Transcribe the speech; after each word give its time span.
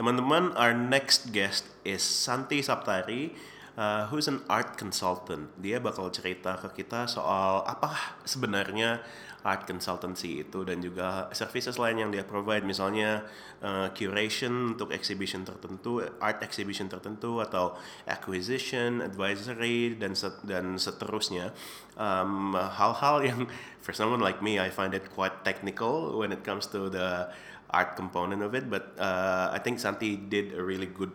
Teman-teman, 0.00 0.56
our 0.56 0.72
next 0.72 1.28
guest 1.28 1.68
is 1.84 2.00
Santi 2.00 2.64
Saptari, 2.64 3.36
uh, 3.76 4.08
who's 4.08 4.32
an 4.32 4.40
art 4.48 4.80
consultant. 4.80 5.52
Dia 5.60 5.76
bakal 5.76 6.08
cerita 6.08 6.56
ke 6.56 6.80
kita 6.80 7.04
soal 7.04 7.60
apa 7.68 8.16
sebenarnya 8.24 9.04
art 9.44 9.68
consultancy 9.68 10.40
itu 10.40 10.64
dan 10.64 10.80
juga 10.80 11.28
services 11.36 11.76
lain 11.76 12.00
yang 12.00 12.08
dia 12.08 12.24
provide 12.24 12.64
misalnya 12.64 13.28
uh, 13.60 13.92
curation 13.92 14.72
untuk 14.72 14.88
exhibition 14.88 15.44
tertentu, 15.44 16.00
art 16.16 16.40
exhibition 16.40 16.88
tertentu 16.88 17.44
atau 17.44 17.76
acquisition, 18.08 19.04
advisory 19.04 20.00
dan 20.00 20.16
set, 20.16 20.40
dan 20.48 20.80
seterusnya. 20.80 21.52
Um, 22.00 22.56
hal-hal 22.56 23.20
yang 23.20 23.40
for 23.84 23.92
someone 23.92 24.24
like 24.24 24.40
me 24.40 24.56
I 24.56 24.72
find 24.72 24.96
it 24.96 25.12
quite 25.12 25.44
technical 25.44 26.16
when 26.16 26.32
it 26.32 26.40
comes 26.40 26.64
to 26.72 26.88
the 26.88 27.28
art 27.70 27.96
component 27.96 28.42
of 28.42 28.54
it 28.54 28.68
but 28.68 28.94
uh, 28.98 29.50
I 29.50 29.58
think 29.62 29.78
Santi 29.78 30.16
did 30.16 30.54
a 30.54 30.62
really 30.62 30.90
good 30.90 31.12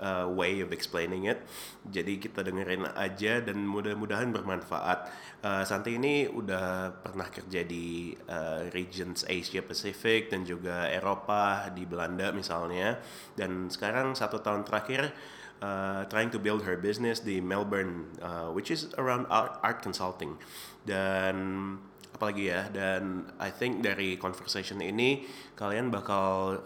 uh, 0.00 0.26
way 0.26 0.64
of 0.64 0.72
explaining 0.72 1.28
it. 1.28 1.44
Jadi 1.86 2.18
kita 2.18 2.40
dengerin 2.40 2.88
aja 2.96 3.44
dan 3.44 3.62
mudah-mudahan 3.68 4.32
bermanfaat. 4.32 5.12
Uh, 5.44 5.62
Santi 5.62 6.00
ini 6.00 6.26
udah 6.26 6.90
pernah 7.04 7.28
kerja 7.28 7.62
di 7.62 8.16
uh, 8.26 8.66
regions 8.72 9.28
Asia 9.28 9.60
Pacific 9.60 10.32
dan 10.32 10.42
juga 10.48 10.88
Eropa 10.88 11.68
di 11.70 11.84
Belanda 11.84 12.32
misalnya. 12.32 12.98
Dan 13.36 13.68
sekarang 13.68 14.16
satu 14.16 14.40
tahun 14.40 14.64
terakhir 14.64 15.12
uh, 15.60 16.08
trying 16.08 16.32
to 16.32 16.40
build 16.40 16.64
her 16.64 16.80
business 16.80 17.20
di 17.20 17.38
Melbourne, 17.38 18.08
uh, 18.24 18.48
which 18.50 18.72
is 18.72 18.90
around 18.96 19.28
art, 19.28 19.60
art 19.60 19.84
consulting. 19.84 20.40
Dan 20.88 21.76
apalagi 22.20 22.52
ya. 22.52 22.68
Dan 22.68 23.32
I 23.40 23.48
think 23.48 23.80
dari 23.80 24.20
conversation 24.20 24.84
ini 24.84 25.24
kalian 25.56 25.88
bakal 25.88 26.60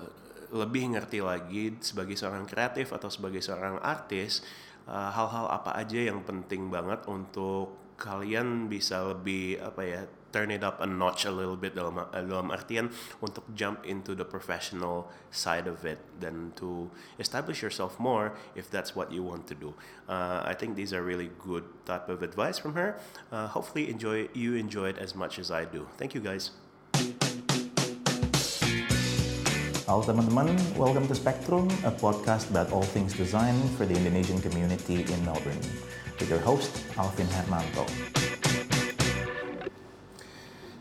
lebih 0.50 0.98
ngerti 0.98 1.22
lagi 1.22 1.78
sebagai 1.78 2.18
seorang 2.18 2.42
kreatif 2.42 2.90
atau 2.90 3.06
sebagai 3.06 3.38
seorang 3.38 3.78
artis 3.78 4.42
uh, 4.90 5.14
hal-hal 5.14 5.46
uh, 5.46 5.56
apa 5.62 5.78
aja 5.78 6.10
yang 6.10 6.26
penting 6.26 6.74
banget 6.74 7.06
untuk 7.06 7.94
kalian 7.94 8.66
bisa 8.66 9.14
lebih 9.14 9.62
apa 9.62 9.82
ya 9.86 10.02
turn 10.34 10.50
it 10.50 10.66
up 10.66 10.82
a 10.82 10.86
notch 10.86 11.22
a 11.22 11.30
little 11.30 11.54
bit 11.54 11.78
dalam 11.78 12.02
dalam 12.10 12.50
artian 12.50 12.90
untuk 13.22 13.46
jump 13.54 13.86
into 13.86 14.18
the 14.18 14.26
professional 14.26 15.06
side 15.30 15.70
of 15.70 15.86
it 15.86 16.02
dan 16.18 16.50
to 16.58 16.90
establish 17.22 17.62
yourself 17.62 17.94
more 18.02 18.34
if 18.58 18.66
that's 18.66 18.98
what 18.98 19.14
you 19.14 19.22
want 19.22 19.46
to 19.46 19.54
do. 19.54 19.70
Uh, 20.10 20.42
I 20.42 20.58
think 20.58 20.74
these 20.74 20.90
are 20.90 21.06
really 21.06 21.30
good 21.38 21.62
type 21.86 22.10
of 22.10 22.26
advice 22.26 22.58
from 22.58 22.74
her. 22.74 22.98
Uh, 23.30 23.46
hopefully 23.46 23.86
enjoy 23.86 24.26
you 24.34 24.58
enjoy 24.58 24.90
it 24.90 24.98
as 24.98 25.14
much 25.14 25.38
as 25.38 25.54
I 25.54 25.70
do. 25.70 25.86
Thank 25.94 26.18
you 26.18 26.20
guys. 26.20 26.50
Halo 29.86 30.00
teman-teman, 30.00 30.48
welcome 30.80 31.06
to 31.06 31.14
Spectrum, 31.14 31.68
a 31.84 31.92
podcast 31.92 32.48
about 32.50 32.72
all 32.72 32.82
things 32.82 33.12
design 33.12 33.54
for 33.76 33.84
the 33.86 33.94
Indonesian 33.94 34.40
community 34.40 35.04
in 35.04 35.18
Melbourne. 35.22 35.60
With 36.18 36.32
your 36.32 36.40
host, 36.40 36.72
Alvin 36.96 37.28
Hermanto. 37.28 38.23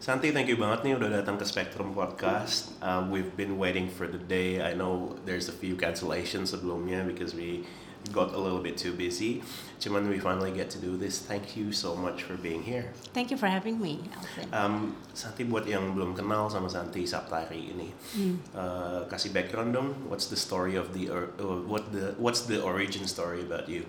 Santi, 0.04 0.36
thank 0.36 0.52
you 0.52 0.60
banget 0.60 0.84
nih 0.84 1.00
udah 1.00 1.24
datang 1.24 1.40
ke 1.40 1.48
Spectrum 1.48 1.96
Podcast. 1.96 2.76
Uh, 2.84 3.08
we've 3.08 3.40
been 3.40 3.56
waiting 3.56 3.88
for 3.88 4.04
the 4.04 4.20
day. 4.20 4.60
I 4.60 4.76
know 4.76 5.16
there's 5.24 5.48
a 5.48 5.56
few 5.56 5.80
cancellations 5.80 6.52
sebelumnya 6.52 7.08
because 7.08 7.32
we 7.32 7.64
got 8.12 8.36
a 8.36 8.40
little 8.44 8.60
bit 8.60 8.76
too 8.76 8.92
busy. 8.92 9.40
Cuman 9.80 10.12
we 10.12 10.20
finally 10.20 10.52
get 10.52 10.68
to 10.76 10.80
do 10.84 11.00
this. 11.00 11.24
Thank 11.24 11.56
you 11.56 11.72
so 11.72 11.96
much 11.96 12.28
for 12.28 12.36
being 12.36 12.68
here. 12.68 12.92
Thank 13.16 13.32
you 13.32 13.40
for 13.40 13.48
having 13.48 13.80
me, 13.80 14.04
Alvin. 14.12 14.48
Um, 14.52 14.76
Santi 15.16 15.48
buat 15.48 15.64
yang 15.72 15.96
belum 15.96 16.20
kenal 16.20 16.52
sama 16.52 16.68
Santi 16.68 17.08
Saptari 17.08 17.72
ini, 17.72 17.88
hmm. 18.20 18.36
uh, 18.60 19.08
kasih 19.08 19.32
background 19.32 19.72
dong. 19.72 19.96
What's 20.12 20.28
the 20.28 20.36
story 20.36 20.76
of 20.76 20.92
the 20.92 21.08
or, 21.16 21.32
uh, 21.40 21.64
what 21.64 21.96
the 21.96 22.12
what's 22.20 22.44
the 22.44 22.60
origin 22.60 23.08
story 23.08 23.40
about 23.40 23.72
you? 23.72 23.88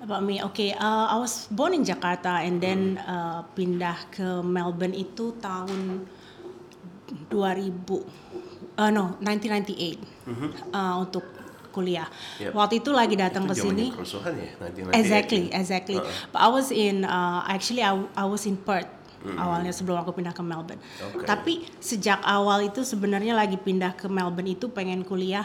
About 0.00 0.24
me, 0.24 0.40
okay. 0.40 0.72
Uh, 0.72 1.12
I 1.12 1.16
was 1.20 1.44
born 1.52 1.76
in 1.76 1.84
Jakarta 1.84 2.40
and 2.40 2.56
then 2.56 2.96
hmm. 2.96 3.04
uh, 3.04 3.40
pindah 3.52 4.08
ke 4.08 4.40
Melbourne 4.40 4.96
itu 4.96 5.36
tahun 5.36 6.08
2000, 7.28 7.36
uh, 8.80 8.90
no 8.90 9.20
1998 9.20 10.00
mm 10.24 10.34
-hmm. 10.34 10.50
uh, 10.72 10.94
untuk 11.04 11.24
kuliah. 11.70 12.08
Yep. 12.42 12.52
Waktu 12.56 12.74
itu 12.82 12.90
lagi 12.90 13.14
datang 13.14 13.46
ke 13.46 13.54
sini. 13.54 13.94
ya, 13.94 14.96
Exactly, 14.96 15.52
exactly. 15.54 15.96
Uh 16.00 16.02
-uh. 16.02 16.30
But 16.34 16.40
I 16.42 16.48
was 16.50 16.68
in 16.74 17.06
uh, 17.06 17.46
actually 17.46 17.84
I, 17.84 17.94
I 18.16 18.26
was 18.26 18.44
in 18.48 18.58
Perth. 18.58 18.90
Mm 19.20 19.36
-hmm. 19.36 19.36
awalnya 19.36 19.68
sebelum 19.68 20.00
aku 20.00 20.16
pindah 20.16 20.32
ke 20.32 20.40
Melbourne. 20.40 20.80
Okay. 20.80 21.28
Tapi 21.28 21.68
sejak 21.76 22.24
awal 22.24 22.72
itu 22.72 22.80
sebenarnya 22.88 23.36
lagi 23.36 23.60
pindah 23.60 23.92
ke 23.92 24.08
Melbourne 24.08 24.48
itu 24.56 24.72
pengen 24.72 25.04
kuliah, 25.04 25.44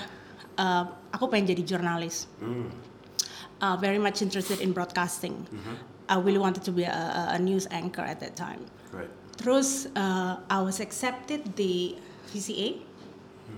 uh, 0.55 0.87
aku 1.11 1.27
pengen 1.27 1.51
jadi 1.51 1.75
jurnalis. 1.75 2.31
Mm. 2.39 2.94
Uh, 3.61 3.77
very 3.79 3.97
much 3.97 4.21
interested 4.21 4.59
in 4.59 4.75
broadcasting. 4.75 5.47
Mm 5.47 5.59
-hmm. 5.63 5.75
I 6.11 6.16
really 6.19 6.41
wanted 6.41 6.63
to 6.67 6.71
be 6.75 6.83
a, 6.83 7.33
a 7.35 7.39
news 7.39 7.66
anchor 7.71 8.03
at 8.03 8.19
that 8.19 8.35
time. 8.35 8.61
Right. 8.91 9.09
Terus 9.39 9.88
uh, 9.95 10.38
I 10.51 10.59
was 10.59 10.83
accepted 10.83 11.55
di 11.55 11.95
VCA 12.35 12.85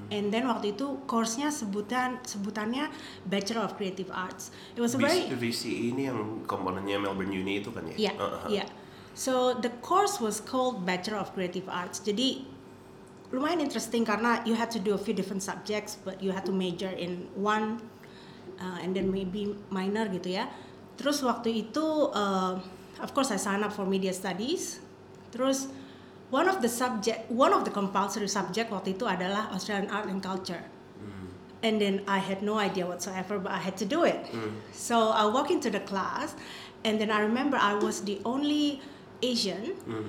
And 0.07 0.31
then 0.31 0.47
waktu 0.47 0.75
itu 0.75 1.03
course-nya 1.03 1.51
sebutan 1.51 2.23
sebutannya 2.23 2.87
Bachelor 3.27 3.67
of 3.67 3.75
Creative 3.75 4.07
Arts. 4.11 4.55
It 4.75 4.79
was 4.79 4.95
a 4.95 4.99
very 4.99 5.27
VCE 5.27 5.91
ini 5.95 6.07
yang 6.07 6.47
komponennya 6.47 6.95
Melbourne 6.99 7.31
Uni 7.31 7.59
itu 7.59 7.75
kan 7.75 7.83
ya? 7.91 7.95
Iya, 7.95 8.03
yeah, 8.07 8.15
uh-huh. 8.15 8.47
yeah. 8.47 8.67
So 9.17 9.57
the 9.59 9.73
course 9.83 10.23
was 10.23 10.39
called 10.39 10.87
Bachelor 10.87 11.19
of 11.19 11.35
Creative 11.35 11.67
Arts. 11.67 11.99
Jadi 11.99 12.47
lumayan 13.35 13.59
interesting 13.59 14.07
karena 14.07 14.39
you 14.47 14.55
had 14.55 14.71
to 14.71 14.79
do 14.79 14.95
a 14.95 15.01
few 15.01 15.11
different 15.11 15.43
subjects, 15.43 15.99
but 16.07 16.23
you 16.23 16.31
had 16.31 16.47
to 16.47 16.55
major 16.55 16.91
in 16.91 17.27
one 17.35 17.83
uh, 18.59 18.83
and 18.83 18.93
then 18.93 19.09
maybe 19.09 19.55
minor 19.69 20.09
gitu 20.09 20.35
ya. 20.35 20.49
Terus 20.97 21.21
waktu 21.21 21.69
itu, 21.69 21.85
uh, 22.09 22.57
of 23.01 23.09
course 23.13 23.29
I 23.29 23.37
sign 23.37 23.61
up 23.61 23.73
for 23.73 23.85
media 23.85 24.11
studies. 24.11 24.81
Terus 25.29 25.69
one 26.29 26.47
of 26.47 26.61
the 26.61 26.69
subject 26.69 27.31
one 27.31 27.53
of 27.53 27.63
the 27.63 27.71
compulsory 27.71 28.27
subject 28.27 28.71
waktu 28.71 28.99
itu 28.99 29.07
adalah 29.07 29.47
Australian 29.55 29.87
art 29.87 30.11
and 30.11 30.19
culture 30.19 30.59
mm. 30.99 31.27
and 31.63 31.79
then 31.79 32.03
I 32.07 32.19
had 32.19 32.43
no 32.43 32.59
idea 32.59 32.83
whatsoever 32.83 33.39
but 33.39 33.51
I 33.51 33.61
had 33.63 33.79
to 33.79 33.87
do 33.87 34.03
it 34.03 34.27
mm. 34.31 34.59
so 34.75 35.15
I 35.15 35.23
walk 35.31 35.47
into 35.51 35.71
the 35.71 35.79
class 35.79 36.35
and 36.83 36.99
then 36.99 37.11
I 37.11 37.23
remember 37.23 37.55
I 37.55 37.79
was 37.79 38.03
the 38.03 38.19
only 38.27 38.83
Asian 39.23 39.79
mm. 39.87 40.07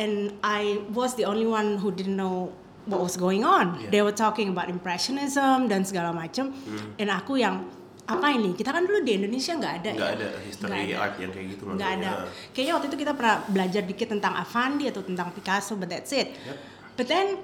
and 0.00 0.32
I 0.40 0.80
was 0.96 1.14
the 1.20 1.28
only 1.28 1.46
one 1.46 1.76
who 1.76 1.92
didn't 1.92 2.16
know 2.16 2.56
what 2.88 3.04
was 3.04 3.20
going 3.20 3.44
on 3.44 3.76
yeah. 3.76 3.92
they 3.92 4.00
were 4.00 4.16
talking 4.16 4.48
about 4.48 4.72
impressionism 4.72 5.68
dan 5.68 5.84
segala 5.84 6.16
macam 6.16 6.56
mm. 6.56 6.96
and 6.96 7.12
aku 7.12 7.36
yang 7.36 7.68
apa 8.10 8.26
ini 8.34 8.50
kita 8.58 8.74
kan 8.74 8.82
dulu 8.82 9.06
di 9.06 9.12
Indonesia 9.14 9.54
nggak 9.54 9.74
ada 9.82 9.90
nggak 9.94 10.10
ya. 10.10 10.18
ada 10.18 10.28
history 10.42 10.70
gak 10.70 10.82
ada. 10.82 10.96
art 10.98 11.14
yang 11.22 11.30
kayak 11.30 11.46
gitu 11.54 11.62
nggak 11.70 11.90
ada. 12.02 12.10
kayaknya 12.50 12.72
waktu 12.74 12.86
itu 12.90 12.96
kita 12.98 13.12
pernah 13.14 13.36
belajar 13.46 13.82
dikit 13.86 14.08
tentang 14.10 14.34
Avandi 14.34 14.84
atau 14.90 15.02
tentang 15.06 15.28
Picasso 15.30 15.78
but 15.78 15.86
that's 15.86 16.10
it. 16.10 16.34
Yep. 16.34 16.56
but 16.98 17.06
then 17.06 17.38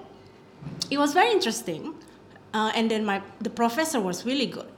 it 0.91 0.99
was 0.99 1.15
very 1.15 1.31
interesting 1.31 1.95
uh, 2.51 2.75
and 2.75 2.91
then 2.91 3.07
my 3.07 3.23
the 3.39 3.53
professor 3.53 4.03
was 4.03 4.27
really 4.27 4.51
good. 4.51 4.69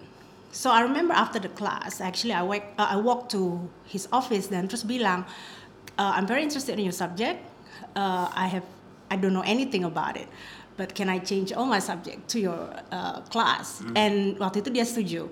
So 0.49 0.73
I 0.73 0.81
remember 0.81 1.13
after 1.13 1.41
the 1.41 1.53
class 1.53 2.01
actually 2.01 2.33
I 2.33 2.45
wake, 2.45 2.65
uh, 2.81 2.89
I 2.89 2.97
walked 2.97 3.33
to 3.37 3.69
his 3.85 4.09
office 4.13 4.49
dan 4.49 4.69
terus 4.69 4.85
bilang 4.85 5.25
uh, 5.97 6.13
I'm 6.17 6.29
very 6.29 6.45
interested 6.45 6.77
in 6.77 6.85
your 6.85 6.97
subject. 6.97 7.41
Uh, 7.97 8.29
I 8.33 8.49
have 8.53 8.67
I 9.09 9.17
don't 9.17 9.33
know 9.33 9.45
anything 9.45 9.89
about 9.89 10.21
it 10.21 10.29
but 10.79 10.95
can 10.95 11.11
I 11.11 11.19
change 11.19 11.53
all 11.53 11.67
my 11.67 11.83
subject 11.83 12.31
to 12.33 12.39
your 12.41 12.71
uh, 12.95 13.21
class? 13.29 13.83
Mm. 13.83 13.95
and 13.99 14.17
waktu 14.39 14.63
itu 14.63 14.71
dia 14.71 14.87
setuju 14.87 15.27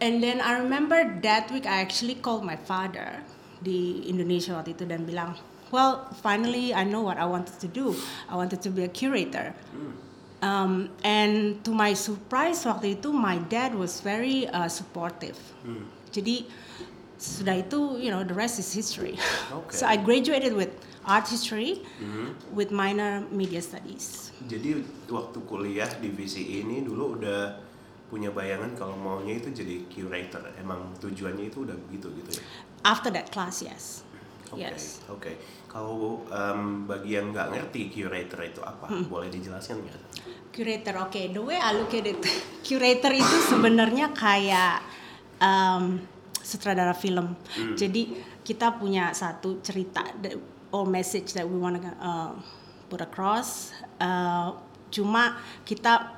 And 0.00 0.22
then 0.22 0.40
I 0.40 0.58
remember 0.58 1.02
that 1.22 1.50
week 1.50 1.66
I 1.66 1.82
actually 1.82 2.14
called 2.22 2.44
my 2.46 2.54
father 2.54 3.18
di 3.58 4.06
Indonesia 4.06 4.54
waktu 4.54 4.78
itu 4.78 4.86
dan 4.86 5.02
bilang, 5.02 5.34
well 5.74 6.06
finally 6.22 6.70
I 6.70 6.86
know 6.86 7.02
what 7.02 7.18
I 7.18 7.26
wanted 7.26 7.58
to 7.58 7.68
do. 7.68 7.98
I 8.30 8.38
wanted 8.38 8.62
to 8.62 8.70
be 8.70 8.86
a 8.86 8.92
curator. 8.92 9.54
Um, 10.38 10.94
and 11.02 11.58
to 11.66 11.74
my 11.74 11.98
surprise 11.98 12.62
waktu 12.62 13.02
itu 13.02 13.10
my 13.10 13.42
dad 13.50 13.74
was 13.74 13.98
very 13.98 14.46
uh, 14.54 14.70
supportive. 14.70 15.34
Hmm. 15.66 15.90
Jadi 16.14 16.46
sudah 17.18 17.58
itu 17.58 17.98
you 17.98 18.14
know 18.14 18.22
the 18.22 18.34
rest 18.34 18.62
is 18.62 18.70
history. 18.70 19.18
Okay. 19.50 19.74
so 19.74 19.90
I 19.90 19.98
graduated 19.98 20.54
with 20.54 20.70
art 21.08 21.26
history 21.26 21.82
mm-hmm. 21.98 22.36
with 22.54 22.70
minor 22.70 23.26
media 23.34 23.58
studies. 23.58 24.30
Jadi 24.46 24.86
waktu 25.10 25.42
kuliah 25.48 25.90
di 25.98 26.14
VCE 26.14 26.62
ini 26.62 26.86
dulu 26.86 27.18
udah 27.18 27.67
punya 28.08 28.32
bayangan 28.32 28.72
kalau 28.72 28.96
maunya 28.96 29.36
itu 29.36 29.52
jadi 29.52 29.84
curator 29.92 30.40
emang 30.56 30.96
tujuannya 30.96 31.52
itu 31.52 31.68
udah 31.68 31.76
begitu 31.88 32.08
gitu 32.24 32.40
ya 32.40 32.42
after 32.88 33.12
that 33.12 33.28
class 33.28 33.60
yes 33.60 34.00
okay, 34.48 34.64
yes 34.64 35.04
oke 35.12 35.20
okay. 35.20 35.34
kalau 35.68 36.24
um, 36.32 36.88
bagi 36.88 37.20
yang 37.20 37.36
nggak 37.36 37.52
ngerti 37.52 37.92
curator 37.92 38.40
itu 38.48 38.60
apa 38.64 38.88
hmm. 38.88 39.12
boleh 39.12 39.28
dijelaskan 39.28 39.84
nggak 39.84 40.00
curator 40.56 40.94
oke 41.04 41.12
okay. 41.12 41.24
the 41.28 41.42
way 41.44 41.60
I 41.60 41.76
look 41.76 41.92
at 41.92 42.08
it 42.08 42.18
curator 42.66 43.12
itu 43.12 43.36
sebenarnya 43.52 44.16
kayak 44.16 44.80
um, 45.38 46.00
sutradara 46.40 46.96
film 46.96 47.36
hmm. 47.36 47.76
jadi 47.76 48.02
kita 48.40 48.80
punya 48.80 49.12
satu 49.12 49.60
cerita 49.60 50.00
or 50.72 50.88
message 50.88 51.36
that 51.36 51.44
we 51.44 51.60
wanna 51.60 51.80
uh, 52.00 52.32
put 52.88 53.04
across 53.04 53.76
uh, 54.00 54.56
cuma 54.88 55.36
kita 55.68 56.17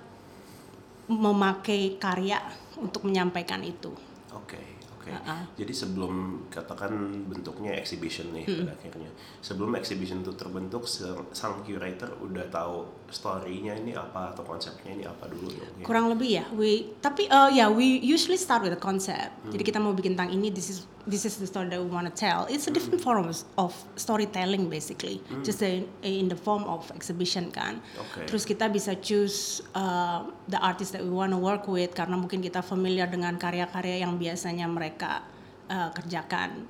memakai 1.11 1.99
karya 1.99 2.39
untuk 2.79 3.05
menyampaikan 3.05 3.61
itu. 3.67 3.91
Oke, 4.31 4.79
oke. 4.95 5.11
Uh-uh. 5.11 5.43
Jadi 5.59 5.73
sebelum 5.75 6.47
katakan 6.47 7.27
bentuknya 7.27 7.75
exhibition 7.75 8.31
nih 8.31 8.47
pada 8.47 8.79
akhirnya, 8.79 9.11
sebelum 9.43 9.75
exhibition 9.75 10.23
itu 10.23 10.33
terbentuk, 10.39 10.87
sang 11.35 11.67
curator 11.67 12.15
udah 12.23 12.47
tahu 12.47 12.87
story-nya 13.11 13.75
ini 13.75 13.93
apa 13.93 14.31
atau 14.31 14.47
konsepnya 14.47 14.95
ini 14.95 15.05
apa 15.05 15.27
dulu 15.27 15.51
dong? 15.51 15.83
ya? 15.83 15.85
Kurang 15.85 16.15
lebih 16.15 16.31
ya. 16.41 16.45
We 16.55 16.95
tapi 17.03 17.27
uh, 17.27 17.51
ya 17.51 17.67
we 17.67 17.99
usually 17.99 18.39
start 18.39 18.63
with 18.63 18.71
the 18.71 18.81
concept. 18.81 19.35
Jadi 19.51 19.63
kita 19.67 19.83
mau 19.83 19.91
bikin 19.91 20.15
tentang 20.15 20.31
ini 20.31 20.55
this 20.55 20.71
is 20.71 20.87
this 21.07 21.25
is 21.25 21.37
the 21.37 21.47
story 21.47 21.69
that 21.69 21.81
we 21.81 21.89
want 21.89 22.07
to 22.07 22.15
tell. 22.15 22.47
It's 22.51 22.67
a 22.69 22.73
different 22.73 23.01
forms 23.01 23.45
of 23.57 23.73
storytelling 23.97 24.69
basically. 24.69 25.23
Just 25.43 25.63
in, 25.63 25.89
in 26.03 26.29
the 26.29 26.37
form 26.37 26.65
of 26.65 26.91
exhibition 26.93 27.51
kan. 27.51 27.81
Oke. 27.97 28.29
Terus 28.29 28.45
kita 28.45 28.69
bisa 28.69 28.93
choose 29.01 29.65
uh, 29.73 30.29
the 30.49 30.61
artist 30.61 30.93
that 30.93 31.03
we 31.03 31.11
want 31.11 31.33
to 31.33 31.41
work 31.41 31.65
with 31.65 31.97
karena 31.97 32.21
mungkin 32.21 32.45
kita 32.45 32.61
familiar 32.61 33.09
dengan 33.09 33.41
karya-karya 33.41 34.05
yang 34.05 34.21
biasanya 34.21 34.69
mereka 34.69 35.25
uh, 35.73 35.89
kerjakan. 35.97 36.69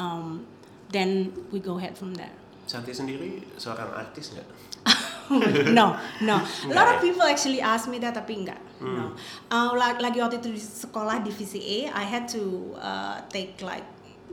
Um, 0.00 0.48
then 0.88 1.36
we 1.52 1.60
go 1.60 1.76
ahead 1.76 2.00
from 2.00 2.16
there. 2.16 2.39
Santi 2.70 2.94
sendiri 2.94 3.42
seorang 3.58 3.90
artis 3.90 4.30
nggak? 4.30 4.46
no, 5.78 5.98
no. 6.22 6.36
A 6.38 6.70
lot 6.70 6.86
of 6.94 6.98
ya? 6.98 7.02
people 7.02 7.26
actually 7.26 7.58
ask 7.58 7.90
me 7.90 7.98
that, 7.98 8.14
tapi 8.14 8.46
enggak. 8.46 8.58
No. 8.78 9.10
Uh, 9.50 9.74
la- 9.74 9.98
lagi 9.98 10.18
waktu 10.18 10.38
itu 10.38 10.54
di 10.54 10.62
sekolah 10.62 11.18
di 11.18 11.30
VCA, 11.30 11.90
I 11.90 12.04
had 12.06 12.30
to 12.30 12.74
uh, 12.78 13.18
take 13.26 13.58
like 13.60 13.86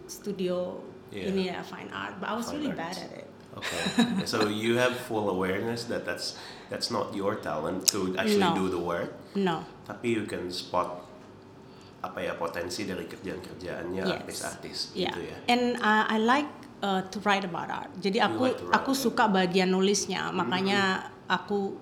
studio 0.05 0.77
Yeah. 1.07 1.31
ini 1.31 1.47
ya 1.47 1.63
fine 1.63 1.87
art, 1.95 2.19
but 2.19 2.27
I 2.27 2.35
was 2.35 2.51
Fine 2.51 2.67
really 2.67 2.75
arts. 2.75 2.99
bad 2.99 2.99
at 2.99 3.11
it. 3.15 3.27
Okay. 3.55 3.81
so 4.27 4.45
you 4.51 4.75
have 4.75 4.91
full 5.07 5.31
awareness 5.31 5.87
that 5.87 6.03
that's 6.03 6.35
that's 6.67 6.91
not 6.91 7.15
your 7.15 7.39
talent 7.39 7.87
to 7.95 8.11
actually 8.19 8.43
No. 8.43 8.51
do 8.53 8.67
the 8.67 8.77
work, 8.77 9.15
No. 9.31 9.63
tapi 9.87 10.19
you 10.19 10.27
can 10.27 10.51
spot 10.51 11.07
apa 12.03 12.21
ya 12.21 12.35
potensi 12.35 12.83
dari 12.83 13.07
kerjaan-kerjaannya 13.07 14.03
Yes. 14.03 14.13
artis-artis 14.19 14.77
Yeah. 14.93 15.15
gitu 15.15 15.31
ya. 15.31 15.37
And 15.47 15.79
uh, 15.79 16.11
I 16.11 16.19
like 16.19 16.51
uh, 16.81 17.01
to 17.09 17.17
write 17.25 17.45
about 17.45 17.69
art. 17.69 17.91
Jadi 17.97 18.17
aku 18.19 18.51
like 18.51 18.59
aku 18.73 18.91
suka 18.93 19.25
bagian 19.27 19.71
nulisnya, 19.71 20.29
makanya 20.29 21.01
aku 21.25 21.77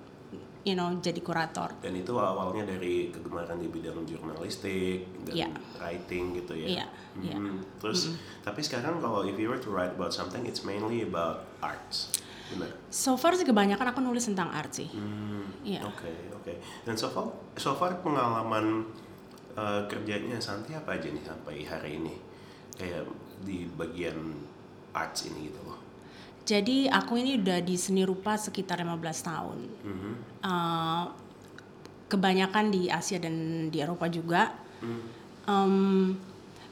you 0.66 0.74
know 0.74 0.90
jadi 0.98 1.22
kurator. 1.22 1.70
Dan 1.78 1.94
itu 1.94 2.18
awalnya 2.18 2.66
dari 2.66 3.14
kegemaran 3.14 3.62
di 3.62 3.70
bidang 3.70 4.02
jurnalistik 4.04 5.06
dan 5.30 5.34
Iya. 5.34 5.48
writing 5.78 6.34
gitu 6.36 6.54
ya. 6.58 6.68
Iya, 6.82 6.86
iya. 7.22 7.38
Mhm. 7.38 7.78
Terus 7.78 8.18
tapi 8.42 8.66
sekarang 8.66 8.98
kalau 8.98 9.22
if 9.24 9.38
you 9.38 9.48
were 9.48 9.62
to 9.62 9.70
write 9.70 9.94
about 9.94 10.10
something, 10.10 10.42
it's 10.44 10.66
mainly 10.66 11.06
about 11.06 11.46
arts. 11.62 12.10
Benar. 12.46 12.70
So 12.94 13.18
far 13.18 13.34
sih 13.34 13.46
kebanyakan 13.46 13.90
aku 13.90 14.02
nulis 14.06 14.26
tentang 14.26 14.54
art 14.54 14.70
sih. 14.70 14.90
Hmm, 14.90 15.50
Iya. 15.66 15.82
Oke, 15.82 16.14
oke. 16.30 16.54
Dan 16.86 16.94
so 16.94 17.10
far, 17.10 17.26
so 17.58 17.74
far 17.74 17.98
pengalaman 18.06 18.86
uh, 19.58 19.82
kerjanya 19.90 20.38
Santi 20.38 20.78
apa 20.78 20.94
aja 20.94 21.10
nih 21.10 21.26
sampai 21.26 21.66
hari 21.66 21.98
ini? 21.98 22.14
Kayak 22.78 23.10
di 23.42 23.66
bagian 23.74 24.45
arts 24.96 25.28
ini 25.28 25.52
gitu 25.52 25.60
loh. 25.68 25.80
Jadi 26.48 26.88
aku 26.88 27.20
ini 27.20 27.42
udah 27.42 27.60
di 27.60 27.76
seni 27.76 28.08
rupa 28.08 28.40
sekitar 28.40 28.80
15 28.80 29.20
tahun. 29.26 29.60
Mhm. 29.84 30.12
Uh, 30.46 31.06
kebanyakan 32.06 32.70
di 32.70 32.88
Asia 32.88 33.18
dan 33.18 33.68
di 33.74 33.82
Eropa 33.82 34.06
juga. 34.08 34.54
Hmm. 34.80 35.02
Em, 35.46 35.74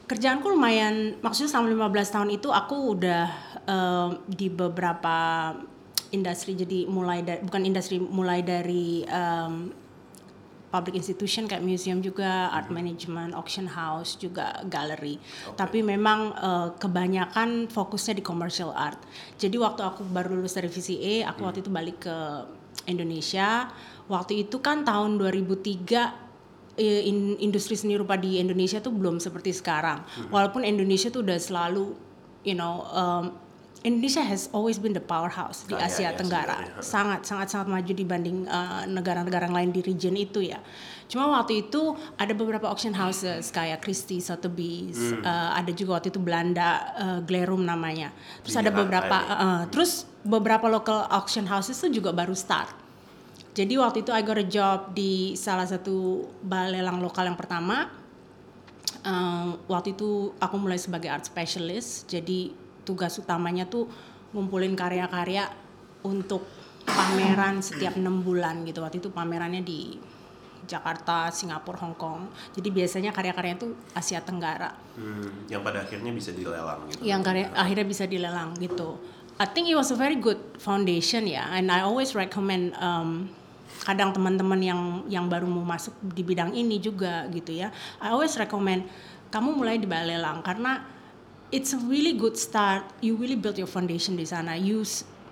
kerjaanku 0.06 0.46
lumayan, 0.46 1.18
maksudnya 1.18 1.50
selama 1.50 1.90
15 1.90 2.14
tahun 2.14 2.30
itu 2.38 2.48
aku 2.54 2.76
udah 2.94 3.24
em, 3.66 4.10
di 4.30 4.46
beberapa 4.50 5.50
industri. 6.14 6.54
Jadi 6.54 6.86
mulai 6.86 7.26
dari 7.26 7.42
bukan 7.42 7.62
industri, 7.66 7.98
mulai 7.98 8.46
dari 8.46 9.02
em, 9.02 9.74
public 10.74 10.98
institution 10.98 11.46
kayak 11.46 11.62
museum 11.62 12.02
juga, 12.02 12.50
art 12.50 12.66
management, 12.74 13.30
auction 13.30 13.70
house 13.70 14.18
juga 14.18 14.58
gallery. 14.66 15.22
Tapi 15.54 15.86
memang 15.86 16.34
eh, 16.34 16.68
kebanyakan 16.82 17.70
fokusnya 17.70 18.18
di 18.18 18.24
commercial 18.26 18.74
art. 18.74 18.98
Jadi 19.38 19.54
waktu 19.54 19.86
aku 19.86 20.02
baru 20.10 20.34
lulus 20.34 20.58
dari 20.58 20.66
VCA, 20.66 21.30
aku 21.30 21.46
waktu 21.46 21.62
itu 21.62 21.70
balik 21.70 22.02
ke 22.02 22.16
Indonesia. 22.90 23.70
Waktu 24.10 24.50
itu 24.50 24.58
kan 24.58 24.82
tahun 24.82 25.14
2003 25.22 26.74
eh, 26.74 27.06
in- 27.06 27.38
industri 27.38 27.78
seni 27.78 27.94
rupa 27.94 28.18
di 28.18 28.42
Indonesia 28.42 28.82
tuh 28.82 28.90
belum 28.90 29.22
seperti 29.22 29.54
sekarang. 29.54 30.02
Walaupun 30.34 30.66
Indonesia 30.66 31.06
tuh 31.14 31.22
udah 31.22 31.38
selalu 31.38 31.94
you 32.44 32.52
know 32.52 32.84
um, 32.92 33.43
Indonesia 33.84 34.24
has 34.24 34.48
always 34.48 34.80
been 34.80 34.96
the 34.96 35.04
powerhouse 35.04 35.68
di 35.68 35.76
Asia 35.76 36.08
ya 36.08 36.16
Tenggara. 36.16 36.56
sebenarnya. 36.56 36.80
Sangat 36.80 37.20
sangat 37.28 37.48
sangat 37.52 37.68
maju 37.68 37.92
dibanding 37.92 38.48
uh, 38.48 38.88
negara-negara 38.88 39.44
lain 39.52 39.76
di 39.76 39.84
region 39.84 40.16
itu 40.16 40.40
ya. 40.40 40.56
Cuma 41.04 41.28
waktu 41.28 41.68
itu 41.68 41.92
ada 42.16 42.32
beberapa 42.32 42.64
auction 42.64 42.96
houses 42.96 43.52
kayak 43.52 43.84
Christie, 43.84 44.24
Sotheby's, 44.24 44.96
Hmm. 44.96 45.20
uh, 45.20 45.52
ada 45.52 45.68
juga 45.68 46.00
waktu 46.00 46.08
itu 46.08 46.16
Belanda 46.16 46.68
uh, 46.96 47.20
Glerum 47.20 47.60
namanya. 47.60 48.08
Terus 48.40 48.56
Di 48.56 48.60
ada 48.64 48.72
Jakarta 48.72 48.80
beberapa 48.80 49.16
uh, 49.20 49.62
terus 49.68 50.08
beberapa 50.24 50.66
local 50.72 51.04
auction 51.12 51.44
houses 51.44 51.76
itu 51.84 52.00
juga 52.00 52.08
baru 52.16 52.32
start. 52.32 52.72
Jadi 53.52 53.76
waktu 53.76 54.00
itu 54.00 54.10
I 54.16 54.24
got 54.24 54.40
a 54.40 54.48
job 54.48 54.96
di 54.96 55.36
salah 55.36 55.68
satu 55.68 56.24
balai 56.40 56.80
lelang 56.80 57.04
lokal 57.04 57.28
yang 57.28 57.36
pertama. 57.36 57.92
Um, 59.04 59.60
waktu 59.68 59.92
itu 59.92 60.32
aku 60.40 60.56
mulai 60.56 60.80
sebagai 60.80 61.12
art 61.12 61.28
specialist. 61.28 62.08
Jadi 62.08 62.63
tugas 62.84 63.16
utamanya 63.18 63.64
tuh 63.64 63.88
ngumpulin 64.30 64.76
karya-karya 64.76 65.48
untuk 66.04 66.44
pameran 66.84 67.64
setiap 67.64 67.96
enam 67.96 68.20
bulan 68.20 68.62
gitu. 68.68 68.84
Waktu 68.84 69.00
itu 69.00 69.08
pamerannya 69.08 69.64
di 69.64 69.96
Jakarta, 70.64 71.28
Singapura, 71.28 71.76
Hong 71.84 71.96
Kong. 71.96 72.28
Jadi 72.56 72.68
biasanya 72.72 73.12
karya-karya 73.12 73.56
itu 73.56 73.68
Asia 73.92 74.20
Tenggara 74.24 74.72
Hmm, 74.94 75.44
yang 75.50 75.60
pada 75.60 75.82
akhirnya 75.82 76.14
bisa 76.14 76.30
dilelang 76.30 76.86
gitu. 76.86 77.02
yang 77.02 77.18
karya 77.20 77.50
akhirnya 77.50 77.82
bisa 77.82 78.04
dilelang 78.06 78.54
gitu. 78.56 78.96
I 79.34 79.50
think 79.50 79.66
it 79.66 79.74
was 79.74 79.90
a 79.90 79.98
very 79.98 80.14
good 80.14 80.38
foundation 80.62 81.26
ya, 81.26 81.50
and 81.50 81.66
I 81.66 81.82
always 81.82 82.14
recommend 82.14 82.70
um, 82.78 83.26
kadang 83.82 84.14
teman-teman 84.14 84.62
yang 84.62 84.80
yang 85.10 85.26
baru 85.26 85.50
mau 85.50 85.66
masuk 85.66 85.90
di 86.14 86.22
bidang 86.22 86.54
ini 86.54 86.78
juga 86.78 87.26
gitu 87.34 87.50
ya. 87.50 87.74
I 87.98 88.14
always 88.14 88.38
recommend 88.38 88.86
kamu 89.34 89.58
mulai 89.58 89.82
di 89.82 89.90
balai 89.90 90.14
lelang 90.14 90.38
karena 90.46 90.86
it's 91.54 91.70
a 91.70 91.78
really 91.86 92.18
good 92.18 92.34
start. 92.34 92.82
You 92.98 93.14
really 93.14 93.38
build 93.38 93.54
your 93.54 93.70
foundation 93.70 94.18
di 94.18 94.26
sana. 94.26 94.58
You 94.58 94.82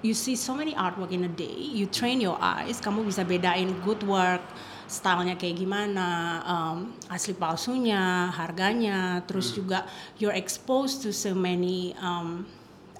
you 0.06 0.14
see 0.14 0.38
so 0.38 0.54
many 0.54 0.70
artwork 0.78 1.10
in 1.10 1.26
a 1.26 1.32
day. 1.34 1.50
You 1.50 1.90
train 1.90 2.22
your 2.22 2.38
eyes. 2.38 2.78
Kamu 2.78 3.02
bisa 3.02 3.26
bedain 3.26 3.74
good 3.82 4.06
work, 4.06 4.40
stylenya 4.86 5.34
kayak 5.34 5.58
gimana, 5.58 6.06
um, 6.46 6.94
asli 7.10 7.34
palsunya, 7.34 8.30
harganya, 8.30 9.26
terus 9.26 9.50
juga 9.50 9.82
you're 10.22 10.34
exposed 10.38 11.02
to 11.02 11.10
so 11.10 11.34
many 11.34 11.98
um, 11.98 12.46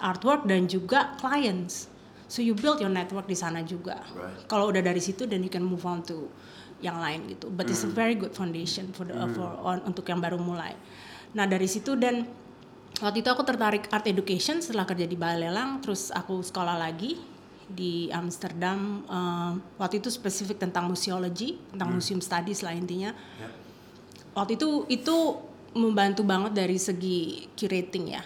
artwork 0.02 0.42
dan 0.50 0.66
juga 0.66 1.14
clients. 1.22 1.86
So 2.26 2.42
you 2.42 2.58
build 2.58 2.82
your 2.82 2.90
network 2.90 3.30
di 3.30 3.38
sana 3.38 3.62
juga. 3.62 4.02
Right. 4.16 4.50
Kalau 4.50 4.72
udah 4.74 4.82
dari 4.82 4.98
situ, 4.98 5.30
then 5.30 5.46
you 5.46 5.52
can 5.52 5.62
move 5.62 5.86
on 5.86 6.02
to 6.10 6.26
yang 6.82 6.98
lain 6.98 7.30
gitu. 7.30 7.52
But 7.54 7.70
it's 7.70 7.86
a 7.86 7.92
very 7.92 8.18
good 8.18 8.34
foundation 8.34 8.90
for 8.90 9.06
the 9.06 9.14
for 9.36 9.46
on, 9.62 9.84
untuk 9.86 10.10
yang 10.10 10.18
baru 10.18 10.40
mulai. 10.40 10.74
Nah 11.36 11.44
dari 11.44 11.68
situ 11.68 11.92
dan 11.94 12.24
waktu 13.00 13.24
itu 13.24 13.30
aku 13.32 13.46
tertarik 13.46 13.88
art 13.88 14.04
education 14.10 14.60
setelah 14.60 14.84
kerja 14.84 15.08
di 15.08 15.16
balai 15.16 15.48
lelang, 15.48 15.80
terus 15.80 16.12
aku 16.12 16.44
sekolah 16.44 16.76
lagi 16.76 17.16
di 17.70 18.12
Amsterdam. 18.12 19.06
Um, 19.08 19.52
waktu 19.80 20.04
itu 20.04 20.12
spesifik 20.12 20.60
tentang 20.60 20.90
museology, 20.90 21.56
tentang 21.72 21.94
museum 21.96 22.20
studies 22.20 22.60
lah 22.60 22.76
intinya. 22.76 23.16
Ya. 23.16 23.48
Waktu 24.36 24.60
itu 24.60 24.84
itu 24.92 25.16
membantu 25.72 26.20
banget 26.26 26.52
dari 26.52 26.76
segi 26.76 27.48
curating 27.56 28.12
ya 28.12 28.22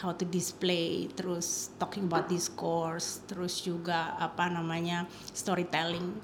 how 0.00 0.12
to 0.12 0.28
display 0.28 1.08
terus 1.16 1.72
talking 1.80 2.06
about 2.06 2.28
discourse 2.28 3.24
terus 3.24 3.64
juga 3.64 4.14
apa 4.20 4.46
namanya 4.52 5.08
storytelling 5.32 6.14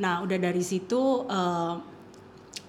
nah 0.00 0.24
udah 0.24 0.38
dari 0.40 0.64
situ 0.64 1.28
uh, 1.28 1.76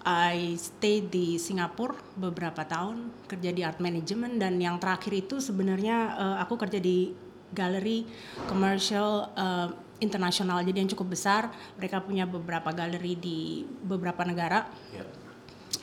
I 0.04 0.60
stay 0.60 1.00
di 1.00 1.40
Singapura 1.40 1.96
beberapa 2.20 2.68
tahun 2.68 3.12
kerja 3.28 3.56
di 3.56 3.64
art 3.64 3.80
management 3.80 4.36
dan 4.36 4.60
yang 4.60 4.76
terakhir 4.78 5.16
itu 5.16 5.40
sebenarnya 5.40 5.98
uh, 6.20 6.36
aku 6.44 6.60
kerja 6.60 6.80
di 6.84 7.16
galeri 7.56 8.04
commercial 8.46 9.32
uh, 9.36 9.72
internasional. 10.04 10.60
Jadi 10.60 10.84
yang 10.84 10.92
cukup 10.92 11.16
besar 11.16 11.48
mereka 11.80 12.04
punya 12.04 12.28
beberapa 12.28 12.76
galeri 12.76 13.16
di 13.16 13.64
beberapa 13.64 14.28
negara. 14.28 14.68
Ya. 14.92 15.24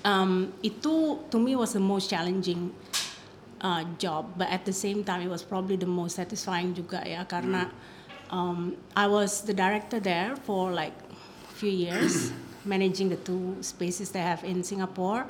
um, 0.05 0.53
itu 0.63 1.19
to 1.31 1.39
me 1.39 1.57
was 1.57 1.73
the 1.73 1.83
most 1.83 2.11
challenging 2.11 2.73
uh, 3.61 3.85
job, 3.99 4.33
but 4.37 4.49
at 4.49 4.65
the 4.65 4.73
same 4.73 5.05
time 5.05 5.23
it 5.23 5.31
was 5.31 5.43
probably 5.43 5.77
the 5.77 5.89
most 5.89 6.17
satisfying 6.17 6.73
juga 6.73 7.05
ya 7.05 7.25
karena 7.29 7.69
um, 8.33 8.77
I 8.97 9.07
was 9.07 9.45
the 9.45 9.55
director 9.55 10.01
there 10.01 10.37
for 10.37 10.73
like 10.73 10.95
few 11.57 11.73
years, 11.73 12.33
managing 12.65 13.09
the 13.09 13.17
two 13.17 13.57
spaces 13.61 14.11
they 14.11 14.21
have 14.21 14.45
in 14.45 14.63
Singapore. 14.63 15.27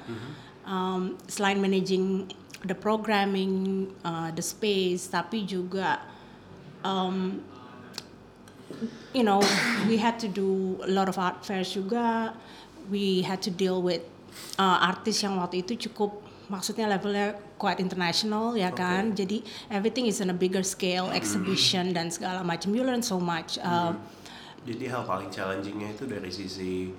Um, 0.67 1.19
selain 1.27 1.61
managing 1.61 2.31
the 2.65 2.75
programming, 2.75 3.89
uh, 4.05 4.31
the 4.31 4.43
space, 4.43 5.09
tapi 5.09 5.49
juga 5.49 5.99
um, 6.85 7.43
you 9.13 9.25
know, 9.25 9.43
we 9.89 9.97
had 9.97 10.21
to 10.21 10.29
do 10.29 10.79
a 10.87 10.91
lot 10.91 11.09
of 11.09 11.19
art 11.19 11.43
fairs 11.43 11.75
juga. 11.75 12.37
we 12.91 13.23
had 13.23 13.41
to 13.43 13.51
deal 13.51 13.81
with 13.81 14.03
uh, 14.59 14.83
artis 14.83 15.23
yang 15.23 15.39
waktu 15.39 15.63
itu 15.63 15.89
cukup 15.89 16.19
maksudnya 16.51 16.91
levelnya 16.91 17.39
quite 17.61 17.79
international 17.79 18.59
ya 18.59 18.75
kan 18.75 19.15
jadi 19.15 19.45
everything 19.71 20.11
is 20.11 20.19
on 20.19 20.35
a 20.35 20.37
bigger 20.37 20.67
scale 20.67 21.07
exhibition 21.15 21.95
dan 21.95 22.11
segala 22.11 22.43
macam 22.43 22.75
you 22.75 22.83
learn 22.83 23.01
so 23.01 23.21
much 23.23 23.57
uh, 23.63 23.95
Jadi 24.61 24.93
hal 24.93 25.09
paling 25.09 25.33
challengingnya 25.33 25.97
itu 25.97 26.05
dari 26.05 26.29
sisi 26.29 26.93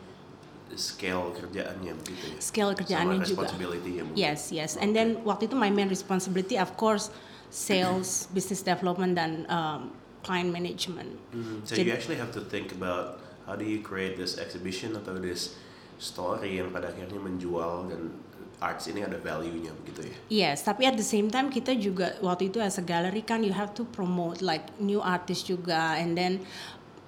scale 0.75 1.31
kerjaannya 1.31 1.93
begitu 1.99 2.23
ya. 2.31 2.37
Scale 2.39 2.71
kerjaannya 2.75 3.19
Sama 3.19 3.27
juga. 3.27 3.41
responsibility-nya 3.47 4.01
mungkin. 4.05 4.19
Yes, 4.19 4.51
yes. 4.51 4.75
And 4.75 4.91
then 4.91 5.23
waktu 5.23 5.47
itu 5.47 5.55
my 5.55 5.69
main 5.69 5.87
responsibility, 5.87 6.55
of 6.55 6.75
course, 6.75 7.09
sales, 7.49 8.09
business 8.35 8.61
development, 8.61 9.15
dan 9.15 9.43
um, 9.47 9.91
client 10.21 10.53
management. 10.53 11.17
Mhm. 11.31 11.65
So 11.65 11.75
Jadi- 11.75 11.89
you 11.89 11.93
actually 11.93 12.19
have 12.19 12.31
to 12.31 12.43
think 12.43 12.71
about 12.71 13.19
how 13.43 13.57
do 13.57 13.65
you 13.65 13.81
create 13.81 14.15
this 14.15 14.37
exhibition 14.37 14.93
atau 14.93 15.17
this 15.17 15.57
story 15.97 16.57
yang 16.57 16.69
pada 16.69 16.89
akhirnya 16.89 17.17
menjual 17.17 17.89
dan 17.89 18.13
arts 18.61 18.85
ini 18.85 19.01
ada 19.01 19.17
value-nya 19.17 19.73
begitu 19.81 20.05
ya. 20.05 20.15
Yes, 20.29 20.61
tapi 20.61 20.85
at 20.85 20.93
the 20.93 21.05
same 21.05 21.33
time 21.33 21.49
kita 21.49 21.73
juga 21.73 22.13
waktu 22.21 22.53
itu 22.53 22.61
as 22.61 22.77
a 22.77 22.85
gallery 22.85 23.25
kan 23.25 23.41
you 23.41 23.49
have 23.49 23.73
to 23.73 23.81
promote 23.89 24.37
like 24.45 24.69
new 24.77 25.01
artist 25.01 25.49
juga, 25.49 25.97
and 25.97 26.13
then 26.13 26.45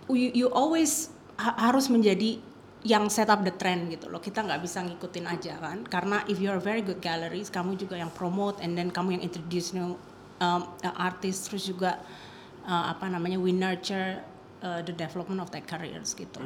you, 0.09 0.33
you 0.33 0.47
always 0.49 1.13
ha- 1.37 1.53
harus 1.61 1.93
menjadi 1.93 2.41
yang 2.83 3.07
set 3.07 3.31
up 3.31 3.39
the 3.47 3.55
trend 3.55 3.87
gitu 3.87 4.11
loh. 4.11 4.19
Kita 4.19 4.43
nggak 4.43 4.59
bisa 4.59 4.83
ngikutin 4.83 5.25
aja 5.27 5.55
kan, 5.55 5.87
karena 5.87 6.19
if 6.27 6.39
you 6.43 6.51
are 6.51 6.59
very 6.59 6.83
good 6.83 6.99
galleries, 6.99 7.47
kamu 7.47 7.79
juga 7.79 7.95
yang 7.95 8.11
promote, 8.11 8.59
and 8.59 8.75
then 8.75 8.91
kamu 8.91 9.19
yang 9.19 9.23
introduce 9.23 9.71
new 9.71 9.95
um, 10.43 10.61
artist, 10.99 11.47
terus 11.47 11.63
juga 11.63 12.03
uh, 12.67 12.91
apa 12.91 13.07
namanya 13.07 13.39
we 13.39 13.55
nurture 13.55 14.19
uh, 14.59 14.83
the 14.83 14.91
development 14.91 15.39
of 15.39 15.47
their 15.55 15.63
careers 15.63 16.11
gitu. 16.11 16.43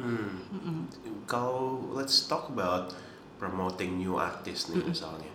Kalau 1.26 1.82
let's 1.90 2.22
talk 2.22 2.46
about 2.54 2.94
promoting 3.42 3.98
new 3.98 4.14
artists 4.14 4.70
nih 4.70 4.82
misalnya. 4.86 5.30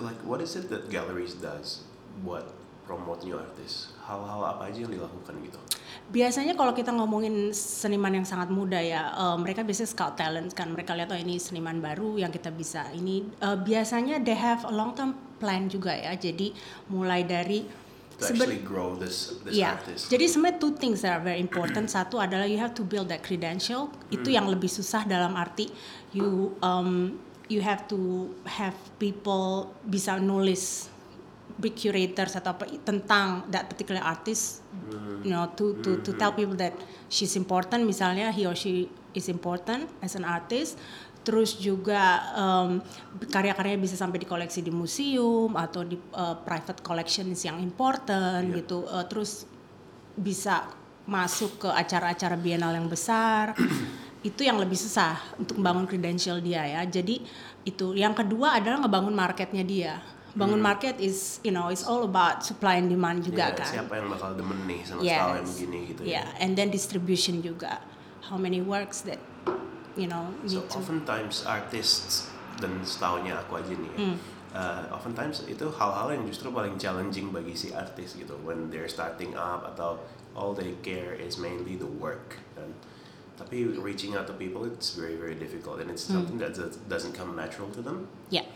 Like 0.00 0.16
what 0.24 0.40
is 0.40 0.56
it 0.56 0.72
that 0.72 0.88
galleries 0.88 1.36
does 1.36 1.84
buat 2.24 2.48
promote 2.86 3.22
new 3.24 3.38
artists? 3.38 3.94
Hal-hal 4.02 4.42
apa 4.42 4.68
aja 4.68 4.84
yang 4.84 4.92
dilakukan 4.92 5.34
gitu? 5.42 5.58
Biasanya 6.10 6.58
kalau 6.58 6.74
kita 6.74 6.90
ngomongin 6.90 7.54
seniman 7.54 8.12
yang 8.12 8.26
sangat 8.26 8.50
muda 8.50 8.82
ya, 8.82 9.14
eh, 9.14 9.36
mereka 9.38 9.62
biasanya 9.62 9.90
scout 9.90 10.14
talent 10.18 10.50
kan. 10.52 10.70
Mereka 10.74 10.92
lihat 10.92 11.14
oh 11.14 11.18
ini 11.18 11.38
seniman 11.38 11.78
baru 11.78 12.18
yang 12.18 12.34
kita 12.34 12.50
bisa. 12.50 12.90
Ini 12.90 13.24
eh, 13.40 13.58
biasanya 13.58 14.20
they 14.20 14.36
have 14.36 14.66
a 14.66 14.72
long 14.74 14.92
term 14.92 15.14
plan 15.38 15.70
juga 15.70 15.94
ya. 15.94 16.12
Jadi 16.18 16.52
mulai 16.90 17.24
dari 17.24 17.82
To 18.20 18.28
actually 18.28 18.62
grow 18.62 18.94
this 18.94 19.40
this 19.42 19.56
Iya, 19.56 19.74
artist. 19.80 20.06
jadi 20.06 20.30
sebenarnya 20.30 20.60
two 20.62 20.76
things 20.78 21.02
that 21.02 21.16
are 21.18 21.24
very 21.24 21.40
important. 21.42 21.90
Satu 21.96 22.22
adalah 22.22 22.46
you 22.46 22.60
have 22.60 22.76
to 22.76 22.84
build 22.86 23.10
that 23.10 23.24
credential. 23.24 23.90
Itu 24.12 24.30
yang 24.30 24.46
lebih 24.46 24.68
susah 24.70 25.02
dalam 25.08 25.34
arti 25.34 25.72
you 26.12 26.52
um, 26.60 27.16
you 27.48 27.64
have 27.64 27.88
to 27.88 28.30
have 28.44 28.76
people 29.00 29.72
bisa 29.88 30.20
nulis 30.20 30.91
big 31.62 31.78
curators 31.78 32.34
atau 32.34 32.58
apa 32.58 32.66
tentang 32.82 33.46
that 33.54 33.70
particular 33.70 34.02
artist, 34.02 34.66
you 35.22 35.30
know, 35.30 35.46
to 35.54 35.78
to 35.78 36.02
to 36.02 36.10
tell 36.18 36.34
people 36.34 36.58
that 36.58 36.74
she's 37.06 37.38
important. 37.38 37.86
Misalnya 37.86 38.34
he 38.34 38.42
or 38.42 38.58
she 38.58 38.90
is 39.14 39.30
important 39.30 39.86
as 40.02 40.18
an 40.18 40.26
artist. 40.26 40.74
Terus 41.22 41.54
juga 41.54 42.18
um, 42.34 42.82
karya-karyanya 43.30 43.78
bisa 43.78 43.94
sampai 43.94 44.18
di 44.18 44.26
koleksi 44.26 44.58
di 44.58 44.74
museum 44.74 45.54
atau 45.54 45.86
di 45.86 45.94
uh, 45.94 46.34
private 46.42 46.82
collections 46.82 47.46
yang 47.46 47.62
important 47.62 48.50
Iya. 48.50 48.58
gitu. 48.58 48.82
Uh, 48.90 49.06
terus 49.06 49.46
bisa 50.18 50.66
masuk 51.06 51.62
ke 51.62 51.68
acara-acara 51.70 52.34
bienal 52.34 52.74
yang 52.74 52.90
besar. 52.90 53.54
itu 54.26 54.42
yang 54.42 54.58
lebih 54.58 54.78
susah 54.78 55.18
untuk 55.38 55.62
membangun 55.62 55.86
credential 55.86 56.42
dia 56.42 56.66
ya. 56.66 56.82
Jadi 56.90 57.22
itu. 57.62 57.94
Yang 57.94 58.26
kedua 58.26 58.58
adalah 58.58 58.82
ngebangun 58.82 59.14
marketnya 59.14 59.62
dia. 59.62 59.94
Bangun 60.32 60.60
market 60.60 60.96
is, 60.96 61.40
you 61.44 61.52
know, 61.52 61.68
it's 61.68 61.84
all 61.84 62.04
about 62.04 62.40
supply 62.40 62.80
and 62.80 62.88
demand 62.88 63.20
juga 63.20 63.52
Ya, 63.52 63.56
kan. 63.56 63.68
Siapa 63.68 63.92
yang 64.00 64.08
bakal 64.08 64.32
demen 64.32 64.64
nih 64.64 64.80
sama 64.80 65.04
Yes. 65.04 65.12
style 65.20 65.34
yang 65.36 65.48
begini 65.48 65.78
gitu 65.92 66.00
Yeah, 66.02 66.24
ya. 66.24 66.40
and 66.40 66.56
then 66.56 66.72
distribution 66.72 67.44
juga. 67.44 67.84
How 68.24 68.40
many 68.40 68.64
works 68.64 69.04
that 69.04 69.20
you 69.92 70.08
know 70.08 70.32
So 70.48 70.64
need 70.64 70.72
to 70.72 70.78
oftentimes 70.80 71.44
artists 71.44 72.32
dan 72.56 72.80
setaunya 72.80 73.36
aku 73.36 73.60
aja 73.60 73.76
nih 73.76 73.90
ya, 73.92 73.98
Hmm. 74.00 74.16
uh, 74.56 74.82
oftentimes 74.88 75.44
itu 75.44 75.68
hal-hal 75.68 76.08
yang 76.10 76.24
justru 76.24 76.48
paling 76.48 76.80
challenging 76.80 77.28
bagi 77.28 77.52
si 77.52 77.68
artis 77.76 78.16
gitu 78.16 78.32
when 78.40 78.72
they're 78.72 78.88
starting 78.88 79.36
up 79.36 79.68
atau 79.68 80.00
all 80.32 80.56
they 80.56 80.72
care 80.80 81.12
is 81.12 81.36
mainly 81.36 81.76
the 81.76 81.88
work 82.00 82.40
kan. 82.56 82.72
Tapi 83.36 83.68
reaching 83.76 84.16
out 84.16 84.24
to 84.24 84.32
people 84.32 84.64
it's 84.64 84.96
very 84.96 85.20
very 85.20 85.36
difficult 85.36 85.76
and 85.76 85.92
it's 85.92 86.08
Hmm. 86.08 86.24
something 86.24 86.40
that 86.40 86.56
does- 86.56 86.80
doesn't 86.88 87.12
come 87.12 87.36
natural 87.36 87.68
to 87.68 87.84
them. 87.84 88.08
Yeah. 88.32 88.48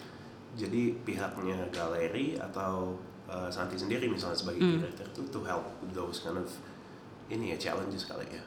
Jadi 0.56 0.96
pihaknya 1.04 1.68
galeri 1.68 2.34
atau 2.34 2.96
uh, 3.28 3.48
Santi 3.48 3.76
sendiri 3.76 4.08
misalnya 4.08 4.34
sebagai 4.34 4.58
Hmm. 4.58 4.80
curator 4.80 5.06
itu 5.06 5.22
to 5.28 5.40
help 5.44 5.64
those 5.92 6.24
kind 6.24 6.40
of 6.40 6.48
ini 7.26 7.50
ya 7.52 7.58
challenges 7.58 8.06
kali 8.06 8.22
ya. 8.30 8.38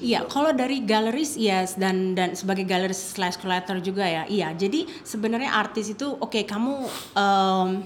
Iya, 0.00 0.20
kalau 0.24 0.50
dari 0.50 0.80
galleries 0.82 1.36
yes 1.36 1.76
dan 1.76 2.16
dan 2.16 2.32
sebagai 2.32 2.64
gallery 2.64 2.96
slash 2.96 3.36
curator 3.36 3.76
juga 3.78 4.02
ya. 4.02 4.24
Iya, 4.24 4.56
jadi 4.56 4.88
sebenarnya 5.04 5.52
artis 5.52 5.92
itu 5.92 6.16
oke 6.16 6.40
kamu 6.42 6.74
em, 7.12 7.84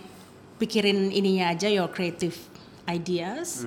pikirin 0.57 1.11
ininya 1.11 1.51
aja 1.51 1.67
your 1.67 1.91
creative 1.91 2.39
ideas. 2.87 3.67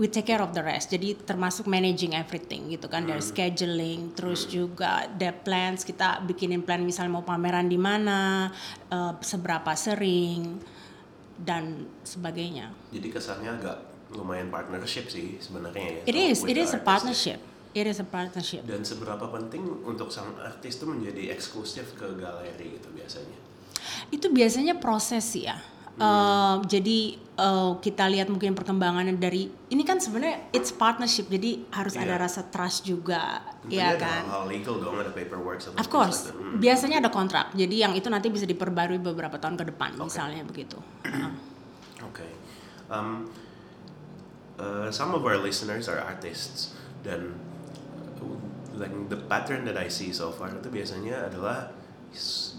We 0.00 0.08
take 0.08 0.32
care 0.32 0.40
of 0.40 0.56
the 0.56 0.64
rest. 0.64 0.88
Jadi 0.88 1.12
termasuk 1.12 1.68
managing 1.68 2.16
everything 2.16 2.72
gitu 2.72 2.88
kan 2.88 3.04
dari 3.04 3.20
scheduling, 3.20 4.16
terus 4.16 4.48
juga 4.48 5.04
the 5.20 5.28
plans 5.28 5.84
kita 5.84 6.24
bikinin 6.24 6.64
plan 6.64 6.80
misalnya 6.80 7.20
mau 7.20 7.24
pameran 7.24 7.68
di 7.68 7.76
mana, 7.76 8.48
eh, 8.88 9.12
seberapa 9.20 9.76
sering 9.76 10.56
dan 11.36 11.84
sebagainya. 12.00 12.72
Jadi 12.88 13.08
kesannya 13.12 13.60
agak 13.60 13.76
lumayan 14.16 14.48
partnership 14.48 15.12
sih 15.12 15.36
sebenarnya 15.36 16.00
ya. 16.00 16.02
It 16.08 16.16
is, 16.16 16.48
it 16.48 16.56
is 16.56 16.72
a 16.72 16.80
artist 16.80 16.82
ya. 16.82 16.88
partnership. 16.88 17.38
It 17.70 17.86
is 17.86 17.98
a 18.02 18.08
partnership. 18.08 18.62
Dan 18.66 18.82
seberapa 18.82 19.30
penting 19.30 19.62
untuk 19.86 20.10
sang 20.10 20.34
artis 20.42 20.80
itu 20.80 20.90
menjadi 20.90 21.30
eksklusif 21.30 21.94
ke 21.94 22.18
galeri 22.18 22.80
gitu 22.80 22.90
biasanya? 22.90 23.38
Itu 24.10 24.34
biasanya 24.34 24.82
proses 24.82 25.22
sih 25.22 25.46
Eh, 26.00 26.56
jadi 26.64 26.98
eh, 27.16 27.72
kita 27.82 28.08
lihat 28.08 28.28
mungkin 28.28 28.56
perkembangannya 28.56 29.16
dari 29.16 29.48
ini 29.68 29.82
kan 29.84 30.00
sebenarnya 30.00 30.48
it's 30.52 30.72
partnership 30.72 31.28
jadi 31.28 31.60
harus 31.72 31.92
Iya. 31.96 32.08
ada 32.08 32.14
rasa 32.24 32.48
trust 32.48 32.84
juga 32.84 33.40
Tentunya 33.64 33.80
ya 33.80 33.86
ada 33.96 34.00
kan. 34.00 34.22
hal 34.28 34.44
legal 34.48 34.76
dong, 34.80 34.96
ada 34.96 35.12
paperwork 35.12 35.60
Of 35.76 35.88
course, 35.88 36.30
like. 36.30 36.36
Hmm. 36.40 36.56
biasanya 36.56 37.04
ada 37.04 37.12
kontrak. 37.12 37.52
Jadi 37.52 37.84
yang 37.84 37.92
itu 37.92 38.08
nanti 38.08 38.32
bisa 38.32 38.48
diperbarui 38.48 38.96
beberapa 38.96 39.36
tahun 39.36 39.60
ke 39.60 39.64
depan 39.72 39.96
misalnya 39.96 40.40
begitu. 40.44 40.80
Heeh. 41.04 41.32
Okay. 42.00 42.32
Um, 42.88 43.28
uh, 44.56 44.88
some 44.88 45.12
of 45.12 45.20
our 45.20 45.36
listeners 45.36 45.84
are 45.84 46.00
artists 46.00 46.72
dan 47.04 47.36
uh, 48.20 48.36
like 48.72 48.92
the 49.12 49.20
pattern 49.28 49.68
that 49.68 49.76
I 49.76 49.92
see 49.92 50.12
so 50.12 50.32
far 50.32 50.48
itu 50.48 50.72
biasanya 50.72 51.28
adalah 51.28 51.76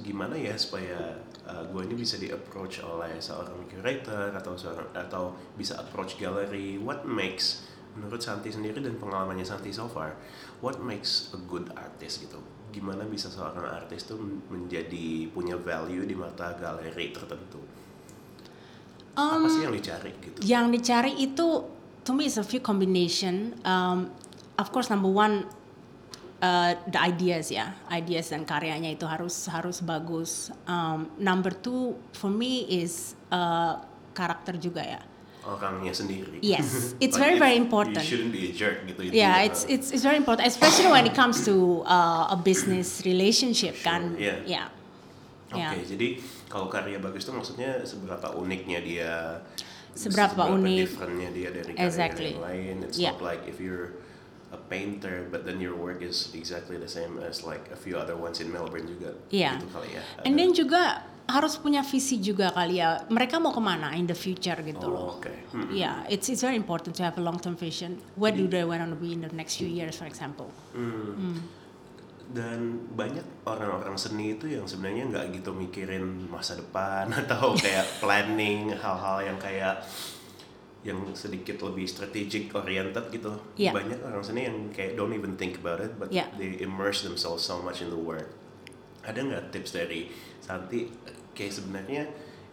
gimana 0.01 0.37
ya 0.37 0.53
supaya 0.55 1.17
uh, 1.47 1.63
gue 1.69 1.81
ini 1.87 1.95
bisa 1.97 2.17
di 2.21 2.29
approach 2.29 2.81
oleh 2.83 3.17
seorang 3.17 3.65
curator 3.69 4.33
atau 4.35 4.53
seorang 4.57 4.89
atau 4.93 5.33
bisa 5.57 5.79
approach 5.79 6.17
gallery. 6.17 6.77
What 6.77 7.07
makes 7.07 7.65
menurut 7.97 8.23
Santi 8.23 8.51
sendiri 8.51 8.79
dan 8.79 8.95
pengalamannya 8.95 9.43
Santi 9.43 9.71
so 9.75 9.87
far, 9.87 10.15
what 10.63 10.79
makes 10.79 11.31
a 11.35 11.39
good 11.49 11.67
artist 11.75 12.23
gitu? 12.23 12.39
Gimana 12.71 13.03
bisa 13.03 13.27
seorang 13.27 13.67
artis 13.67 14.07
tuh 14.07 14.15
men- 14.15 14.39
menjadi 14.47 15.27
punya 15.35 15.59
value 15.59 16.07
di 16.07 16.15
mata 16.15 16.55
galeri 16.55 17.11
tertentu? 17.11 17.59
Apa 19.11 19.43
sih 19.51 19.67
yang 19.67 19.75
dicari 19.75 20.11
gitu? 20.23 20.39
Yang 20.39 20.65
dicari 20.79 21.11
itu 21.19 21.67
to 22.07 22.11
me 22.15 22.31
is 22.31 22.39
a 22.39 22.45
few 22.47 22.63
combination. 22.63 23.59
Um, 23.67 24.15
of 24.55 24.71
course 24.71 24.87
number 24.87 25.11
one 25.11 25.51
uh, 26.41 26.73
the 26.89 26.99
ideas 26.99 27.49
ya, 27.49 27.71
ideas 27.87 28.29
dan 28.29 28.43
karyanya 28.43 28.91
itu 28.91 29.05
harus 29.05 29.47
harus 29.47 29.79
bagus. 29.79 30.49
Um, 30.65 31.07
number 31.17 31.53
two 31.53 31.95
for 32.11 32.29
me 32.29 32.65
is 32.67 33.13
uh, 33.29 33.79
karakter 34.11 34.57
juga 34.57 34.83
ya. 34.83 35.01
orangnya 35.41 35.89
sendiri. 35.89 36.37
Yes, 36.45 36.93
it's 37.01 37.17
Like, 37.17 37.33
very, 37.33 37.37
very 37.41 37.57
important. 37.57 37.97
You 37.97 38.05
shouldn't 38.05 38.29
be 38.29 38.49
a 38.49 38.53
jerk 38.53 38.85
gitu. 38.85 39.09
Yeah, 39.09 39.41
it's 39.41 39.65
it's 39.65 39.89
it's 39.89 40.05
very 40.05 40.13
important, 40.13 40.45
especially 40.45 40.93
when 40.93 41.09
it 41.09 41.17
comes 41.17 41.41
to 41.49 41.81
uh, 41.81 42.29
a 42.29 42.37
business 42.37 43.01
relationship 43.01 43.73
Sure, 43.73 43.89
kan. 43.89 44.01
yeah. 44.21 44.37
Yeah. 44.45 44.67
Oke, 45.49 45.57
Yeah. 45.57 45.73
jadi 45.81 46.07
kalau 46.45 46.69
karya 46.69 47.01
bagus 47.01 47.25
itu 47.25 47.33
maksudnya 47.33 47.81
seberapa 47.81 48.37
uniknya 48.37 48.79
dia, 48.85 49.41
Seberapa 49.91 50.47
unik. 50.47 50.77
differentnya 50.87 51.29
dia 51.33 51.49
dari 51.49 51.71
karya 51.73 51.83
Exactly. 51.89 52.31
yang 52.37 52.45
lain. 52.45 52.75
It's 52.85 52.95
Yeah. 53.01 53.11
not 53.17 53.25
like 53.25 53.43
if 53.49 53.57
you're 53.57 53.97
a 54.51 54.59
painter, 54.59 55.27
but 55.31 55.47
then 55.47 55.63
your 55.63 55.75
work 55.75 56.03
is 56.03 56.27
exactly 56.35 56.75
the 56.75 56.87
same 56.87 57.17
as 57.23 57.43
like 57.43 57.71
a 57.71 57.77
few 57.79 57.95
other 57.95 58.19
ones 58.19 58.43
in 58.43 58.51
Melbourne 58.51 58.87
juga. 58.87 59.15
Yeah. 59.31 59.55
Gitu 59.57 59.67
kali 59.71 59.89
ya. 59.95 60.03
And 60.27 60.35
then 60.35 60.51
juga 60.51 61.07
harus 61.31 61.55
punya 61.55 61.79
visi 61.87 62.19
juga 62.19 62.51
kali 62.51 62.83
ya. 62.83 63.07
Mereka 63.07 63.39
mau 63.39 63.55
ke 63.55 63.63
mana 63.63 63.95
in 63.95 64.03
the 64.03 64.17
future 64.17 64.59
gitu 64.59 64.83
Oh, 64.83 64.91
loh. 64.91 65.07
oke. 65.19 65.31
Hmm. 65.55 65.71
Yeah, 65.71 66.03
it's 66.11 66.27
it's 66.27 66.43
very 66.43 66.59
important 66.59 66.99
to 66.99 67.03
have 67.07 67.15
a 67.15 67.23
long 67.23 67.39
term 67.39 67.55
vision. 67.55 68.03
Where 68.19 68.35
do 68.35 68.43
they 68.51 68.67
want 68.67 68.83
to 68.83 68.99
be 68.99 69.15
in 69.15 69.23
the 69.23 69.31
next 69.31 69.55
few 69.55 69.71
years, 69.71 69.95
for 69.95 70.05
example? 70.07 70.51
dan 72.31 72.87
banyak 72.95 73.43
orang-orang 73.43 73.99
seni 73.99 74.39
itu 74.39 74.47
yang 74.47 74.63
sebenarnya 74.63 75.03
nggak 75.11 75.25
gitu 75.35 75.51
mikirin 75.51 76.31
masa 76.31 76.55
depan 76.55 77.11
atau 77.27 77.51
kayak 77.59 77.83
planning 77.99 78.71
hal-hal 78.71 79.19
yang 79.19 79.35
kayak 79.35 79.83
yang 80.81 80.97
sedikit 81.13 81.61
lebih 81.61 81.85
strategic 81.85 82.49
oriented 82.57 83.05
gitu 83.13 83.37
Yeah. 83.53 83.73
banyak 83.77 84.01
orang 84.01 84.25
seni 84.25 84.49
yang 84.49 84.73
kayak 84.73 84.97
don't 84.97 85.13
even 85.13 85.37
think 85.37 85.61
about 85.61 85.77
it 85.77 85.93
but 86.01 86.09
Yeah. 86.09 86.25
they 86.41 86.57
immerse 86.57 87.05
themselves 87.05 87.45
so 87.45 87.61
much 87.61 87.85
in 87.85 87.93
the 87.93 87.99
work 87.99 88.33
ada 89.05 89.21
nggak 89.21 89.53
tips 89.53 89.77
dari 89.77 90.09
Santi 90.41 90.89
kayak 91.37 91.53
sebenarnya 91.53 92.03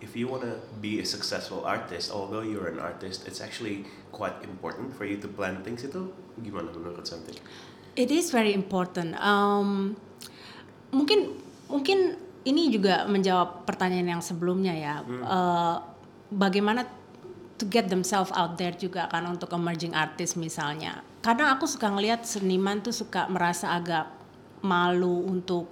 if 0.04 0.12
you 0.12 0.28
wanna 0.28 0.61
be 0.78 1.00
a 1.00 1.06
successful 1.08 1.64
artist 1.64 2.12
although 2.12 2.44
you're 2.44 2.68
an 2.68 2.76
artist 2.80 3.25
it's 3.25 3.40
actually 3.40 3.88
quite 4.12 4.37
important 4.44 4.92
for 4.92 5.08
you 5.08 5.16
to 5.16 5.28
plan 5.28 5.64
things 5.64 5.85
itu 5.85 6.12
gimana 6.40 6.70
menurut 6.70 7.04
Santi? 7.04 7.35
It 7.99 8.14
is 8.14 8.30
very 8.30 8.54
important. 8.54 9.18
Um, 9.18 9.99
mungkin 10.94 11.35
mungkin 11.66 12.14
ini 12.47 12.70
juga 12.70 13.04
menjawab 13.11 13.66
pertanyaan 13.66 14.18
yang 14.18 14.23
sebelumnya 14.23 14.70
ya. 14.70 14.94
Uh, 15.02 15.82
bagaimana 16.30 16.87
to 17.59 17.67
get 17.67 17.91
themselves 17.91 18.31
out 18.33 18.55
there 18.57 18.73
juga 18.73 19.11
kan 19.11 19.27
untuk 19.27 19.50
emerging 19.50 19.93
artist 19.93 20.38
misalnya. 20.38 21.03
Kadang 21.21 21.50
aku 21.50 21.67
suka 21.67 21.91
ngelihat 21.91 22.23
seniman 22.23 22.79
tuh 22.79 22.95
suka 22.95 23.27
merasa 23.27 23.75
agak 23.75 24.07
malu 24.62 25.27
untuk 25.27 25.67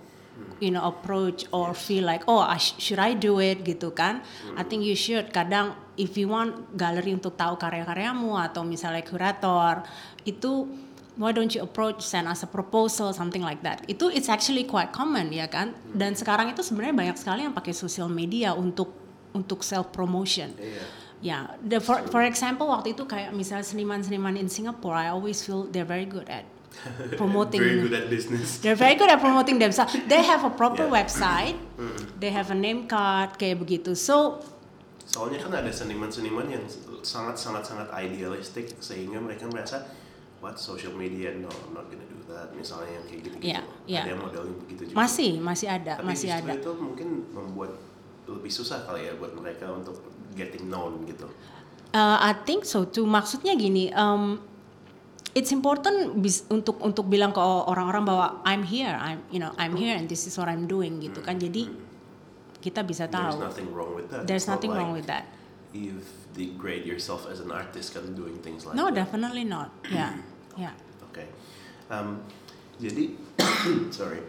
you 0.60 0.68
know 0.68 0.84
approach 0.84 1.48
or 1.48 1.72
feel 1.72 2.04
like 2.04 2.20
oh 2.28 2.44
I 2.44 2.60
sh- 2.60 2.76
should 2.76 3.00
I 3.00 3.16
do 3.16 3.38
it? 3.40 3.64
gitu 3.64 3.94
kan. 3.94 4.20
I 4.54 4.62
think 4.62 4.84
you 4.84 4.98
should. 4.98 5.30
Kadang 5.32 5.74
if 5.96 6.18
you 6.18 6.28
want 6.28 6.76
galeri 6.76 7.14
untuk 7.14 7.38
tahu 7.38 7.56
karya-karyamu 7.56 8.36
atau 8.36 8.60
misalnya 8.66 9.00
kurator 9.00 9.86
itu 10.28 10.68
why 11.16 11.32
don't 11.32 11.48
you 11.56 11.64
approach 11.64 12.04
send 12.04 12.28
us 12.28 12.44
a 12.44 12.50
proposal 12.50 13.14
something 13.14 13.40
like 13.40 13.64
that. 13.64 13.80
Itu 13.88 14.12
it's 14.12 14.28
actually 14.28 14.68
quite 14.68 14.92
common 14.92 15.32
ya 15.32 15.48
kan? 15.48 15.72
Dan 15.88 16.12
sekarang 16.12 16.52
itu 16.52 16.60
sebenarnya 16.60 16.92
banyak 16.92 17.16
sekali 17.16 17.46
yang 17.48 17.56
pakai 17.56 17.72
social 17.72 18.10
media 18.12 18.52
untuk 18.52 18.92
untuk 19.32 19.60
self 19.60 19.92
promotion 19.92 20.52
Iya. 20.56 20.84
Ya, 21.18 21.56
the, 21.60 21.80
for, 21.80 22.04
for 22.06 22.20
example 22.20 22.68
waktu 22.68 22.92
itu 22.92 23.04
kayak 23.04 23.32
misalnya 23.32 23.64
seniman-seniman 23.64 24.36
in 24.36 24.46
Singapore, 24.46 24.92
I 24.92 25.08
always 25.08 25.40
feel 25.40 25.64
they're 25.64 25.88
very 25.88 26.04
good 26.04 26.28
at 26.28 26.44
promoting. 27.20 27.64
Very 27.64 27.80
good 27.82 27.96
at 27.96 28.06
business. 28.12 28.60
They're 28.60 28.76
very 28.76 28.94
good 28.94 29.08
at 29.08 29.16
promoting 29.18 29.56
themselves. 29.56 29.96
They 30.06 30.20
have 30.20 30.44
a 30.44 30.52
proper 30.52 30.84
Yeah. 30.84 30.92
website, 31.02 31.56
they 32.20 32.28
have 32.30 32.52
a 32.52 32.58
name 32.58 32.84
card 32.84 33.40
kayak 33.40 33.58
begitu. 33.58 33.96
So 33.96 34.44
Soalnya 35.06 35.40
kan 35.40 35.54
ada 35.56 35.72
seniman-seniman 35.72 36.50
yang 36.50 36.64
sangat-sangat-sangat 37.00 37.88
idealistik 37.94 38.76
sehingga 38.76 39.16
mereka 39.16 39.48
merasa 39.48 39.88
what 40.42 40.58
social 40.58 40.92
media 40.92 41.32
no 41.32 41.48
I'm 41.48 41.72
not 41.72 41.88
gonna 41.88 42.04
do 42.04 42.18
that 42.28 42.52
misalnya 42.52 42.92
yang 42.92 43.04
kayak 43.06 43.20
gitu-gitu 43.24 43.46
Iya, 43.56 43.60
iya. 43.88 44.02
ada 44.04 44.10
yang 44.12 44.20
modelnya 44.20 44.54
begitu 44.60 44.82
juga 44.90 44.96
masih 44.98 45.30
masih 45.40 45.68
ada, 45.70 45.96
tapi 45.96 46.10
masih 46.10 46.28
ada. 46.28 46.52
itu 46.52 46.70
mungkin 46.76 47.08
membuat 47.32 47.72
lebih 48.26 48.50
susah 48.50 48.82
kali 48.84 49.06
ya 49.06 49.14
buat 49.16 49.32
mereka 49.32 49.70
untuk 49.70 49.96
getting 50.36 50.68
known 50.68 51.02
gitu 51.08 51.26
Uh, 51.90 52.20
I 52.20 52.36
think 52.44 52.68
so 52.68 52.84
too. 52.84 53.08
Maksudnya 53.08 53.56
gini, 53.56 53.88
um, 53.90 54.36
it's 55.32 55.48
important 55.48 56.12
bis- 56.20 56.44
untuk 56.46 56.76
untuk 56.78 57.08
bilang 57.08 57.32
ke 57.32 57.40
orang-orang 57.40 58.04
bahwa 58.04 58.26
I'm 58.44 58.60
here, 58.60 58.92
I'm 58.92 59.24
you 59.32 59.40
know 59.40 59.56
I'm 59.56 59.72
here 59.72 59.96
and 59.96 60.04
this 60.04 60.28
is 60.28 60.36
what 60.36 60.44
I'm 60.44 60.68
doing 60.68 61.00
gitu 61.00 61.24
kan. 61.24 61.40
Jadi 61.40 61.72
kita 62.60 62.84
bisa 62.84 63.08
there's 63.08 63.32
tahu. 63.32 63.40
nothing 63.40 63.68
wrong 63.72 63.96
with 63.96 64.12
that 64.12 64.28
There's 64.28 64.44
It's 64.44 64.52
nothing 64.52 64.76
wrong 64.76 64.92
like 64.92 65.00
with 65.00 65.08
that. 65.08 65.24
you 65.72 65.96
degrade 66.32 66.84
yourself 66.84 67.24
as 67.24 67.40
an 67.40 67.48
artist 67.48 67.96
kan 67.96 68.12
doing 68.12 68.44
things 68.44 68.68
like 68.68 68.76
No, 68.76 68.92
that 68.92 69.00
definitely 69.00 69.48
not. 69.48 69.72
Yeah, 69.88 70.20
yeah. 70.52 70.76
Oke. 71.00 71.24
Em, 71.88 72.20
jadi 72.76 73.16
sorry. 73.94 74.20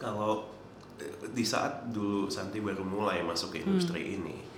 Kalau 0.00 0.48
eh, 0.96 1.28
di 1.28 1.44
saat 1.44 1.84
dulu 1.86 2.32
Santi 2.32 2.64
baru 2.64 2.80
mulai 2.80 3.20
masuk 3.20 3.52
ke 3.52 3.60
industri 3.60 4.16
ini 4.16 4.48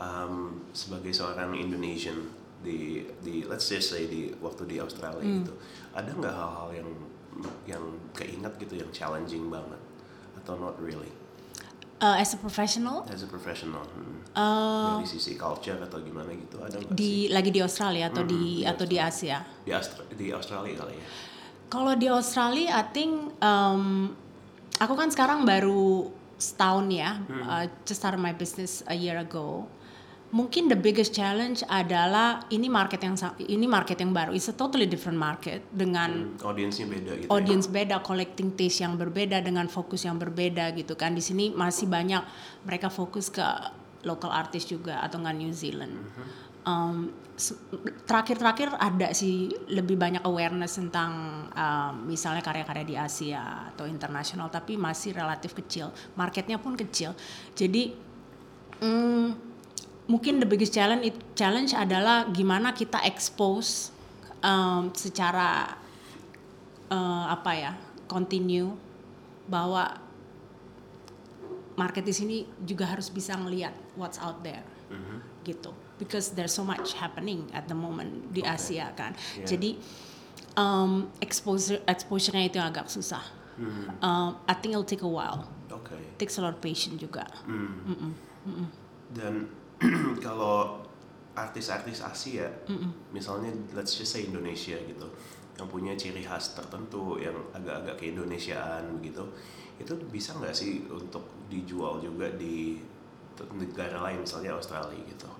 em, 0.00 0.64
sebagai 0.72 1.12
seorang 1.12 1.52
Indonesian 1.52 2.16
di 2.64 3.04
di 3.20 3.44
let's 3.44 3.68
just 3.68 3.92
say 3.92 4.08
di 4.08 4.32
waktu 4.40 4.64
di 4.64 4.76
Australia 4.80 5.20
gitu. 5.20 5.52
Ada 5.92 6.10
nggak 6.16 6.34
hal-hal 6.34 6.68
yang 6.72 6.90
yang 7.68 7.84
keinget 8.16 8.52
gitu 8.60 8.80
yang 8.80 8.90
challenging 8.90 9.48
banget 9.52 9.80
atau 10.40 10.56
not 10.56 10.76
really 10.80 11.12
Uh, 12.00 12.16
as 12.16 12.32
a 12.32 12.40
professional, 12.40 13.04
as 13.12 13.20
a 13.20 13.28
professional 13.28 13.84
hmm. 13.92 14.24
uh, 14.32 14.96
dari 14.96 15.04
sisi 15.04 15.36
culture 15.36 15.76
atau 15.84 16.00
gimana 16.00 16.32
gitu 16.32 16.56
ada 16.56 16.80
nggak 16.80 16.96
sih 16.96 16.96
di 16.96 17.28
lagi 17.28 17.52
di 17.52 17.60
Australia 17.60 18.08
atau 18.08 18.24
Hmm, 18.24 18.32
di 18.32 18.64
di 18.64 18.64
atau 18.64 18.84
di 18.88 18.96
Asia. 18.96 19.44
di, 19.60 19.68
Austra- 19.68 20.08
di 20.08 20.32
Australia 20.32 20.80
kali 20.80 20.96
ya 20.96 21.06
Kalau 21.68 21.92
di 22.00 22.08
Australia, 22.08 22.72
I 22.72 22.84
think 22.96 23.36
um, 23.44 24.16
aku 24.80 24.96
kan 24.96 25.12
sekarang 25.12 25.44
baru 25.44 26.08
setahun 26.40 26.88
ya, 26.88 27.20
uh, 27.28 27.68
just 27.84 28.00
started 28.00 28.16
my 28.16 28.32
business 28.32 28.80
a 28.88 28.96
year 28.96 29.20
ago. 29.20 29.68
Mungkin 30.30 30.70
the 30.70 30.78
biggest 30.78 31.10
challenge 31.10 31.66
adalah 31.66 32.46
ini 32.54 32.70
market 32.70 33.02
yang 33.02 33.18
ini 33.42 33.66
market 33.66 33.98
yang 33.98 34.14
baru, 34.14 34.30
it's 34.30 34.46
a 34.46 34.54
totally 34.54 34.86
different 34.86 35.18
market 35.18 35.66
dengan 35.74 36.38
Hmm, 36.38 36.46
audiensnya 36.46 36.86
beda 36.86 37.18
gitu 37.18 37.26
ya. 37.26 37.30
audience 37.34 37.66
beda, 37.66 37.98
collecting 37.98 38.54
taste 38.54 38.78
yang 38.78 38.94
berbeda 38.94 39.42
dengan 39.42 39.66
fokus 39.66 40.06
yang 40.06 40.22
berbeda 40.22 40.70
gitu 40.78 40.94
kan. 40.94 41.18
Di 41.18 41.22
sini 41.22 41.50
masih 41.50 41.90
banyak 41.90 42.22
mereka 42.62 42.86
fokus 42.86 43.26
ke 43.26 43.42
local 44.06 44.30
artist 44.30 44.70
juga 44.70 45.02
atau 45.02 45.18
nggak 45.18 45.34
New 45.34 45.50
Zealand. 45.50 45.98
Um, 46.62 47.10
se- 47.34 47.58
terakhir-terakhir 48.06 48.70
ada 48.78 49.10
sih 49.10 49.50
lebih 49.66 49.98
banyak 49.98 50.22
awareness 50.22 50.78
tentang 50.78 51.10
um, 51.50 52.06
misalnya 52.06 52.38
karya-karya 52.38 52.86
di 52.86 52.94
Asia 52.94 53.74
atau 53.74 53.82
internasional, 53.82 54.46
tapi 54.46 54.78
masih 54.78 55.10
relatif 55.10 55.58
kecil. 55.58 55.90
Marketnya 56.14 56.62
pun 56.62 56.78
kecil. 56.78 57.18
Jadi 57.58 57.98
mm, 58.78 59.49
mungkin 60.10 60.42
the 60.42 60.48
biggest 60.48 60.74
challenge 60.74 61.14
challenge 61.38 61.70
adalah 61.70 62.26
gimana 62.34 62.74
kita 62.74 62.98
expose 63.06 63.94
um, 64.42 64.90
secara 64.90 65.78
eh, 66.90 67.24
apa 67.30 67.50
ya 67.54 67.72
continue 68.10 68.74
bahwa 69.46 69.94
market 71.78 72.02
di 72.02 72.12
sini 72.12 72.36
juga 72.66 72.90
harus 72.90 73.06
bisa 73.08 73.38
ngelihat 73.38 73.72
what's 73.94 74.18
out 74.18 74.42
there 74.42 74.66
gitu. 75.46 75.72
Because 75.96 76.32
there's 76.32 76.52
so 76.52 76.64
much 76.64 76.96
happening 76.96 77.46
at 77.52 77.68
the 77.68 77.76
moment 77.76 78.32
di 78.32 78.42
Asia 78.42 78.90
kan. 78.96 79.14
Yeah. 79.36 79.48
jadi 79.48 79.70
um, 80.56 81.12
exposure 81.20 81.80
exposure-nya 81.86 82.50
itu 82.50 82.58
agak 82.58 82.90
susah. 82.90 83.22
Um, 84.00 84.40
I 84.48 84.56
think 84.56 84.72
it'll 84.72 84.88
take 84.88 85.04
a 85.04 85.08
while. 85.08 85.44
Oke 85.68 85.92
takes 86.16 86.36
a 86.36 86.42
lot 86.44 86.56
of 86.56 86.60
patience 86.60 87.00
juga. 87.00 87.28
Dan 89.12 89.48
kalau 90.26 90.84
artis-artis 91.34 92.04
Asia, 92.04 92.46
misalnya 93.14 93.48
let's 93.72 93.96
just 93.96 94.12
say 94.12 94.28
Indonesia 94.28 94.76
gitu, 94.76 95.06
yang 95.56 95.68
punya 95.70 95.96
ciri 95.96 96.20
khas 96.20 96.52
tertentu 96.52 97.16
yang 97.16 97.36
agak-agak 97.56 97.96
keindonesiaan 97.96 99.00
begitu, 99.00 99.24
itu 99.80 99.96
bisa 100.12 100.36
nggak 100.36 100.52
sih 100.52 100.84
untuk 100.92 101.24
dijual 101.48 101.98
juga 102.04 102.28
di 102.36 102.76
negara 103.56 104.04
lain 104.04 104.20
misalnya 104.20 104.52
Australia 104.52 105.00
gitu? 105.08 105.30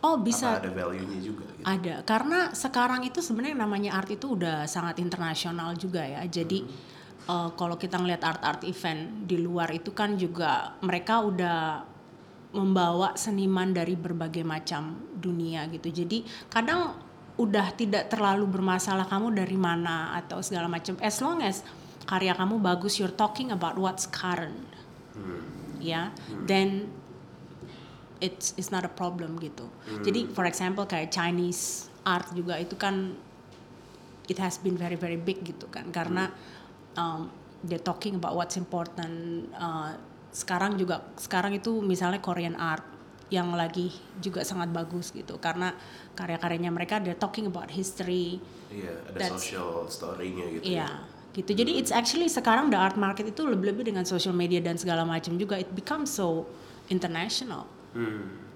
oh 0.00 0.16
bisa 0.20 0.56
Apa 0.56 0.66
ada 0.66 0.70
value-nya 0.72 1.18
juga 1.20 1.46
gitu? 1.54 1.66
Ada, 1.66 1.94
karena 2.08 2.38
sekarang 2.56 3.04
itu 3.04 3.20
sebenarnya 3.20 3.56
namanya 3.60 4.00
art 4.00 4.10
itu 4.10 4.34
udah 4.36 4.64
sangat 4.64 4.98
internasional 4.98 5.76
juga 5.76 6.02
ya. 6.02 6.24
Jadi 6.24 6.64
eh, 7.28 7.50
kalau 7.54 7.76
kita 7.76 8.00
ngelihat 8.00 8.22
art-art 8.24 8.62
event 8.64 9.28
di 9.28 9.36
luar 9.40 9.68
itu 9.74 9.92
kan 9.92 10.16
juga 10.16 10.74
mereka 10.80 11.20
udah 11.20 11.89
membawa 12.50 13.14
seniman 13.14 13.70
dari 13.70 13.94
berbagai 13.94 14.42
macam 14.42 14.98
dunia 15.14 15.70
gitu. 15.70 15.90
Jadi 15.90 16.26
kadang 16.50 16.98
udah 17.38 17.72
tidak 17.78 18.10
terlalu 18.10 18.44
bermasalah 18.50 19.06
kamu 19.06 19.32
dari 19.32 19.56
mana 19.56 20.18
atau 20.18 20.42
segala 20.42 20.66
macam. 20.66 20.98
As 21.00 21.22
long 21.22 21.40
as 21.40 21.62
karya 22.04 22.34
kamu 22.34 22.58
bagus, 22.58 22.98
you're 22.98 23.14
talking 23.14 23.54
about 23.54 23.78
what's 23.78 24.04
current, 24.10 24.66
ya. 25.78 26.10
Then 26.44 26.90
it's 28.20 28.52
it's 28.60 28.68
not 28.68 28.84
a 28.84 28.92
problem 28.92 29.40
gitu. 29.40 29.70
Jadi 30.04 30.28
for 30.34 30.44
example 30.44 30.84
kayak 30.84 31.08
Chinese 31.14 31.88
art 32.04 32.28
juga 32.36 32.60
itu 32.60 32.76
kan 32.76 33.16
it 34.28 34.36
has 34.36 34.60
been 34.60 34.76
very 34.76 34.94
very 34.94 35.16
big 35.16 35.42
gitu 35.42 35.66
kan 35.72 35.88
karena 35.90 36.28
um, 36.94 37.32
they're 37.64 37.82
talking 37.82 38.20
about 38.20 38.36
what's 38.36 38.60
important. 38.60 39.48
Uh, 39.56 39.96
sekarang 40.30 40.78
juga 40.78 41.02
sekarang 41.18 41.58
itu 41.58 41.82
misalnya 41.82 42.22
Korean 42.22 42.54
art 42.54 42.86
yang 43.30 43.54
lagi 43.54 43.94
juga 44.18 44.42
sangat 44.42 44.74
bagus 44.74 45.14
gitu 45.14 45.38
karena 45.38 45.70
karya-karyanya 46.18 46.70
mereka 46.74 46.98
they're 46.98 47.18
talking 47.18 47.46
about 47.46 47.70
history. 47.70 48.42
Iya, 48.70 48.94
ada 49.06 49.18
That's- 49.18 49.38
social 49.38 49.86
story-nya 49.86 50.46
gitu. 50.58 50.62
Iya, 50.66 51.06
gitu. 51.34 51.54
Jadi 51.54 51.78
it's 51.78 51.94
actually 51.94 52.26
sekarang 52.26 52.74
the 52.74 52.78
art 52.78 52.98
market 52.98 53.30
itu 53.30 53.46
lebih-lebih 53.46 53.94
dengan 53.94 54.02
social 54.02 54.34
media 54.34 54.58
dan 54.58 54.74
segala 54.74 55.06
macam 55.06 55.38
juga 55.38 55.58
it 55.62 55.70
becomes 55.74 56.10
so 56.10 56.50
international. 56.90 57.70
Hmm. 57.94 58.50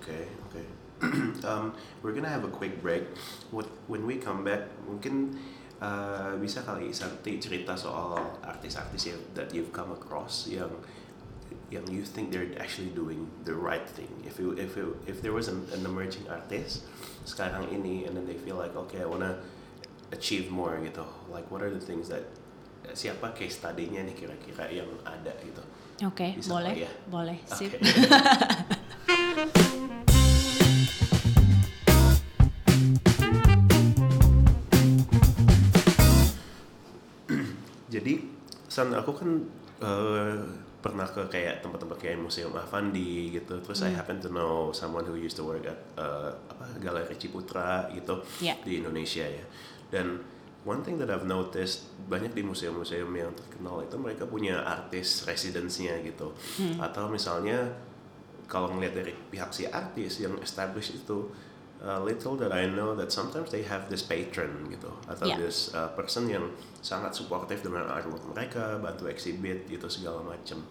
Okay, 0.00 0.26
okay. 0.50 0.66
um, 1.48 1.76
we're 2.02 2.16
gonna 2.16 2.32
have 2.32 2.42
a 2.42 2.50
quick 2.50 2.82
break. 2.82 3.06
What, 3.54 3.68
when 3.86 4.02
we 4.08 4.18
come 4.18 4.42
back, 4.42 4.66
mungkin 4.88 5.38
uh, 5.82 6.38
bisa 6.38 6.62
kali 6.62 6.94
Santi 6.94 7.42
cerita 7.42 7.74
soal 7.74 8.14
artis-artis 8.46 9.10
yang 9.10 9.20
that 9.34 9.50
you've 9.50 9.74
come 9.74 9.90
across 9.90 10.46
yang 10.46 10.70
yang 11.72 11.82
you 11.88 12.04
think 12.04 12.30
they're 12.30 12.52
actually 12.60 12.92
doing 12.94 13.26
the 13.42 13.52
right 13.52 13.84
thing. 13.88 14.08
If 14.22 14.38
you 14.38 14.54
if 14.54 14.78
you, 14.78 14.94
if 15.10 15.20
there 15.20 15.34
was 15.34 15.50
an, 15.50 15.66
an 15.74 15.82
emerging 15.82 16.30
artist 16.30 16.86
sekarang 17.26 17.68
ini 17.74 18.06
and 18.06 18.14
then 18.14 18.24
they 18.28 18.38
feel 18.38 18.56
like 18.56 18.76
okay 18.88 19.02
I 19.02 19.08
wanna 19.08 19.42
achieve 20.14 20.52
more 20.52 20.78
gitu. 20.78 21.02
Like 21.32 21.50
what 21.50 21.64
are 21.64 21.72
the 21.72 21.82
things 21.82 22.06
that 22.12 22.28
siapa 22.92 23.32
case 23.34 23.58
study-nya 23.58 24.04
nih 24.04 24.14
kira-kira 24.14 24.68
yang 24.70 24.90
ada 25.06 25.32
gitu. 25.42 25.62
Oke, 26.02 26.34
Bisa 26.34 26.50
boleh, 26.50 26.74
ya? 26.82 26.90
boleh, 27.06 27.38
sip. 27.46 27.78
San 38.82 38.98
aku 38.98 39.12
kan 39.14 39.30
eh, 39.78 40.34
pernah 40.82 41.06
ke 41.06 41.22
kayak 41.30 41.62
tempat-tempat 41.62 41.94
kayak 42.02 42.18
Museum 42.18 42.50
Avandi 42.58 43.30
gitu. 43.30 43.62
Terus 43.62 43.86
I 43.86 43.94
happen 43.94 44.18
to 44.18 44.28
know 44.34 44.74
someone 44.74 45.06
who 45.06 45.14
used 45.14 45.38
to 45.38 45.46
work 45.46 45.62
at 45.62 45.78
eh, 45.94 46.30
apa 46.50 46.66
Galeri 46.82 47.14
Ciputra 47.14 47.86
gitu 47.94 48.18
Yeah. 48.42 48.58
di 48.66 48.82
Indonesia 48.82 49.22
ya. 49.22 49.46
Dan 49.94 50.18
one 50.66 50.82
thing 50.82 50.98
that 50.98 51.06
I've 51.06 51.26
noticed 51.26 51.86
banyak 52.10 52.34
di 52.34 52.42
museum-museum 52.42 53.10
yang 53.14 53.30
terkenal 53.38 53.86
itu 53.86 53.94
mereka 53.94 54.26
punya 54.26 54.66
artis 54.66 55.22
residence-nya 55.22 56.02
gitu. 56.02 56.34
Atau 56.82 57.06
misalnya 57.06 57.70
kalau 58.50 58.74
ngeliat 58.74 58.98
dari 58.98 59.14
pihak 59.30 59.54
si 59.54 59.70
artis 59.70 60.18
yang 60.18 60.34
established 60.42 60.98
itu 60.98 61.30
uh, 61.82 61.98
little 62.00 62.38
that 62.38 62.54
I 62.54 62.70
know 62.70 62.94
that 62.94 63.10
sometimes 63.10 63.50
they 63.50 63.66
have 63.66 63.90
this 63.90 64.06
patron 64.06 64.70
gitu 64.70 64.88
atau 65.10 65.26
Yeah. 65.26 65.38
this 65.42 65.74
uh, 65.74 65.90
person 65.98 66.30
yang 66.30 66.54
sangat 66.78 67.18
supportive 67.18 67.60
dengan 67.60 67.90
artwork 67.90 68.22
mereka 68.30 68.78
bantu 68.78 69.10
exhibit 69.10 69.66
gitu 69.66 69.90
segala 69.90 70.22
macam 70.22 70.62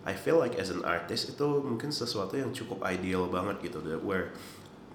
I 0.00 0.16
feel 0.16 0.40
like 0.40 0.56
as 0.56 0.72
an 0.72 0.80
artist 0.80 1.28
itu 1.36 1.60
mungkin 1.60 1.92
sesuatu 1.92 2.40
yang 2.40 2.56
cukup 2.56 2.80
ideal 2.88 3.28
banget 3.28 3.60
gitu 3.68 3.84
that 3.84 4.00
where 4.00 4.32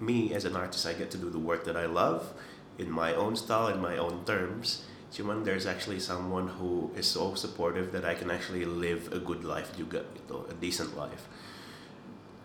me 0.02 0.34
as 0.34 0.42
an 0.42 0.58
artist 0.58 0.82
I 0.82 0.98
get 0.98 1.14
to 1.14 1.18
do 1.18 1.30
the 1.30 1.38
work 1.40 1.62
that 1.70 1.78
I 1.78 1.86
love 1.86 2.34
in 2.76 2.90
my 2.90 3.14
own 3.14 3.38
style 3.38 3.70
in 3.70 3.78
my 3.78 3.96
own 3.96 4.26
terms. 4.26 4.84
Cuman 5.14 5.46
there's 5.46 5.64
actually 5.64 6.02
someone 6.02 6.58
who 6.58 6.90
is 6.98 7.06
so 7.06 7.32
supportive 7.38 7.94
that 7.94 8.02
I 8.04 8.18
can 8.18 8.28
actually 8.28 8.66
live 8.66 9.08
a 9.14 9.22
good 9.22 9.46
life 9.46 9.70
juga 9.78 10.02
gitu 10.18 10.44
a 10.50 10.54
decent 10.58 10.98
life 10.98 11.30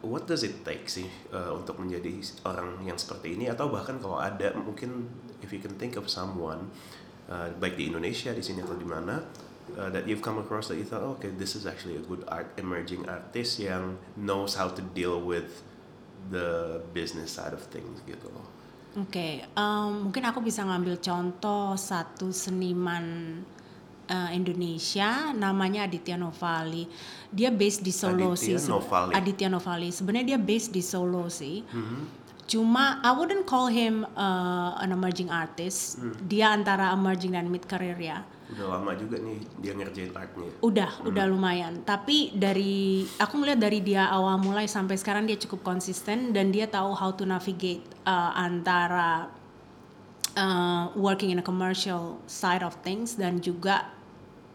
what 0.01 0.25
does 0.25 0.41
it 0.41 0.65
take 0.65 0.89
sih 0.89 1.07
uh, 1.33 1.53
untuk 1.53 1.77
menjadi 1.77 2.21
orang 2.45 2.81
yang 2.85 2.97
seperti 2.97 3.37
ini? 3.37 3.49
Atau 3.49 3.69
bahkan 3.69 4.01
kalau 4.01 4.17
ada 4.17 4.53
mungkin 4.57 5.09
if 5.41 5.53
you 5.53 5.61
can 5.61 5.73
think 5.77 5.97
of 5.97 6.09
someone 6.09 6.69
uh, 7.29 7.49
baik 7.57 7.77
di 7.77 7.89
Indonesia 7.89 8.33
di 8.33 8.41
sini 8.41 8.61
atau 8.65 8.77
di 8.77 8.85
mana 8.85 9.21
uh, 9.77 9.89
that 9.93 10.09
you've 10.09 10.25
come 10.25 10.41
across 10.41 10.69
that 10.69 10.77
you 10.77 10.85
thought 10.85 11.05
oh, 11.05 11.17
okay 11.17 11.29
this 11.37 11.53
is 11.53 11.69
actually 11.69 11.97
a 11.97 12.03
good 12.05 12.25
art 12.27 12.49
emerging 12.57 13.05
artist 13.05 13.61
yang 13.61 13.97
knows 14.17 14.57
how 14.57 14.67
to 14.67 14.81
deal 14.93 15.21
with 15.21 15.61
the 16.29 16.81
business 16.93 17.33
side 17.33 17.53
of 17.53 17.61
things 17.69 18.01
gitu 18.05 18.29
loh. 18.29 18.45
Oke, 18.91 19.47
em, 19.47 19.89
mungkin 20.03 20.23
aku 20.27 20.43
bisa 20.43 20.67
ngambil 20.67 20.99
contoh 20.99 21.79
satu 21.79 22.35
seniman 22.35 23.39
eh, 24.12 24.30
Indonesia 24.36 25.32
namanya 25.32 25.88
Aditya 25.88 26.19
Novali. 26.19 26.84
Dia 27.32 27.47
based 27.47 27.80
di 27.80 27.95
Solo 27.95 28.36
Aditya 28.36 28.60
sih. 28.60 28.67
Novali. 28.67 29.12
Aditya 29.15 29.47
Novali. 29.47 29.89
Sebenarnya 29.95 30.36
dia 30.36 30.39
based 30.39 30.76
di 30.76 30.84
Solo 30.84 31.32
sih. 31.32 31.63
Mm-hmm. 31.63 32.19
Cuma 32.52 33.00
I 33.00 33.15
wouldn't 33.15 33.47
call 33.47 33.71
him 33.71 34.04
uh, 34.19 34.76
an 34.84 34.91
emerging 34.91 35.32
artist. 35.32 36.04
Mm. 36.04 36.13
Dia 36.28 36.47
antara 36.52 36.91
emerging 36.91 37.39
dan 37.39 37.47
mid 37.47 37.63
career 37.63 37.95
ya. 37.95 38.19
udah 38.52 38.67
lama 38.67 38.91
juga 39.00 39.15
nih 39.15 39.39
dia 39.63 39.71
ngerjain 39.71 40.12
artnya 40.12 40.52
Udah, 40.60 40.91
udah 41.08 41.26
lumayan. 41.32 41.88
Tapi 41.88 42.36
dari 42.36 43.08
aku 43.15 43.39
melihat 43.39 43.63
dari 43.63 43.80
dia 43.80 44.12
awal 44.12 44.36
mulai 44.43 44.67
sampai 44.67 45.00
sekarang 45.00 45.24
dia 45.24 45.39
cukup 45.39 45.63
konsisten 45.63 46.36
dan 46.36 46.52
dia 46.52 46.67
tahu 46.67 46.91
how 46.91 47.15
to 47.15 47.24
navigate 47.24 47.80
uh, 48.04 48.36
antara 48.36 49.32
uh, 50.36 50.91
working 51.00 51.32
in 51.32 51.39
a 51.39 51.45
commercial 51.45 52.19
side 52.28 52.63
of 52.63 52.76
things 52.84 53.15
dan 53.15 53.39
juga 53.39 53.88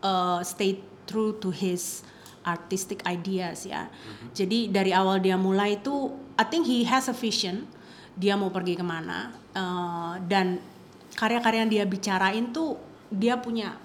uh, 0.07 0.38
stay 0.47 0.79
true 1.11 1.35
to 1.42 1.51
his 1.51 2.07
artistic 2.47 3.03
ideas 3.11 3.66
ya. 3.66 3.90
Jadi 4.31 4.71
dari 4.71 4.95
awal 4.95 5.19
dia 5.19 5.35
mulai 5.35 5.83
itu, 5.83 6.14
I 6.38 6.47
think 6.47 6.71
he 6.71 6.87
has 6.87 7.11
a 7.11 7.16
vision. 7.16 7.66
Dia 8.14 8.38
mau 8.38 8.49
pergi 8.55 8.79
ke 8.79 8.87
mana 8.87 9.35
uh, 9.53 10.14
dan 10.25 10.57
karya-karya 11.16 11.64
yang 11.66 11.73
dia 11.73 11.85
bicarain 11.85 12.49
tuh 12.49 12.77
dia 13.09 13.37
punya 13.40 13.77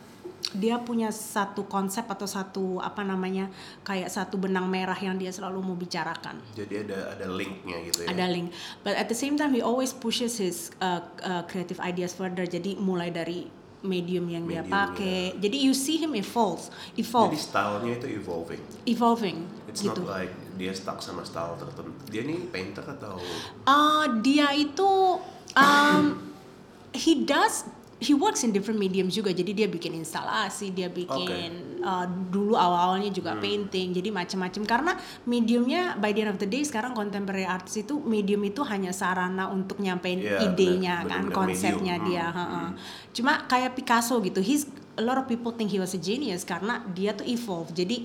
dia 0.51 0.75
punya 0.83 1.13
satu 1.15 1.63
konsep 1.63 2.03
atau 2.11 2.27
satu 2.27 2.65
apa 2.83 3.07
namanya 3.07 3.47
kayak 3.87 4.11
satu 4.11 4.35
benang 4.35 4.67
merah 4.67 4.97
yang 4.99 5.15
dia 5.15 5.31
selalu 5.31 5.63
mau 5.63 5.77
bicarakan 5.79 6.43
jadi 6.57 6.83
ada 6.83 7.15
ada 7.15 7.25
linknya 7.31 7.77
gitu 7.87 8.03
ya 8.03 8.11
ada 8.11 8.25
link 8.27 8.51
but 8.83 8.97
at 8.99 9.07
the 9.07 9.15
same 9.15 9.39
time 9.39 9.55
he 9.55 9.63
always 9.63 9.95
pushes 9.95 10.41
his 10.41 10.73
uh, 10.83 10.99
uh, 11.23 11.45
creative 11.47 11.79
ideas 11.79 12.11
further 12.11 12.43
jadi 12.43 12.75
mulai 12.75 13.13
dari 13.13 13.47
medium 13.81 14.29
yang 14.29 14.45
dia 14.45 14.61
Medium, 14.61 14.69
pakai. 14.69 15.33
jadi 15.41 15.57
you 15.57 15.73
see 15.73 15.97
him 15.97 16.13
evolve 16.13 16.69
evolve. 16.95 17.33
Jadi 17.33 17.39
stylenya 17.41 17.93
itu 17.97 18.07
evolving. 18.13 18.61
Evolving 18.85 19.37
It's 19.65 19.81
gitu. 19.81 20.05
not 20.05 20.21
like 20.21 20.33
dia 20.61 20.69
stuck 20.77 21.01
sama 21.01 21.25
style 21.25 21.57
tertentu. 21.57 21.89
Dia 22.07 22.21
nih 22.21 22.45
painter 22.53 22.85
atau 22.85 23.17
Uh, 23.65 24.05
dia 24.21 24.53
itu 24.53 25.17
um, 25.57 26.03
he 26.93 27.25
does 27.25 27.65
he 28.01 28.11
works 28.11 28.41
in 28.41 28.49
different 28.49 28.75
mediums 28.75 29.13
juga. 29.13 29.29
Jadi 29.29 29.53
dia 29.53 29.67
bikin 29.67 29.93
instalasi 29.93 30.73
dia 30.73 30.89
bikin 30.89 31.79
uh, 31.79 32.01
dulu 32.27 32.57
awal-awalnya 32.57 33.09
juga 33.09 33.31
Hmm. 33.31 33.39
painting. 33.39 33.93
Jadi 33.93 34.09
macam-macam. 34.09 34.61
Karena 34.65 34.91
mediumnya 35.23 35.95
by 35.95 36.09
the 36.09 36.21
end 36.21 36.31
of 36.31 36.37
the 36.37 36.45
day 36.45 36.61
sekarang 36.61 36.91
contemporary 36.91 37.45
arts 37.45 37.77
itu 37.77 38.01
medium 38.01 38.41
itu 38.41 38.61
hanya 38.63 38.89
sarana 38.91 39.47
untuk 39.47 39.77
nyampein 39.77 40.17
Iya, 40.17 40.41
idenya 40.43 40.95
kan 41.01 41.29
benar-benar 41.29 41.37
konsepnya 41.37 41.95
medium. 41.95 42.09
dia. 42.09 42.25
Hmm, 42.27 42.37
heeh. 42.41 42.69
cuma 43.11 43.43
kayak 43.43 43.75
Picasso 43.75 44.17
gitu. 44.19 44.41
He's 44.41 44.65
a 44.97 45.03
lot 45.03 45.15
of 45.15 45.25
people 45.25 45.51
think 45.51 45.71
he 45.71 45.79
was 45.79 45.95
a 45.95 46.01
genius 46.01 46.43
karena 46.43 46.83
dia 46.91 47.15
tuh 47.15 47.23
evolve 47.23 47.71
jadi 47.71 48.03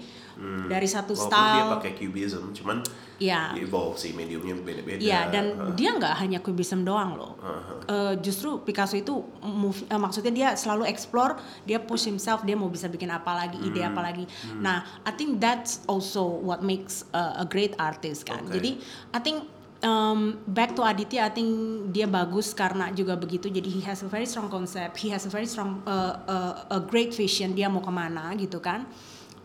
dari 0.69 0.85
satu 0.85 1.17
Hmm. 1.17 1.25
walaupun 1.25 1.33
style 1.33 1.57
dia 1.57 1.65
pakai 1.81 1.93
cubism, 1.97 2.45
cuman 2.53 2.85
ya 3.17 3.57
dia 3.57 3.65
evolve 3.65 3.97
sih 3.97 4.13
mediumnya 4.13 4.53
beda-beda. 4.61 5.01
Iya 5.01 5.33
dan 5.33 5.45
Uh, 5.57 5.73
dia 5.73 5.97
nggak 5.97 6.15
hanya 6.21 6.39
kubism 6.45 6.85
doang 6.85 7.17
loh. 7.17 7.41
Eh, 7.89 8.15
justru 8.21 8.61
Picasso 8.61 9.01
itu 9.01 9.25
move, 9.41 9.81
eh, 9.89 9.97
maksudnya 9.97 10.33
dia 10.35 10.49
selalu 10.53 10.85
explore, 10.93 11.41
dia 11.65 11.81
push 11.81 12.05
himself, 12.05 12.45
dia 12.45 12.53
mau 12.53 12.69
bisa 12.69 12.85
bikin 12.87 13.09
apa 13.09 13.33
lagi, 13.33 13.57
ide 13.65 13.81
Hmm. 13.81 13.97
apa 13.97 14.01
lagi. 14.05 14.25
Nah, 14.61 14.85
I 15.09 15.13
think 15.17 15.41
that's 15.41 15.81
also 15.89 16.21
what 16.21 16.61
makes 16.61 17.09
uh, 17.17 17.41
a 17.41 17.47
great 17.49 17.73
artist 17.81 18.29
kan. 18.29 18.45
Oke. 18.45 18.61
Jadi 18.61 18.71
I 19.17 19.21
think 19.25 19.49
um, 19.83 20.41
back 20.47 20.77
to 20.77 20.83
Aditya, 20.85 21.29
I 21.29 21.33
think 21.33 21.51
dia 21.93 22.09
bagus 22.09 22.57
karena 22.57 22.89
juga 22.93 23.17
begitu. 23.19 23.51
Jadi 23.53 23.69
he 23.69 23.81
has 23.85 24.01
a 24.01 24.09
very 24.09 24.25
strong 24.25 24.49
concept, 24.49 25.01
he 25.01 25.13
has 25.13 25.27
a 25.27 25.33
very 25.33 25.49
strong 25.49 25.83
uh, 25.85 26.21
uh, 26.25 26.77
a 26.77 26.81
great 26.81 27.13
vision. 27.13 27.53
Dia 27.53 27.69
mau 27.69 27.83
ke 27.85 27.93
mana 27.93 28.33
gitu 28.39 28.63
kan. 28.63 28.87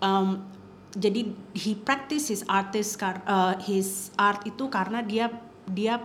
Um, 0.01 0.45
jadi 0.91 1.31
he 1.55 1.71
practice 1.75 2.27
his 2.27 2.43
artist 2.51 2.99
uh, 3.03 3.55
his 3.63 4.11
art 4.19 4.43
itu 4.43 4.67
karena 4.67 4.99
dia 4.99 5.31
dia 5.63 6.03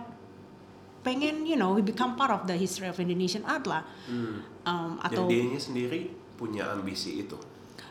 pengen 1.03 1.43
you 1.43 1.59
know 1.59 1.75
he 1.75 1.83
become 1.83 2.15
part 2.15 2.31
of 2.31 2.47
the 2.47 2.55
history 2.55 2.87
of 2.87 2.95
Indonesian 2.99 3.43
art 3.43 3.67
lah 3.67 3.83
um, 4.07 4.43
dan 4.63 5.03
atau 5.03 5.27
dianya 5.27 5.59
sendiri 5.59 6.11
punya 6.39 6.71
ambisi 6.71 7.23
itu. 7.23 7.35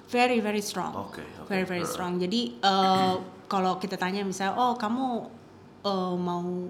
very 0.06 0.38
very 0.38 0.62
strong 0.62 0.94
Oke, 0.94 1.26
oke. 1.42 1.50
very 1.50 1.66
very 1.66 1.82
strong 1.82 2.16
jadi 2.22 2.54
uh, 2.62 3.18
kalau 3.50 3.74
kita 3.82 3.98
tanya 3.98 4.22
misalnya 4.22 4.54
oh 4.54 4.78
kamu 4.78 5.26
uh, 5.86 6.18
mau 6.18 6.66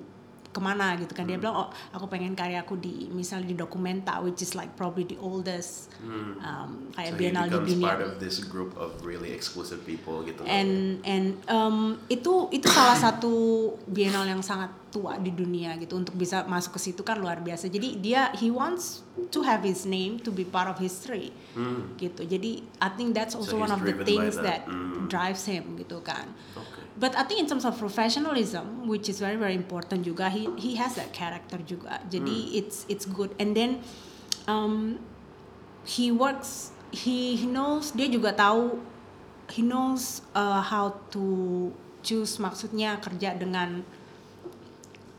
ke 0.56 0.60
mana 0.64 0.96
gitu 0.96 1.12
kan. 1.12 1.28
Dia 1.28 1.36
bilang 1.36 1.52
oh 1.52 1.68
aku 1.92 2.08
pengen 2.08 2.32
karyaku 2.32 2.80
di 2.80 3.12
misalnya 3.12 3.52
di 3.52 3.56
dokumenta 3.60 4.24
which 4.24 4.40
is 4.40 4.56
like 4.56 4.72
probably 4.72 5.04
the 5.04 5.20
oldest 5.20 5.92
um, 6.40 6.88
kayak 6.96 7.12
So 7.12 7.16
he 7.16 7.20
biennale 7.28 7.48
di 7.52 7.76
dunia. 7.76 7.84
part 7.84 8.00
of 8.00 8.16
this 8.16 8.40
group 8.40 8.72
of 8.80 8.96
really 9.04 9.36
exclusive 9.36 9.84
people 9.84 10.24
gitu. 10.24 10.40
and 10.48 11.04
and 11.04 11.36
um, 11.52 12.00
itu 12.08 12.48
itu 12.56 12.72
salah 12.72 12.96
satu 12.96 13.68
bienal 13.84 14.24
yang 14.24 14.40
sangat 14.40 14.72
tua 14.96 15.20
di 15.20 15.28
dunia 15.28 15.76
gitu 15.76 16.00
untuk 16.00 16.16
bisa 16.16 16.48
masuk 16.48 16.80
ke 16.80 16.88
situ 16.88 17.04
kan 17.04 17.20
luar 17.20 17.44
biasa 17.44 17.68
jadi 17.68 18.00
dia 18.00 18.22
he 18.32 18.48
wants 18.48 19.04
to 19.28 19.44
have 19.44 19.60
his 19.60 19.84
name 19.84 20.16
to 20.16 20.32
be 20.32 20.40
part 20.40 20.64
of 20.64 20.80
history 20.80 21.28
gitu 22.00 22.24
jadi 22.24 22.64
I 22.80 22.88
think 22.96 23.12
that's 23.12 23.36
also 23.36 23.60
Hmm. 23.60 23.60
So 23.60 23.64
one 23.68 23.72
of 23.76 23.84
the 23.84 23.92
things 24.00 24.40
that. 24.40 24.64
that, 24.64 24.72
Mm. 24.72 25.12
drives 25.12 25.44
him 25.44 25.76
gitu 25.76 26.00
kan 26.00 26.32
Oke. 26.56 26.82
but 26.96 27.12
I 27.14 27.22
think 27.28 27.38
in 27.38 27.46
terms 27.46 27.62
of 27.62 27.76
professionalism 27.76 28.88
which 28.88 29.06
is 29.06 29.20
very 29.20 29.36
very 29.36 29.52
important 29.52 30.02
juga 30.02 30.26
he 30.26 30.48
he 30.56 30.74
has 30.80 30.96
that 30.96 31.12
character 31.12 31.60
juga 31.62 32.00
jadi 32.08 32.36
Hmm. 32.50 32.58
it's 32.58 32.88
it's 32.88 33.04
good 33.06 33.30
and 33.36 33.54
then 33.54 33.84
um, 34.48 34.96
he 35.86 36.10
works 36.10 36.72
he, 36.90 37.36
he 37.36 37.46
knows 37.46 37.92
dia 37.94 38.08
juga 38.08 38.34
tahu 38.34 38.80
he 39.52 39.62
knows 39.62 40.26
uh, 40.34 40.58
how 40.58 40.90
to 41.14 41.22
choose 42.02 42.38
maksudnya 42.42 42.98
kerja 42.98 43.38
dengan 43.38 43.86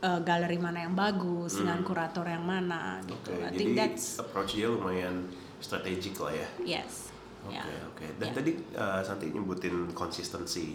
uh, 0.02 0.20
galeri 0.22 0.58
mana 0.58 0.84
yang 0.86 0.94
bagus 0.94 1.58
dengan 1.58 1.82
kurator 1.82 2.26
yang 2.26 2.44
mana 2.44 2.98
gitu. 3.06 3.32
I 3.34 3.50
jadi 3.50 3.56
think 3.56 3.70
that's 3.78 4.18
approach 4.18 4.54
dia 4.54 4.68
lumayan 4.70 5.26
strategik 5.58 6.18
lah 6.20 6.32
ya. 6.34 6.48
yes. 6.78 7.10
Oke 7.46 7.54
Yeah. 7.54 7.88
oke. 7.88 8.06
Dan 8.18 8.26
Yeah. 8.30 8.36
tadi 8.36 8.50
uh, 8.74 9.00
Santi 9.00 9.30
nyebutin 9.30 9.94
konsistensi 9.94 10.74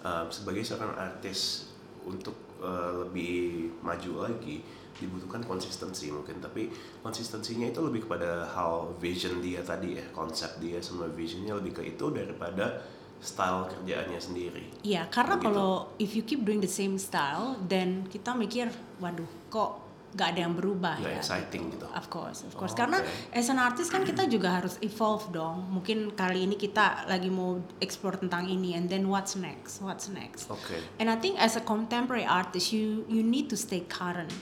Um, 0.00 0.32
sebagai 0.32 0.64
seorang 0.64 0.96
artis 0.96 1.68
untuk 2.08 2.32
uh, 2.64 3.04
lebih 3.04 3.68
maju 3.84 4.24
lagi 4.24 4.64
dibutuhkan 4.96 5.44
konsistensi 5.44 6.08
mungkin 6.08 6.40
tapi 6.40 6.72
konsistensinya 7.04 7.68
itu 7.68 7.84
lebih 7.84 8.08
kepada 8.08 8.48
hal 8.48 8.96
vision 8.96 9.44
dia 9.44 9.60
tadi 9.60 10.00
ya 10.00 10.04
konsep 10.16 10.56
dia 10.56 10.80
sama 10.80 11.04
visionnya 11.12 11.52
lebih 11.52 11.76
ke 11.76 11.82
itu 11.92 12.08
daripada 12.16 12.80
style 13.20 13.68
kerjaannya 13.68 14.16
sendiri. 14.16 14.64
Iya, 14.80 15.04
karena 15.08 15.36
Begitu. 15.36 15.46
kalau 15.46 15.70
if 15.96 16.10
you 16.12 16.22
keep 16.22 16.40
doing 16.40 16.58
the 16.58 16.70
same 16.70 16.96
style, 16.96 17.60
then 17.62 18.08
kita 18.08 18.32
mikir, 18.32 18.72
waduh, 18.96 19.28
kok 19.48 19.76
gak 20.10 20.34
ada 20.34 20.42
yang 20.42 20.58
berubah 20.58 20.98
Nggak 20.98 21.14
ya? 21.14 21.22
exciting 21.22 21.70
gitu. 21.70 21.86
Of 21.86 22.10
course, 22.10 22.42
of 22.42 22.50
course. 22.56 22.74
Oh, 22.74 22.78
karena 22.80 22.98
oke. 22.98 23.30
as 23.30 23.46
an 23.46 23.62
artist 23.62 23.94
kan 23.94 24.02
kita 24.02 24.26
juga 24.26 24.58
harus 24.58 24.74
evolve 24.80 25.30
dong. 25.30 25.70
Mungkin 25.70 26.16
kali 26.16 26.48
ini 26.48 26.56
kita 26.56 27.06
lagi 27.06 27.30
mau 27.30 27.62
explore 27.78 28.18
tentang 28.18 28.50
ini, 28.50 28.74
and 28.74 28.90
then 28.90 29.06
what's 29.06 29.38
next? 29.38 29.78
What's 29.78 30.10
next? 30.10 30.50
Oke. 30.50 30.80
And 30.98 31.06
I 31.06 31.14
think 31.14 31.38
as 31.38 31.54
a 31.54 31.62
contemporary 31.62 32.26
artist, 32.26 32.74
you 32.74 33.06
you 33.06 33.22
need 33.22 33.46
to 33.48 33.56
stay 33.56 33.86
current 33.86 34.34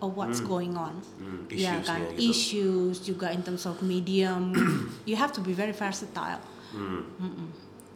of 0.00 0.16
what's 0.16 0.40
going 0.40 0.74
on. 0.74 0.98
Hmm, 1.20 1.44
Ya 1.46 1.78
kan, 1.78 2.08
gitu. 2.16 2.32
issues 2.32 3.04
juga 3.04 3.30
in 3.30 3.44
terms 3.44 3.68
of 3.68 3.84
medium. 3.84 4.50
you 5.10 5.14
have 5.14 5.30
to 5.30 5.38
be 5.38 5.52
very 5.52 5.76
versatile. 5.76 6.40
Hmm. 6.72 7.04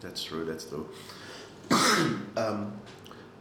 That's 0.00 0.22
true, 0.22 0.44
that's 0.44 0.66
true. 0.66 0.86
Um, 2.36 2.68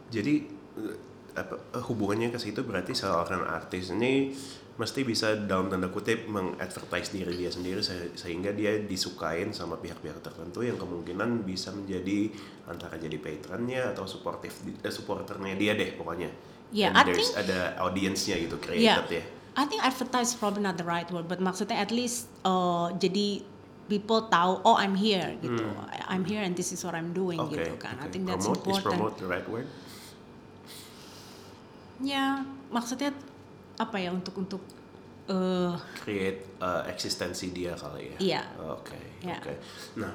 jadi 0.08 0.48
eh, 0.74 0.96
apa 1.36 1.60
eh, 1.70 1.84
hubungannya 1.84 2.32
ke 2.32 2.40
situ 2.40 2.64
berarti 2.64 2.96
seorang 2.96 3.44
artis 3.44 3.92
ini 3.92 4.32
mesti 4.76 5.04
bisa 5.04 5.36
dalam 5.36 5.68
tanda 5.68 5.88
kutip 5.88 6.24
mengadvertise 6.26 7.12
diri 7.12 7.32
dia 7.34 7.48
sendiri 7.48 7.80
se- 7.80 8.12
sehingga 8.12 8.52
dia 8.52 8.76
disukain 8.76 9.52
sama 9.52 9.76
pihak-pihak 9.76 10.20
tertentu 10.20 10.60
yang 10.60 10.76
kemungkinan 10.76 11.44
bisa 11.44 11.72
menjadi 11.72 12.28
antara 12.64 12.96
jadi 12.96 13.16
patronnya 13.16 13.92
atau 13.92 14.04
supportive 14.04 14.52
di- 14.64 14.80
eh, 14.80 14.92
supporternya 14.92 15.54
dia 15.54 15.72
deh 15.72 15.92
pokoknya. 15.94 16.28
Yeah, 16.72 16.90
And 16.90 16.98
I 16.98 17.02
there's 17.04 17.30
think- 17.30 17.46
ada 17.46 17.76
audiensnya 17.78 18.36
gitu 18.36 18.56
Yeah, 18.72 19.00
created 19.00 19.08
ya. 19.12 19.24
I 19.56 19.64
think 19.64 19.80
advertise 19.80 20.32
is 20.32 20.36
probably 20.36 20.60
not 20.60 20.76
the 20.76 20.84
right 20.84 21.08
word, 21.08 21.24
but 21.24 21.38
maksudnya 21.38 21.76
at 21.76 21.88
least 21.88 22.28
uh, 22.42 22.92
jadi 22.92 23.40
people 23.86 24.26
tahu 24.26 24.58
oh 24.62 24.74
I'm 24.74 24.94
here 24.94 25.38
gitu, 25.38 25.62
I'm 26.06 26.26
here 26.26 26.42
and 26.42 26.54
this 26.54 26.70
is 26.70 26.82
what 26.82 26.94
I'm 26.94 27.14
doing 27.14 27.38
Hmm. 27.38 27.48
Oke. 27.50 27.58
gitu 27.58 27.74
kan. 27.78 27.94
I 27.98 28.06
oke. 28.06 28.12
think 28.12 28.26
that's 28.26 28.44
promote, 28.44 28.58
Is 28.58 28.66
important. 28.66 28.90
promote 28.92 29.14
the 29.16 29.26
right 29.26 29.46
word? 29.46 29.68
Ya, 31.96 32.44
maksudnya 32.68 33.14
apa 33.76 33.96
ya 33.96 34.12
untuk 34.12 34.36
untuk 34.36 34.62
uh, 35.32 35.72
create 35.96 36.44
uh, 36.60 36.84
eksistensi 36.84 37.52
dia 37.52 37.72
kali 37.72 38.12
ya. 38.12 38.18
Iya. 38.20 38.42
Oke. 38.68 39.00
Iya. 39.24 39.38
Oke. 39.40 39.54
Nah, 40.00 40.12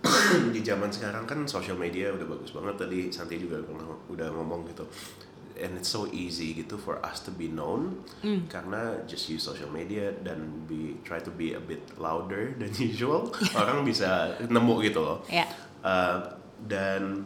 di 0.54 0.60
zaman 0.64 0.88
sekarang 0.90 1.28
kan 1.28 1.44
social 1.46 1.76
media 1.76 2.10
udah 2.10 2.26
bagus 2.26 2.50
banget 2.50 2.74
tadi 2.80 2.98
Santi 3.12 3.36
juga 3.38 3.60
pernah 3.62 3.84
udah 4.08 4.28
ngomong 4.32 4.66
gitu. 4.72 4.82
And 5.60 5.76
it's 5.76 5.88
so 5.88 6.08
easy 6.08 6.56
gitu 6.56 6.74
for 6.74 6.96
us 7.00 7.20
to 7.20 7.30
be 7.30 7.44
known 7.46 8.00
Mm. 8.24 8.48
karena 8.48 9.04
just 9.04 9.28
use 9.28 9.40
social 9.40 9.68
media 9.68 10.08
dan 10.20 10.64
be 10.64 10.96
try 11.04 11.20
to 11.20 11.28
be 11.28 11.52
a 11.52 11.60
bit 11.60 11.84
louder 11.96 12.52
than 12.60 12.72
usual 12.74 13.28
orang 13.52 13.84
bisa 13.84 14.34
nemu 14.42 14.74
gitu 14.82 15.00
loh. 15.00 15.20
ya 15.28 15.44
Uh, 15.80 16.20
dan 16.64 17.24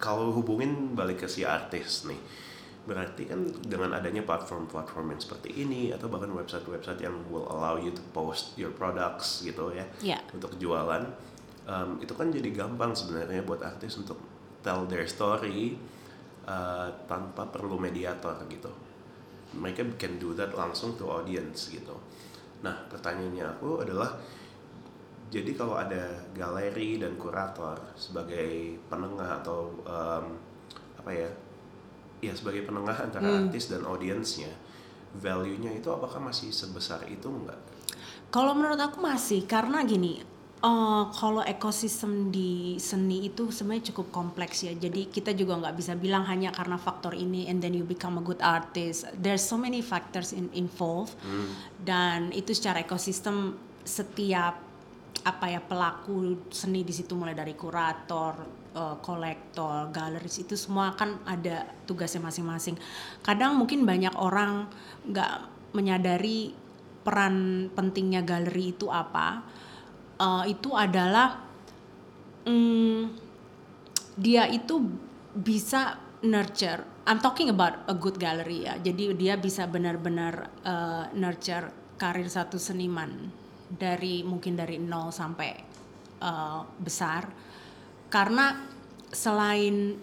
kalau 0.00 0.32
hubungin 0.32 0.96
balik 0.96 1.20
ke 1.20 1.28
si 1.28 1.44
artis 1.44 2.08
nih, 2.08 2.16
berarti 2.88 3.28
kan 3.28 3.44
dengan 3.60 3.92
adanya 3.92 4.24
platform-platform 4.24 5.12
yang 5.12 5.20
seperti 5.20 5.52
ini 5.52 5.92
atau 5.92 6.08
bahkan 6.08 6.32
website-website 6.32 7.04
yang 7.04 7.12
will 7.28 7.44
allow 7.52 7.76
you 7.76 7.92
to 7.92 8.00
post 8.10 8.56
your 8.56 8.72
products 8.72 9.44
gitu 9.44 9.68
ya 9.76 9.84
ya 10.00 10.16
untuk 10.32 10.56
jualan, 10.56 11.04
um, 11.68 12.00
itu 12.00 12.16
kan 12.16 12.32
jadi 12.32 12.48
gampang 12.48 12.96
sebenarnya 12.96 13.44
buat 13.44 13.60
artis 13.60 14.00
untuk 14.00 14.16
tell 14.64 14.88
their 14.88 15.04
story 15.04 15.76
uh, 16.46 16.88
tanpa 17.10 17.48
perlu 17.48 17.76
mediator 17.76 18.36
gitu. 18.48 18.70
Mereka 19.56 19.98
can 19.98 20.16
do 20.22 20.32
that 20.38 20.54
langsung 20.54 20.94
to 20.94 21.10
audience 21.10 21.74
gitu. 21.74 21.96
Nah 22.62 22.86
pertanyaannya 22.86 23.44
aku 23.58 23.82
adalah 23.82 24.14
jadi 25.30 25.54
kalau 25.54 25.78
ada 25.78 26.26
galeri 26.34 26.98
dan 26.98 27.14
kurator 27.14 27.78
sebagai 27.94 28.74
penengah 28.90 29.38
atau 29.38 29.70
em, 29.86 30.26
apa 30.98 31.10
ya, 31.14 31.30
ya 32.18 32.34
sebagai 32.34 32.66
penengah 32.66 32.98
antara 32.98 33.46
artis 33.46 33.70
dan 33.70 33.86
audiensnya, 33.86 34.50
value-nya 35.14 35.70
itu 35.70 35.86
apakah 35.86 36.18
masih 36.18 36.50
sebesar 36.50 37.06
itu 37.06 37.30
enggak? 37.30 37.62
Kalau 38.34 38.58
menurut 38.58 38.78
aku 38.82 38.98
masih 38.98 39.46
karena 39.46 39.86
gini, 39.86 40.18
eh, 40.60 41.04
kalau 41.16 41.42
ekosistem 41.44 42.28
di 42.28 42.76
seni 42.76 43.28
itu 43.28 43.48
sebenarnya 43.48 43.92
cukup 43.92 44.12
kompleks 44.12 44.64
ya. 44.64 44.72
Jadi 44.76 45.08
kita 45.08 45.32
juga 45.32 45.56
nggak 45.56 45.74
bisa 45.76 45.92
bilang 45.96 46.24
hanya 46.28 46.52
karena 46.52 46.76
faktor 46.76 47.16
ini 47.16 47.48
and 47.48 47.64
then 47.64 47.72
you 47.72 47.84
become 47.84 48.20
a 48.20 48.24
good 48.24 48.40
artist. 48.44 49.08
There's 49.16 49.42
so 49.44 49.56
many 49.56 49.80
factors 49.80 50.36
in, 50.36 50.52
involved 50.52 51.16
dan 51.80 52.30
itu 52.36 52.52
secara 52.52 52.84
ekosistem 52.84 53.56
setiap 53.84 54.70
apa 55.20 55.52
ya 55.52 55.60
pelaku 55.60 56.48
seni 56.48 56.80
di 56.80 56.96
situ 56.96 57.12
mulai 57.12 57.36
dari 57.36 57.52
kurator, 57.52 58.40
eh, 58.72 58.96
kolektor, 59.04 59.92
galeris 59.92 60.40
itu 60.40 60.56
semua 60.56 60.96
kan 60.96 61.20
ada 61.28 61.68
tugasnya 61.84 62.24
masing-masing. 62.24 62.76
Kadang 63.20 63.60
mungkin 63.60 63.84
banyak 63.84 64.16
orang 64.16 64.68
nggak 65.04 65.34
menyadari 65.76 66.52
peran 67.04 67.68
pentingnya 67.72 68.24
galeri 68.24 68.76
itu 68.76 68.88
apa. 68.88 69.44
Eh, 70.20 70.44
itu 70.52 70.76
adalah 70.76 71.40
mm, 72.44 73.00
dia 74.20 74.44
itu 74.52 74.76
bisa 75.32 75.96
nurture. 76.20 76.84
I'm 77.08 77.24
talking 77.24 77.48
about 77.48 77.88
a 77.88 77.96
good 77.96 78.20
gallery 78.20 78.68
ya. 78.68 78.76
Jadi 78.76 79.16
dia 79.16 79.40
bisa 79.40 79.64
benar-benar 79.64 80.34
eh, 80.60 81.04
nurture 81.16 81.96
karir 81.96 82.28
satu 82.28 82.60
seniman 82.60 83.32
dari 83.72 84.20
mungkin 84.20 84.60
dari 84.60 84.76
nol 84.76 85.08
sampai 85.08 85.50
eh, 86.20 86.60
besar. 86.76 87.24
Karena 88.12 88.60
selain 89.08 89.96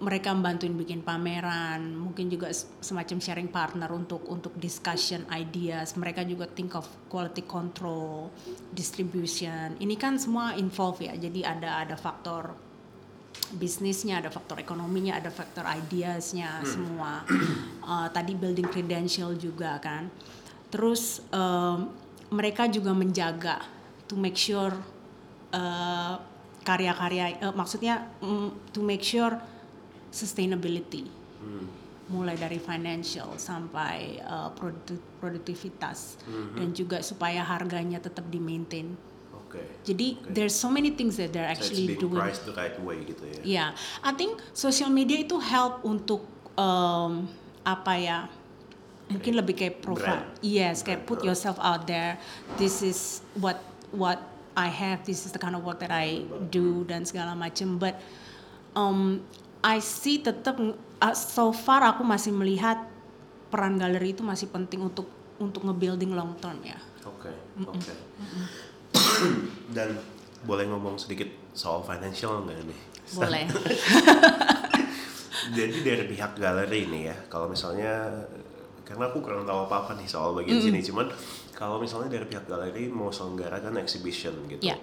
mereka 0.00 0.32
membantuin 0.32 0.72
bikin 0.72 1.04
pameran, 1.04 1.92
mungkin 1.92 2.32
juga 2.32 2.48
semacam 2.80 3.20
sharing 3.20 3.50
partner 3.52 3.92
untuk 3.92 4.24
untuk 4.32 4.56
discussion 4.56 5.28
ideas. 5.28 5.92
Mereka 5.92 6.24
juga 6.24 6.48
think 6.48 6.72
of 6.72 6.88
quality 7.12 7.44
control, 7.44 8.32
distribution. 8.72 9.76
Ini 9.76 9.94
kan 10.00 10.16
semua 10.16 10.56
involve 10.56 11.04
ya. 11.04 11.12
Jadi 11.20 11.44
ada 11.44 11.84
ada 11.84 12.00
faktor 12.00 12.56
bisnisnya, 13.60 14.24
ada 14.24 14.32
faktor 14.32 14.56
ekonominya, 14.56 15.20
ada 15.20 15.28
faktor 15.28 15.68
ideasnya 15.68 16.64
semua. 16.64 17.20
Uh, 17.84 18.08
tadi 18.08 18.32
building 18.32 18.72
credential 18.72 19.36
juga 19.36 19.76
kan. 19.84 20.08
Terus 20.72 21.20
um, 21.28 21.92
mereka 22.32 22.70
juga 22.72 22.96
menjaga 22.96 23.60
to 24.08 24.16
make 24.16 24.38
sure 24.38 24.72
uh, 25.52 26.14
karya-karya, 26.64 27.42
uh, 27.42 27.54
maksudnya 27.54 28.06
mm, 28.22 28.72
to 28.72 28.80
make 28.80 29.02
sure 29.02 29.34
sustainability. 30.10 31.06
Mulai 32.10 32.34
dari 32.34 32.58
financial 32.58 33.38
sampai 33.38 34.18
uh, 34.20 34.50
produk- 34.50 34.98
produktivitas 35.22 36.18
dan 36.58 36.74
juga 36.74 36.98
supaya 37.00 37.46
harganya 37.46 38.02
tetap 38.02 38.26
di 38.26 38.42
maintain. 38.42 38.98
Oke. 39.30 39.62
Jadi 39.86 40.18
Oke. 40.18 40.30
there's 40.34 40.54
so 40.54 40.66
many 40.66 40.90
things 40.90 41.14
that 41.14 41.30
they're 41.30 41.46
So 41.46 41.54
it's 41.54 41.70
actually 41.70 41.86
being 41.94 42.02
doing. 42.02 42.18
priced 42.18 42.46
the 42.50 42.54
right 42.58 42.74
way 42.82 43.06
gitu 43.06 43.22
ya. 43.26 43.38
Yeah, 43.42 43.68
I 44.02 44.10
think 44.14 44.42
social 44.50 44.90
media 44.90 45.22
itu 45.22 45.38
help 45.38 45.86
untuk 45.86 46.26
um, 46.58 47.30
apa 47.62 47.94
ya? 47.94 48.18
Mungkin 49.10 49.38
lebih 49.38 49.54
kayak 49.58 49.74
profile. 49.78 50.22
brand. 50.22 50.38
Yes, 50.42 50.82
kayak 50.82 51.06
put 51.06 51.22
yourself 51.22 51.58
out 51.62 51.86
there. 51.86 52.18
This 52.58 52.82
is 52.82 53.22
what 53.38 53.58
what 53.94 54.18
I 54.58 54.66
have. 54.66 55.02
This 55.06 55.26
is 55.26 55.30
the 55.30 55.38
kind 55.38 55.54
of 55.54 55.62
work 55.62 55.78
that 55.78 55.94
I 55.94 56.26
do 56.50 56.82
dan 56.90 57.06
segala 57.06 57.34
macam. 57.34 57.78
But 57.78 57.98
um, 58.74 59.22
I 59.60 59.78
see 59.84 60.20
tetap 60.20 60.56
uh, 60.56 61.16
so 61.16 61.52
far 61.52 61.84
aku 61.84 62.00
masih 62.00 62.32
melihat 62.32 62.80
peran 63.50 63.76
galeri 63.76 64.14
itu 64.14 64.22
masih 64.24 64.48
penting 64.48 64.80
untuk 64.80 65.08
untuk 65.40 65.64
nge-building 65.68 66.12
long 66.12 66.36
term 66.40 66.60
ya. 66.64 66.76
Oke, 67.04 67.32
oke. 67.64 67.92
Dan 69.72 69.96
boleh 70.44 70.64
ngomong 70.68 70.96
sedikit 70.96 71.28
soal 71.52 71.84
financial 71.84 72.44
nggak 72.44 72.64
nih? 72.64 72.80
Boleh. 73.16 73.44
Jadi 75.56 75.78
dari 75.82 76.04
pihak 76.06 76.38
galeri 76.38 76.86
nih 76.86 77.02
ya, 77.10 77.16
kalau 77.26 77.50
misalnya 77.50 78.06
karena 78.86 79.08
aku 79.08 79.22
kurang 79.22 79.46
tahu 79.46 79.66
apa-apa 79.66 79.98
nih 79.98 80.06
soal 80.06 80.36
bagian 80.36 80.60
sini, 80.60 80.82
cuman 80.84 81.10
kalau 81.54 81.80
misalnya 81.80 82.12
dari 82.12 82.26
pihak 82.28 82.46
galeri 82.46 82.86
mau 82.86 83.10
selenggarakan 83.10 83.78
exhibition 83.80 84.34
gitu, 84.46 84.66
Ya. 84.66 84.76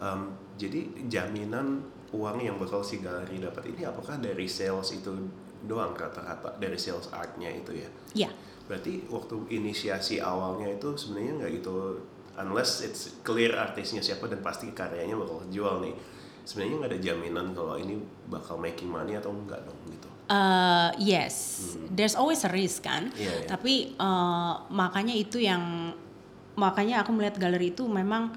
em, 0.00 0.32
jadi 0.56 0.88
jaminan 1.08 1.82
uang 2.12 2.40
yang 2.40 2.56
bakal 2.56 2.80
si 2.80 3.04
galeri 3.04 3.36
dapat 3.42 3.68
ini 3.68 3.84
apakah 3.84 4.16
dari 4.16 4.48
sales 4.48 4.96
itu 4.96 5.12
doang 5.64 5.92
rata-rata 5.92 6.56
dari 6.56 6.78
sales 6.78 7.10
artnya 7.12 7.50
itu 7.50 7.72
ya. 7.74 7.88
Ya, 8.26 8.30
Berarti 8.68 9.08
waktu 9.08 9.36
inisiasi 9.48 10.20
awalnya 10.20 10.68
itu 10.68 10.92
sebenarnya 10.92 11.32
nggak 11.44 11.50
gitu 11.60 12.04
unless 12.38 12.84
it's 12.84 13.16
clear 13.24 13.56
artisnya 13.56 14.04
siapa 14.04 14.28
dan 14.30 14.44
pasti 14.44 14.70
karyanya 14.76 15.16
bakal 15.16 15.40
jual 15.48 15.80
nih. 15.80 15.96
Sebenarnya 16.44 16.74
nggak 16.80 16.90
ada 16.92 17.00
jaminan 17.00 17.46
kalau 17.52 17.74
ini 17.76 18.00
bakal 18.28 18.56
making 18.60 18.88
money 18.88 19.16
atau 19.16 19.32
enggak 19.32 19.60
dong 19.64 19.80
gitu. 19.88 20.08
Uh, 20.28 20.92
yes, 21.00 21.64
there's 21.88 22.12
always 22.12 22.44
a 22.44 22.52
risk 22.52 22.84
kan. 22.84 23.08
Iya, 23.16 23.44
iya. 23.44 23.48
Tapi 23.48 23.96
uh, 23.96 24.68
makanya 24.68 25.16
itu 25.16 25.40
yang 25.40 25.92
makanya 26.56 27.00
aku 27.00 27.16
melihat 27.16 27.40
galeri 27.40 27.72
itu 27.72 27.88
memang 27.88 28.28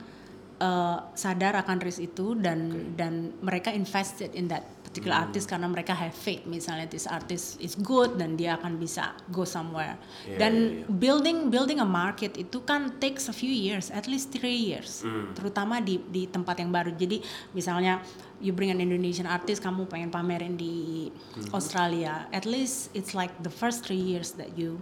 uh, 0.61 1.09
sadar 1.17 1.57
akan 1.57 1.81
risk 1.81 1.99
itu 1.99 2.37
dan 2.37 2.93
dan 2.93 3.33
mereka 3.41 3.73
invested 3.73 4.31
in 4.37 4.45
that 4.45 4.61
particular 4.85 5.15
Hmm. 5.17 5.31
artist 5.31 5.47
karena 5.47 5.71
mereka 5.71 5.95
have 5.95 6.11
faith 6.11 6.43
misalnya 6.43 6.83
this 6.85 7.07
artist 7.07 7.55
is 7.63 7.79
good 7.79 8.19
dan 8.19 8.35
dia 8.35 8.59
akan 8.59 8.75
bisa 8.75 9.15
go 9.31 9.47
somewhere. 9.47 9.95
Iya, 10.27 10.37
dan 10.37 10.53
iya, 10.53 10.71
iya. 10.83 10.85
building 10.91 11.37
building 11.47 11.79
a 11.79 11.87
market 11.87 12.35
itu 12.35 12.59
kan 12.61 12.99
takes 12.99 13.31
a 13.31 13.35
few 13.35 13.49
years, 13.49 13.87
at 13.89 14.05
least 14.05 14.29
three 14.35 14.59
years, 14.59 15.01
Hmm. 15.01 15.31
terutama 15.33 15.79
di 15.79 15.97
di 16.11 16.27
tempat 16.27 16.59
yang 16.59 16.69
baru. 16.69 16.91
Jadi 16.93 17.23
misalnya 17.55 18.03
you 18.43 18.51
bring 18.51 18.67
an 18.69 18.83
Indonesian 18.83 19.25
artist, 19.25 19.63
kamu 19.63 19.87
pengen 19.87 20.11
pamerin 20.11 20.59
di 20.59 21.07
Hmm. 21.07 21.55
Australia, 21.55 22.27
at 22.35 22.43
least 22.43 22.91
it's 22.91 23.15
like 23.15 23.31
the 23.41 23.51
first 23.51 23.87
three 23.87 23.99
years 23.99 24.35
that 24.35 24.59
you 24.59 24.75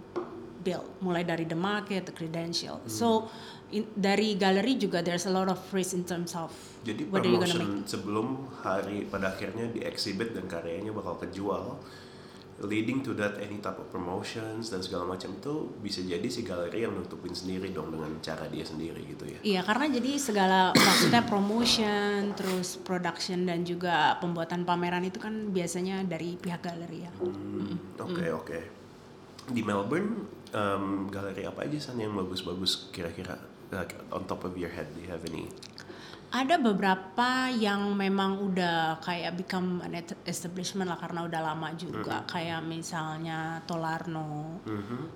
build, 0.60 0.86
mulai 1.00 1.24
dari 1.24 1.44
the 1.44 1.58
market, 1.58 2.06
the 2.08 2.14
credential. 2.14 2.78
Hmm. 2.80 2.90
So 2.90 3.08
in- 3.72 3.90
dari 3.94 4.34
galeri 4.36 4.76
juga 4.76 5.00
there's 5.00 5.26
a 5.26 5.32
lot 5.32 5.48
of 5.48 5.58
risk 5.72 5.96
in 5.96 6.04
terms 6.04 6.36
of 6.36 6.50
Jadi 6.80 7.04
promotion 7.06 7.84
sebelum 7.84 8.48
hari 8.64 9.04
pada 9.04 9.36
akhirnya 9.36 9.68
di 9.68 9.84
exhibit 9.84 10.32
dan 10.32 10.48
karyanya 10.48 10.96
bakal 10.96 11.20
kejual 11.20 11.76
leading 12.60 13.00
to 13.00 13.16
that 13.16 13.40
any 13.40 13.56
type 13.56 13.80
of 13.80 13.88
promotions 13.88 14.68
dan 14.68 14.84
segala 14.84 15.08
macam 15.08 15.32
itu 15.32 15.72
bisa 15.80 16.04
jadi 16.04 16.28
si 16.28 16.44
galeri 16.44 16.84
yang 16.84 16.92
nutupin 16.92 17.32
sendiri 17.32 17.72
dong 17.72 17.88
dengan 17.88 18.12
cara 18.20 18.44
dia 18.52 18.60
sendiri 18.60 19.00
gitu 19.08 19.24
ya. 19.24 19.40
Iya, 19.40 19.60
karena 19.64 19.88
jadi 19.96 20.10
segala 20.20 20.58
maksudnya 20.88 21.24
promotion, 21.24 22.36
terus 22.36 22.76
production 22.76 23.48
dan 23.48 23.64
juga 23.64 24.20
pembuatan 24.20 24.68
pameran 24.68 25.08
itu 25.08 25.16
kan 25.16 25.48
biasanya 25.48 26.04
dari 26.04 26.36
pihak 26.36 26.60
galeri 26.60 27.08
ya. 27.08 27.12
Hmm, 27.24 27.96
Oke 27.96 28.28
oke. 28.28 28.58
Di 29.50 29.64
Melbourne 29.64 30.39
em, 30.52 31.06
galeri 31.08 31.46
apa 31.46 31.66
aja 31.66 31.78
san 31.78 31.98
yang 31.98 32.14
bagus-bagus 32.14 32.90
kira-kira 32.90 33.38
like, 33.70 33.94
on 34.10 34.26
top 34.26 34.42
of 34.44 34.58
your 34.58 34.70
head 34.70 34.86
do 34.94 35.00
you 35.02 35.10
have 35.10 35.22
any? 35.26 35.46
Ada 36.30 36.62
beberapa 36.62 37.50
yang 37.50 37.90
memang 37.98 38.38
udah 38.38 39.02
kayak 39.02 39.34
become 39.34 39.82
an 39.82 39.98
establishment 40.30 40.86
lah 40.86 40.94
karena 40.94 41.26
udah 41.26 41.42
lama 41.42 41.74
juga, 41.74 42.22
kayak 42.30 42.62
misalnya 42.62 43.58
Tolarno. 43.66 44.62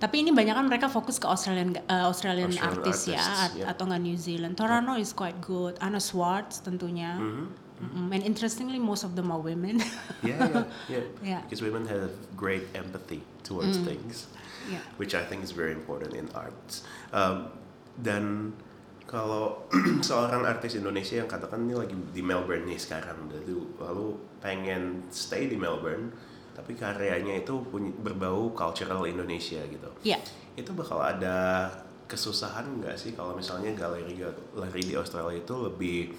Tapi 0.02 0.26
ini 0.26 0.34
banyak 0.34 0.58
kan 0.58 0.66
mereka 0.66 0.90
fokus 0.90 1.22
ke 1.22 1.30
Australian 1.30 1.78
uh, 1.86 2.10
Australian, 2.10 2.50
Australian 2.50 2.82
artist 2.82 3.06
ya, 3.06 3.22
artists, 3.22 3.38
at- 3.46 3.54
yeah. 3.54 3.70
atau 3.70 3.86
nggak 3.86 4.02
New 4.02 4.18
Zealand. 4.18 4.58
Tolarno 4.58 4.98
is 4.98 5.14
quite 5.14 5.38
good. 5.38 5.78
Anna 5.78 6.02
Swartz 6.02 6.58
tentunya. 6.66 7.14
Mm-mm. 7.14 8.10
And 8.10 8.22
interestingly, 8.26 8.82
most 8.82 9.06
of 9.06 9.14
them 9.14 9.30
are 9.30 9.38
women. 9.38 9.86
Yeah 10.18 10.50
yeah 10.50 10.66
yeah. 10.90 11.04
Yeah. 11.30 11.40
Because 11.46 11.62
women 11.62 11.86
have 11.86 12.10
great 12.34 12.66
empathy 12.74 13.22
towards 13.46 13.78
things. 13.86 14.26
Yeah. 14.64 14.80
which 14.96 15.12
I 15.12 15.24
think 15.24 15.44
is 15.44 15.52
very 15.52 15.72
important 15.72 16.16
in 16.16 16.28
arts. 16.32 16.84
Um, 17.12 17.52
dan 18.00 18.56
kalau 19.04 19.68
seorang 20.08 20.48
artis 20.48 20.74
Indonesia 20.74 21.20
yang 21.20 21.28
katakan 21.28 21.68
ini 21.68 21.74
lagi 21.76 21.94
di 21.94 22.22
Melbourne 22.24 22.64
nih 22.64 22.80
sekarang, 22.80 23.28
lalu, 23.28 23.68
lalu 23.76 24.06
pengen 24.40 25.04
stay 25.12 25.46
di 25.46 25.60
Melbourne, 25.60 26.10
tapi 26.56 26.78
karyanya 26.78 27.44
itu 27.44 27.60
punya 27.68 27.92
berbau 28.00 28.54
cultural 28.56 29.04
Indonesia 29.04 29.60
gitu. 29.68 29.90
Ya. 30.06 30.18
Itu 30.56 30.72
bakal 30.72 31.02
ada 31.02 31.68
kesusahan 32.04 32.84
nggak 32.84 32.96
sih 33.00 33.16
kalau 33.16 33.32
misalnya 33.32 33.72
galeri 33.72 34.20
galeri 34.20 34.82
di 34.84 34.94
Australia 34.94 35.40
itu 35.40 35.54
lebih 35.56 36.12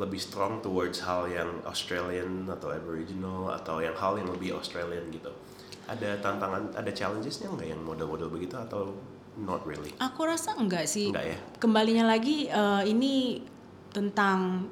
lebih 0.00 0.16
strong 0.16 0.64
towards 0.64 1.04
hal 1.04 1.28
yang 1.28 1.60
Australian 1.68 2.48
atau 2.48 2.72
Aboriginal 2.72 3.52
atau 3.52 3.84
yang 3.84 3.92
hal 3.92 4.16
yang 4.16 4.32
lebih 4.32 4.56
Australian 4.56 5.12
gitu. 5.12 5.28
Ada 5.90 6.22
tantangan, 6.22 6.70
ada 6.78 6.90
challengesnya 6.94 7.50
nggak 7.50 7.66
yang 7.66 7.82
model-model 7.82 8.30
begitu 8.30 8.54
atau 8.54 8.94
not 9.42 9.66
really? 9.66 9.90
Aku 9.98 10.22
rasa 10.22 10.54
enggak 10.54 10.86
sih. 10.86 11.10
Enggak 11.10 11.34
ya? 11.34 11.36
Kembalinya 11.58 12.06
lagi 12.06 12.46
eh, 12.46 12.82
ini 12.86 13.42
tentang 13.90 14.70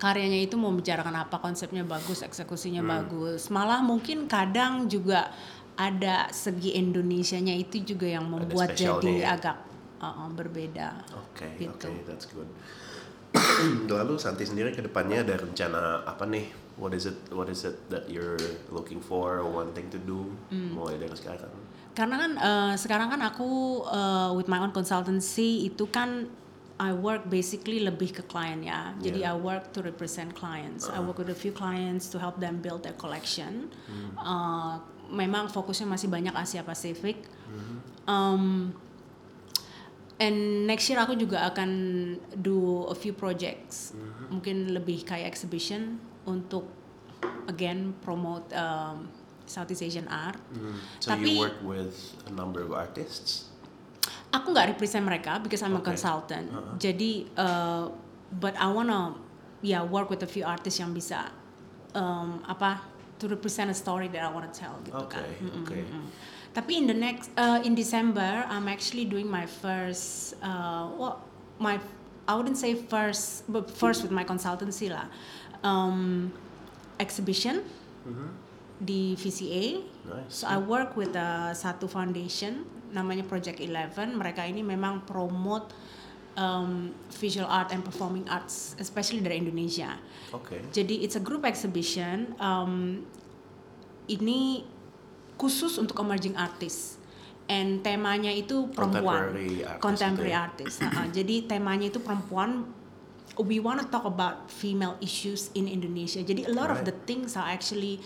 karyanya 0.00 0.40
itu 0.42 0.58
mau 0.58 0.72
bicarakan 0.74 1.14
apa, 1.14 1.38
konsepnya 1.38 1.86
bagus, 1.86 2.26
eksekusinya 2.26 2.82
Hmm. 2.82 2.90
bagus. 2.90 3.52
Malah 3.52 3.84
mungkin 3.84 4.26
kadang 4.26 4.90
juga 4.90 5.30
ada 5.78 6.26
segi 6.34 6.74
Indonesianya 6.74 7.54
itu 7.54 7.80
juga 7.84 8.10
yang 8.10 8.26
membuat 8.26 8.74
jadi 8.74 9.12
ya? 9.22 9.38
agak 9.38 9.56
uh, 10.02 10.26
uh, 10.26 10.28
berbeda. 10.34 11.06
Oke, 11.14 11.46
Gitu. 11.56 11.86
oke, 11.88 12.02
that's 12.04 12.26
good. 12.28 12.48
Lalu 13.88 14.18
Santi 14.20 14.44
sendiri 14.44 14.74
ke 14.74 14.82
depannya 14.84 15.24
ada 15.24 15.38
rencana 15.40 16.02
apa 16.04 16.26
nih? 16.28 16.61
What 16.76 16.96
is 16.96 17.04
it? 17.04 17.16
What 17.30 17.52
is 17.52 17.64
it 17.64 17.76
that 17.92 18.08
you're 18.08 18.40
looking 18.72 18.98
for, 18.98 19.38
or 19.38 19.46
wanting 19.46 19.92
to 19.92 20.00
do 20.00 20.32
Hmm. 20.48 20.72
mulai 20.72 20.96
dari 20.96 21.12
sekarang? 21.12 21.52
Karena 21.92 22.16
kan 22.16 22.32
eh, 22.40 22.74
sekarang 22.80 23.12
kan 23.12 23.20
aku 23.20 23.82
eh, 23.84 24.30
with 24.32 24.48
my 24.48 24.56
own 24.58 24.72
consultancy 24.72 25.68
itu 25.68 25.84
kan 25.88 26.32
I 26.80 26.90
work 26.90 27.28
basically 27.28 27.84
lebih 27.84 28.10
ke 28.10 28.22
klien 28.26 28.64
ya. 28.64 28.96
Jadi 28.98 29.22
Yeah. 29.22 29.36
I 29.36 29.38
work 29.38 29.70
to 29.76 29.84
represent 29.84 30.32
clients. 30.34 30.88
I 30.88 30.98
work 30.98 31.20
with 31.20 31.30
a 31.30 31.36
few 31.36 31.52
clients 31.52 32.08
to 32.10 32.18
help 32.18 32.40
them 32.40 32.58
build 32.58 32.82
their 32.82 32.96
collection. 32.96 33.68
Eh, 34.18 34.72
memang 35.12 35.52
fokusnya 35.52 35.86
masih 35.86 36.08
banyak 36.08 36.32
Asia 36.32 36.64
Pasifik. 36.64 37.28
Um, 38.08 38.72
and 40.18 40.66
next 40.66 40.88
year 40.88 40.98
aku 40.98 41.14
juga 41.14 41.44
akan 41.52 41.70
do 42.34 42.88
a 42.88 42.96
few 42.96 43.12
projects. 43.12 43.92
Mungkin 44.32 44.72
lebih 44.72 45.04
kayak 45.04 45.28
exhibition 45.28 46.00
untuk 46.24 46.68
again 47.46 47.94
promote 48.00 48.46
um, 48.54 49.08
Southeast 49.44 49.82
Asian 49.82 50.06
art. 50.08 50.38
So 51.00 51.10
Tapi- 51.12 51.34
you 51.34 51.40
work 51.40 51.58
with 51.60 51.94
a 52.26 52.32
number 52.32 52.62
of 52.62 52.72
artists. 52.72 53.50
aku 54.32 54.48
nggak 54.50 54.72
represent 54.72 55.04
mereka 55.04 55.36
because 55.44 55.60
I'm 55.60 55.76
a 55.76 55.82
Okay. 55.82 55.92
consultant. 55.92 56.48
Uh-uh. 56.48 56.80
Jadi, 56.80 57.28
uh, 57.36 57.92
but 58.32 58.56
I 58.56 58.64
wanna 58.66 59.12
ya 59.60 59.84
work 59.84 60.08
with 60.08 60.24
a 60.24 60.30
few 60.30 60.40
artists 60.42 60.80
yang 60.80 60.96
bisa 60.96 61.28
um, 61.92 62.40
apa 62.48 62.80
to 63.20 63.28
represent 63.28 63.68
a 63.68 63.76
story 63.76 64.08
that 64.08 64.24
I 64.24 64.32
wanna 64.32 64.48
tell 64.48 64.80
gitu 64.82 64.96
Oke, 64.96 65.20
kan. 65.20 65.28
Mm-mm, 65.36 65.62
oke. 65.62 65.76
mm-mm. 65.76 66.04
Tapi 66.52 66.72
in 66.74 66.88
the 66.88 66.96
next 66.96 67.28
uh, 67.36 67.60
in 67.60 67.76
December, 67.76 68.44
I'm 68.48 68.68
actually 68.68 69.04
doing 69.04 69.28
my 69.28 69.44
first 69.44 70.32
uh, 70.40 70.88
well 70.96 71.20
my 71.60 71.76
I 72.24 72.32
wouldn't 72.32 72.56
say 72.56 72.72
first 72.72 73.44
but 73.52 73.68
first 73.68 74.00
with 74.00 74.10
my 74.10 74.24
consultancy 74.24 74.88
lah 74.88 75.12
um, 75.62 76.30
exhibition 76.98 77.62
di 78.82 79.14
VCA. 79.14 79.82
Nice. 80.02 80.42
So 80.42 80.50
I 80.50 80.58
work 80.58 80.98
with 80.98 81.14
uh, 81.14 81.54
satu 81.54 81.86
foundation 81.86 82.66
namanya 82.90 83.24
Project 83.24 83.62
Eleven. 83.62 84.18
Mereka 84.18 84.44
ini 84.44 84.60
memang 84.60 85.06
promote 85.06 85.72
um, 86.36 86.92
visual 87.14 87.46
art 87.48 87.70
and 87.70 87.86
performing 87.86 88.26
arts, 88.28 88.74
especially 88.82 89.22
dari 89.22 89.38
Indonesia. 89.40 89.96
Oke. 90.34 90.60
Jadi 90.74 91.06
it's 91.06 91.16
a 91.16 91.22
group 91.22 91.46
exhibition. 91.46 92.34
Um, 92.42 93.06
ini 94.10 94.66
khusus 95.38 95.78
untuk 95.78 96.02
emerging 96.02 96.34
artist. 96.36 97.00
And 97.50 97.82
temanya 97.82 98.30
itu 98.30 98.70
perempuan. 98.70 99.34
Contemporary 99.34 99.60
artist 99.66 99.82
Contemporary 99.82 100.32
ya? 100.32 100.46
artist. 100.46 100.76
Uh-uh. 100.80 101.06
Jadi 101.10 101.36
temanya 101.46 101.86
itu 101.90 102.00
perempuan. 102.00 102.50
We 103.34 103.58
want 103.58 103.80
to 103.80 103.88
talk 103.88 104.04
about 104.04 104.46
female 104.46 105.00
issues 105.00 105.48
in 105.52 105.64
Indonesia. 105.64 106.20
Jadi 106.20 106.44
a 106.44 106.52
lot 106.52 106.68
of 106.68 106.84
Right. 106.84 106.92
the 106.92 106.96
things 107.02 107.32
are 107.32 107.48
actually 107.48 107.96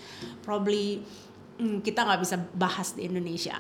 probably 0.40 1.02
mm, 1.56 1.82
kita 1.82 2.04
nggak 2.04 2.20
bisa 2.22 2.36
bahas 2.52 2.94
di 2.94 3.04
Indonesia. 3.04 3.58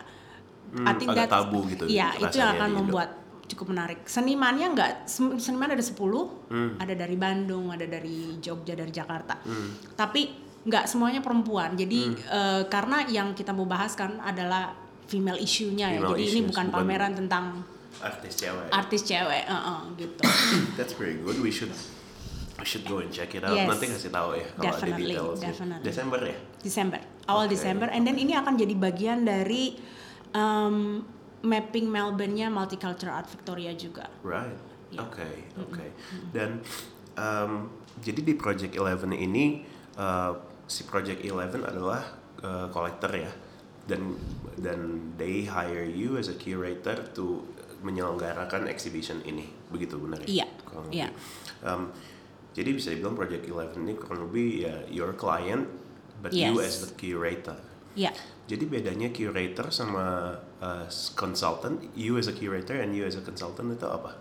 Hmm, 0.68 0.86
agak 0.86 1.26
tabu 1.26 1.62
gitu 1.66 1.86
Iya, 1.86 2.14
itu 2.18 2.36
yang 2.36 2.54
akan 2.54 2.70
membuat 2.72 3.08
cukup 3.46 3.70
menarik. 3.70 4.02
Senimannya 4.04 4.74
nggak, 4.74 4.90
seniman 5.08 5.70
ada 5.70 5.80
10, 5.80 6.26
Hmm. 6.46 6.74
ada 6.76 6.92
dari 6.92 7.14
Bandung, 7.14 7.70
ada 7.70 7.86
dari 7.86 8.38
Jogja, 8.38 8.74
dari 8.74 8.90
Jakarta. 8.90 9.38
Hmm. 9.42 9.74
Tapi 9.94 10.22
nggak 10.62 10.86
semuanya 10.86 11.18
perempuan. 11.18 11.74
Jadi 11.74 12.10
eh, 12.12 12.62
karena 12.66 13.06
yang 13.06 13.32
kita 13.32 13.50
mau 13.50 13.64
bahas 13.64 13.94
kan 13.94 14.18
adalah 14.18 14.74
female 15.06 15.38
issue-nya 15.38 15.94
ya. 15.94 16.02
Jadi 16.04 16.22
ini 16.26 16.30
issues, 16.42 16.50
bukan 16.50 16.66
bukan- 16.66 16.78
pameran 16.82 17.12
tentang 17.14 17.44
Artis 18.02 18.34
cewek. 18.36 18.68
artis 18.72 19.02
cewek, 19.04 19.42
eh, 19.48 19.52
eh, 19.52 19.80
gitu. 19.96 20.22
That's 20.78 20.94
very 20.96 21.16
good. 21.20 21.40
We 21.40 21.48
should 21.48 21.72
we 22.56 22.64
should 22.64 22.84
go 22.88 23.00
and 23.00 23.12
check 23.12 23.32
it 23.36 23.44
out. 23.44 23.56
Yes. 23.56 23.68
Nanti 23.68 23.84
kasih 23.88 24.12
tahu 24.12 24.36
ya 24.36 24.46
kalau 24.56 24.72
ada 24.72 24.80
Definitely, 24.80 25.14
detailsnya. 25.16 25.48
definitely. 25.52 25.84
Desember 25.84 26.20
ya? 26.20 26.36
Desember, 26.60 27.00
awal 27.28 27.46
Oke. 27.46 27.52
Desember, 27.56 27.88
and 27.92 28.02
then 28.04 28.16
ini 28.16 28.32
akan 28.36 28.54
jadi 28.56 28.74
bagian 28.76 29.24
dari 29.24 29.76
um, 30.32 31.04
mapping 31.44 31.86
Melbourne-nya 31.88 32.48
Multicultural 32.48 33.22
Art 33.22 33.28
Victoria 33.28 33.72
juga. 33.76 34.08
Right. 34.24 34.56
Oke, 34.96 35.50
oke. 35.60 35.86
Dan 36.32 36.62
um, 37.18 37.68
jadi 38.00 38.20
di 38.22 38.34
Project 38.38 38.72
Eleven 38.78 39.12
ini 39.12 39.66
uh, 39.98 40.32
si 40.64 40.86
Project 40.86 41.20
Eleven 41.26 41.66
adalah 41.66 42.16
uh, 42.40 42.70
collector 42.70 43.10
ya 43.12 43.32
dan 43.86 44.18
dan 44.58 45.12
they 45.14 45.46
hire 45.46 45.86
you 45.86 46.18
as 46.18 46.26
a 46.26 46.36
curator 46.36 47.06
to 47.14 47.46
menyelenggarakan 47.86 48.66
exhibition 48.66 49.22
ini 49.22 49.46
begitu 49.70 49.94
benar 50.02 50.26
ya? 50.26 50.42
Iya, 50.42 50.46
Kurang 50.66 50.90
iya. 50.90 51.08
Um, 51.62 51.94
jadi 52.56 52.70
bisa 52.74 52.90
dibilang 52.90 53.14
Project 53.14 53.46
Eleven 53.46 53.86
ini 53.86 53.94
kurang 53.94 54.26
lebih 54.26 54.48
ya 54.66 54.74
your 54.90 55.14
client 55.14 55.70
but 56.18 56.34
you 56.34 56.58
Yes. 56.58 56.66
as 56.66 56.76
the 56.82 56.90
curator. 56.98 57.56
Ya, 57.96 58.12
Jadi 58.44 58.68
bedanya 58.68 59.08
curator 59.08 59.72
sama 59.72 60.36
uh, 60.60 60.84
consultant, 61.16 61.80
you 61.96 62.20
as 62.20 62.28
a 62.28 62.34
curator 62.36 62.76
and 62.76 62.92
you 62.92 63.08
as 63.08 63.16
a 63.16 63.24
consultant 63.24 63.72
itu 63.72 63.88
apa? 63.88 64.12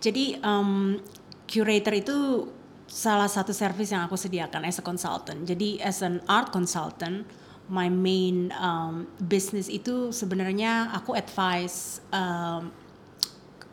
jadi 0.00 0.40
um, 0.40 0.96
curator 1.44 1.92
itu 1.92 2.48
salah 2.88 3.28
satu 3.28 3.52
service 3.52 3.92
yang 3.92 4.08
aku 4.08 4.16
sediakan 4.16 4.64
as 4.64 4.80
a 4.80 4.84
consultant. 4.86 5.44
Jadi 5.44 5.76
as 5.82 6.00
an 6.00 6.24
art 6.26 6.50
consultant, 6.50 7.28
my 7.70 7.86
main 7.86 8.50
um, 8.58 9.06
business 9.20 9.70
itu 9.70 10.10
sebenarnya 10.10 10.90
aku 10.90 11.14
advise 11.14 12.02
um, 12.10 12.74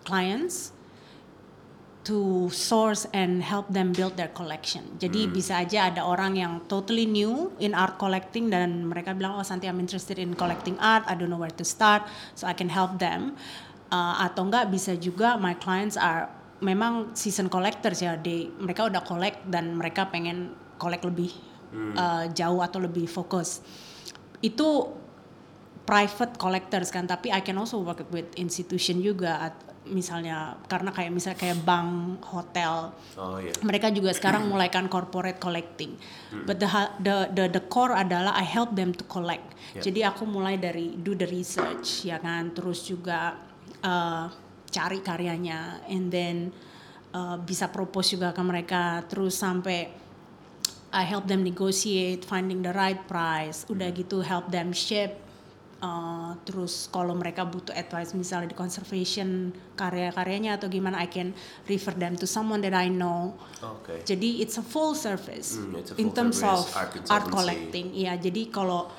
clients 0.08 0.72
to 2.08 2.48
source 2.56 3.04
and 3.12 3.44
help 3.44 3.68
them 3.68 3.92
build 3.92 4.16
their 4.16 4.32
collection. 4.32 4.96
Jadi 4.96 5.28
bisa 5.28 5.60
aja 5.60 5.92
ada 5.92 6.08
orang 6.08 6.40
yang 6.40 6.64
totally 6.72 7.04
new 7.04 7.52
in 7.60 7.76
art 7.76 8.00
collecting 8.00 8.48
dan 8.48 8.88
mereka 8.88 9.12
bilang 9.12 9.36
oh 9.36 9.44
Santi 9.44 9.68
I'm 9.68 9.84
interested 9.84 10.16
in 10.16 10.32
collecting 10.32 10.80
art, 10.80 11.04
I 11.04 11.20
don't 11.20 11.28
know 11.28 11.36
where 11.36 11.52
to 11.52 11.66
start, 11.68 12.08
so 12.32 12.48
I 12.48 12.56
can 12.56 12.72
help 12.72 12.96
them. 13.04 13.36
Uh, 13.92 14.24
atau 14.24 14.48
enggak 14.48 14.72
bisa 14.72 14.96
juga 14.96 15.36
my 15.36 15.60
clients 15.60 16.00
are 16.00 16.32
memang 16.64 17.12
season 17.12 17.52
collectors 17.52 18.00
ya, 18.00 18.16
they, 18.16 18.48
mereka 18.56 18.88
udah 18.88 19.04
collect 19.04 19.44
dan 19.52 19.76
mereka 19.76 20.08
pengen 20.08 20.56
collect 20.80 21.04
lebih 21.04 21.36
uh, 22.00 22.32
jauh 22.32 22.64
atau 22.64 22.80
lebih 22.80 23.04
fokus. 23.12 23.60
Itu 24.40 24.96
private 25.84 26.40
collectors 26.40 26.88
kan 26.88 27.04
tapi 27.04 27.36
I 27.36 27.44
can 27.44 27.60
also 27.60 27.84
work 27.84 28.08
with 28.16 28.32
institution 28.40 29.04
juga 29.04 29.52
at- 29.52 29.67
misalnya 29.90 30.60
karena 30.68 30.92
kayak 30.92 31.12
misalnya 31.12 31.40
kayak 31.40 31.60
bank 31.64 32.22
hotel 32.28 32.92
Oh 33.16 33.40
iya. 33.42 33.52
mereka 33.64 33.90
juga 33.90 34.14
sekarang 34.14 34.48
mulai 34.48 34.68
kan 34.68 34.86
corporate 34.92 35.40
collecting 35.40 35.96
but 36.46 36.60
the, 36.60 36.68
the 37.02 37.16
the 37.34 37.46
the 37.60 37.64
core 37.66 37.96
adalah 37.96 38.36
I 38.36 38.46
help 38.46 38.76
them 38.76 38.94
to 38.96 39.04
collect 39.08 39.56
Yeah. 39.68 39.84
jadi 39.84 40.00
aku 40.16 40.24
mulai 40.24 40.56
dari 40.56 40.96
do 40.96 41.12
the 41.12 41.28
research 41.28 42.08
ya 42.08 42.24
kan 42.24 42.56
terus 42.56 42.88
juga 42.88 43.36
uh, 43.84 44.32
cari 44.72 45.04
karyanya 45.04 45.84
and 45.92 46.08
then 46.08 46.56
uh, 47.12 47.36
bisa 47.36 47.68
propose 47.68 48.16
juga 48.16 48.32
ke 48.32 48.42
mereka 48.48 49.04
terus 49.12 49.36
sampai 49.36 49.92
I 50.88 51.04
help 51.04 51.28
them 51.28 51.44
negotiate, 51.44 52.24
finding 52.24 52.64
the 52.64 52.72
right 52.72 52.98
price. 53.12 53.68
Udah 53.68 53.92
gitu 53.92 54.24
help 54.24 54.48
them 54.56 54.72
ship. 54.72 55.20
Uh, 55.78 56.34
terus 56.42 56.90
kalau 56.90 57.14
mereka 57.14 57.46
butuh 57.46 57.70
advice 57.70 58.18
misalnya 58.18 58.50
di 58.50 58.58
conservation 58.58 59.54
karya-karyanya 59.78 60.58
atau 60.58 60.66
gimana, 60.66 60.98
I 60.98 61.06
can 61.06 61.38
refer 61.70 61.94
them 61.94 62.18
to 62.18 62.26
someone 62.26 62.66
that 62.66 62.74
I 62.74 62.90
know. 62.90 63.38
Oke. 63.62 64.02
Jadi 64.02 64.42
it's 64.42 64.58
a 64.58 64.66
full 64.66 64.98
service 64.98 65.54
it's 65.78 65.94
a 65.94 66.02
in 66.02 66.10
full 66.10 66.18
terms 66.18 66.42
service 66.42 66.66
of 66.66 66.82
art 66.82 66.98
art, 67.14 67.26
collecting. 67.30 67.94
Iya, 67.94 68.18
jadi 68.18 68.50
kalau 68.50 68.90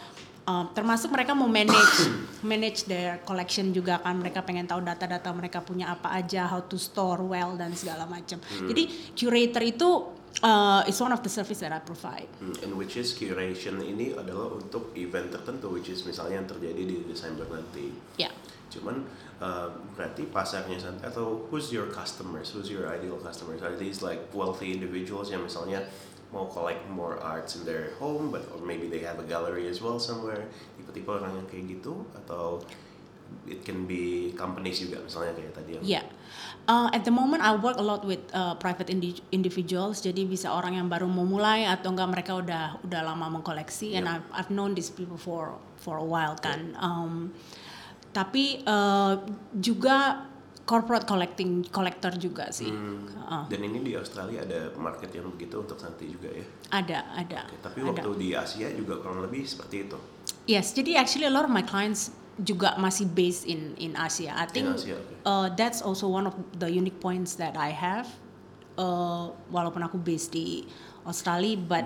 uh, 0.46 0.64
termasuk 0.70 1.10
mereka 1.10 1.34
mau 1.34 1.50
manage 1.50 2.06
manage 2.50 2.86
their 2.86 3.26
collection 3.26 3.74
juga 3.74 3.98
kan 3.98 4.14
mereka 4.14 4.46
pengen 4.46 4.70
tahu 4.70 4.78
data-data 4.78 5.34
mereka 5.34 5.58
punya 5.66 5.90
apa 5.90 6.14
aja, 6.14 6.46
how 6.46 6.62
to 6.62 6.78
store 6.78 7.26
well 7.26 7.58
dan 7.58 7.74
segala 7.74 8.06
macam. 8.06 8.38
Hmm. 8.38 8.70
Jadi 8.70 9.12
curator 9.18 9.66
itu 9.66 10.17
uh, 10.42 10.82
is 10.86 11.00
one 11.00 11.12
of 11.12 11.22
the 11.22 11.28
service 11.30 11.60
that 11.60 11.72
I 11.72 11.80
provide. 11.80 12.28
Hmm, 12.38 12.54
And 12.62 12.72
which 12.78 12.96
is 12.96 13.14
curation 13.14 13.80
ini 13.82 14.14
adalah 14.14 14.54
untuk 14.54 14.94
event 14.94 15.32
tertentu, 15.34 15.72
which 15.72 15.90
is 15.90 16.04
misalnya 16.06 16.42
yang 16.42 16.48
terjadi 16.48 16.82
di 16.84 16.96
Desember 17.06 17.46
nanti. 17.50 17.92
Ya. 18.20 18.30
Cuman 18.68 19.08
uh, 19.40 19.72
berarti 19.96 20.28
pasarnya 20.28 20.76
atau 21.00 21.48
who's 21.48 21.72
your 21.72 21.88
customers, 21.88 22.52
who's 22.52 22.68
your 22.68 22.86
ideal 22.92 23.16
customers? 23.18 23.64
Are 23.64 23.74
these 23.74 24.04
like 24.04 24.20
wealthy 24.36 24.76
individuals 24.76 25.32
yang 25.32 25.42
misalnya 25.42 25.88
mau 26.28 26.44
collect 26.44 26.84
more 26.92 27.16
arts 27.24 27.56
in 27.56 27.64
their 27.64 27.96
home, 27.96 28.28
but 28.28 28.44
or 28.52 28.60
maybe 28.60 28.84
they 28.92 29.00
have 29.00 29.16
a 29.16 29.24
gallery 29.24 29.64
as 29.64 29.80
well 29.80 29.96
somewhere. 29.96 30.44
Tipe-tipe 30.76 31.08
orang 31.08 31.32
yang 31.40 31.46
kayak 31.48 31.80
gitu 31.80 32.04
atau 32.12 32.60
it 33.48 33.64
can 33.64 33.88
be 33.88 34.32
companies 34.36 34.80
juga 34.80 35.00
misalnya 35.04 35.32
kayak 35.36 35.52
tadi 35.56 35.70
yang 35.80 35.82
Yeah. 35.84 36.04
Uh, 36.68 36.92
at 36.92 37.00
the 37.00 37.10
moment 37.10 37.40
I 37.40 37.56
work 37.56 37.80
a 37.80 37.82
lot 37.82 38.04
with 38.04 38.20
uh, 38.36 38.52
private 38.60 38.92
indi- 38.92 39.24
individuals. 39.32 40.04
Jadi 40.04 40.28
bisa 40.28 40.52
orang 40.52 40.76
yang 40.76 40.86
baru 40.92 41.08
mau 41.08 41.24
mulai 41.24 41.64
atau 41.64 41.96
enggak 41.96 42.08
mereka 42.12 42.32
udah 42.36 42.64
udah 42.84 43.00
lama 43.08 43.40
mengkoleksi. 43.40 43.96
And 43.96 44.04
Yeah. 44.04 44.20
I've, 44.20 44.28
I've 44.36 44.50
known 44.52 44.76
these 44.76 44.92
people 44.92 45.16
for 45.16 45.56
for 45.80 45.96
a 45.96 46.04
while 46.04 46.36
kan. 46.36 46.76
Um, 46.76 47.32
tapi 48.12 48.60
uh, 48.68 49.16
juga 49.56 50.28
corporate 50.68 51.08
collecting 51.08 51.64
collector 51.72 52.12
juga 52.20 52.52
sih. 52.52 52.68
Hmm. 52.68 53.08
Uh, 53.24 53.44
Dan 53.48 53.64
ini 53.64 53.80
di 53.80 53.92
Australia 53.96 54.44
ada 54.44 54.68
market 54.76 55.08
yang 55.16 55.32
begitu 55.32 55.64
untuk 55.64 55.80
Santi 55.80 56.04
juga 56.04 56.28
ya. 56.28 56.44
ada 56.68 56.98
ada. 57.16 57.48
Oke, 57.48 57.64
tapi 57.64 57.80
ada. 57.80 57.88
waktu 57.96 58.10
di 58.20 58.28
Asia 58.36 58.68
juga 58.76 59.00
kurang 59.00 59.24
lebih 59.24 59.48
seperti 59.48 59.88
itu. 59.88 59.96
Yes, 60.44 60.76
jadi 60.76 61.00
actually 61.00 61.24
a 61.24 61.32
lot 61.32 61.48
of 61.48 61.52
my 61.52 61.64
clients 61.64 62.12
juga 62.38 62.78
masih 62.78 63.10
based 63.10 63.44
in 63.44 63.74
in 63.78 63.98
Asia. 63.98 64.30
I 64.30 64.46
think 64.46 64.70
Asia, 64.78 64.94
oke. 64.94 65.14
uh, 65.26 65.46
that's 65.54 65.82
also 65.82 66.06
one 66.06 66.26
of 66.26 66.34
the 66.58 66.70
unique 66.70 67.02
points 67.02 67.34
that 67.36 67.58
I 67.58 67.74
have. 67.74 68.06
Uh, 68.78 69.34
walaupun 69.50 69.82
aku 69.82 69.98
based 69.98 70.30
di 70.30 70.62
Australia, 71.02 71.58
but 71.58 71.82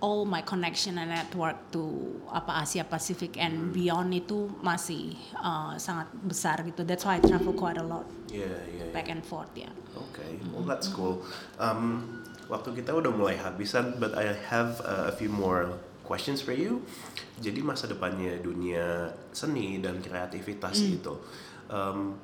all 0.00 0.24
my 0.24 0.40
connection 0.40 0.96
and 0.96 1.12
network 1.12 1.60
to 1.68 1.84
apa 2.32 2.64
Asia 2.64 2.80
Pacific 2.80 3.36
and 3.36 3.76
beyond 3.76 4.08
itu 4.16 4.48
masih 4.64 5.20
uh, 5.36 5.76
sangat 5.76 6.08
besar 6.24 6.64
gitu. 6.64 6.80
That's 6.88 7.04
why 7.04 7.20
I 7.20 7.22
travel 7.22 7.52
quite 7.52 7.76
a 7.76 7.84
lot 7.84 8.08
Iya, 8.32 8.48
iya, 8.72 8.88
iya. 8.88 8.92
back 8.96 9.12
and 9.12 9.20
forth 9.20 9.52
ya. 9.52 9.68
Oke, 10.00 10.24
well 10.56 10.64
that's 10.64 10.88
cool. 10.88 11.20
Um, 11.60 12.24
waktu 12.48 12.80
kita 12.80 12.96
udah 12.96 13.12
mulai 13.12 13.36
habisan, 13.36 14.00
but 14.00 14.16
I 14.16 14.32
have 14.48 14.80
uh, 14.80 15.12
a 15.12 15.14
few 15.14 15.28
more 15.28 15.76
questions 16.10 16.42
for 16.42 16.50
you. 16.50 16.82
Jadi 17.38 17.62
masa 17.62 17.86
depannya 17.86 18.42
dunia 18.42 19.14
seni 19.30 19.78
dan 19.78 20.02
kreativitas 20.02 20.82
itu, 20.82 21.14
um, 21.70 22.18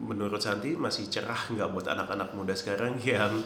menurut 0.00 0.40
Santi 0.40 0.72
masih 0.72 1.12
cerah 1.12 1.52
nggak 1.52 1.68
buat 1.68 1.86
anak-anak 1.92 2.32
muda 2.32 2.56
sekarang 2.56 2.96
yang 3.04 3.44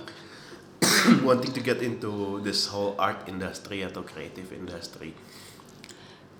wanting 1.26 1.50
to 1.50 1.58
get 1.58 1.82
into 1.82 2.38
this 2.46 2.70
whole 2.70 2.94
art 3.02 3.26
industry 3.26 3.82
atau 3.82 4.06
creative 4.06 4.54
industry? 4.54 5.10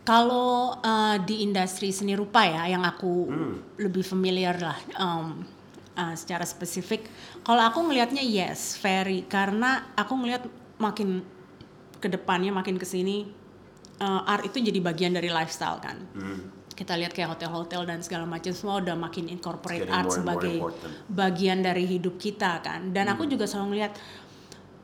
Kalau 0.06 0.78
uh, 0.80 1.20
di 1.20 1.44
industri 1.44 1.92
seni 1.92 2.16
rupa 2.16 2.40
ya, 2.46 2.64
yang 2.70 2.86
aku 2.86 3.28
lebih 3.76 4.00
familiar 4.00 4.56
lah 4.56 4.78
um, 4.96 5.44
uh, 5.98 6.14
secara 6.16 6.48
spesifik. 6.48 7.04
Kalau 7.44 7.60
aku 7.60 7.84
ngelihatnya 7.84 8.24
yes, 8.24 8.80
very 8.80 9.28
karena 9.28 9.92
aku 9.92 10.16
ngelihat 10.16 10.48
makin 10.80 11.20
ke 11.99 12.09
depannya, 12.11 12.55
makin 12.55 12.78
ke 12.78 12.86
sini 12.86 13.26
uh, 14.03 14.22
art 14.26 14.46
itu 14.46 14.62
jadi 14.62 14.78
bagian 14.78 15.12
dari 15.14 15.28
lifestyle 15.28 15.78
kan. 15.82 15.99
Kita 16.78 16.94
lihat 16.94 17.11
kayak 17.11 17.34
hotel-hotel 17.34 17.90
dan 17.90 17.99
segala 18.07 18.22
macam 18.22 18.55
semua 18.55 18.78
udah 18.78 18.94
makin 18.94 19.26
incorporate 19.26 19.90
art 19.90 19.90
more 19.90 19.99
and 19.99 20.07
more 20.07 20.14
sebagai 20.14 20.57
bagian 21.11 21.59
dari 21.62 21.84
hidup 21.90 22.14
kita 22.22 22.62
kan. 22.62 22.94
Dan 22.94 23.11
aku 23.11 23.26
juga 23.26 23.51
selalu 23.51 23.66
ngelihat 23.74 23.92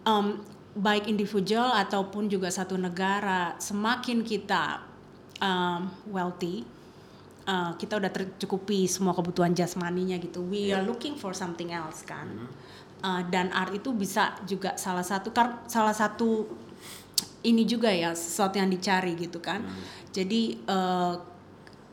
um, 0.03 0.43
baik 0.75 1.07
individual 1.07 1.71
ataupun 1.71 2.27
juga 2.27 2.51
satu 2.51 2.75
negara 2.75 3.55
semakin 3.63 4.27
kita 4.27 4.83
um, 5.39 5.87
wealthy 6.11 6.67
uh, 7.47 7.73
kita 7.77 8.01
udah 8.01 8.11
tercukupi 8.11 8.89
semua 8.89 9.13
kebutuhan 9.15 9.53
jasmaninya 9.53 10.19
gitu. 10.21 10.45
We 10.45 10.73
are 10.73 10.85
looking 10.85 11.17
for 11.17 11.37
something 11.37 11.73
else 11.73 12.03
kan. 12.05 12.49
Uh, 13.05 13.21
dan 13.29 13.53
art 13.53 13.77
itu 13.77 13.93
bisa 13.93 14.33
juga 14.49 14.81
salah 14.81 15.05
satu 15.05 15.29
salah 15.69 15.93
satu 15.93 16.49
ini 17.45 17.63
juga 17.63 17.93
ya 17.93 18.17
sesuatu 18.17 18.57
yang 18.57 18.73
dicari 18.73 19.13
gitu 19.15 19.39
kan. 19.39 19.63
Jadi 20.11 20.65
uh, 20.65 21.15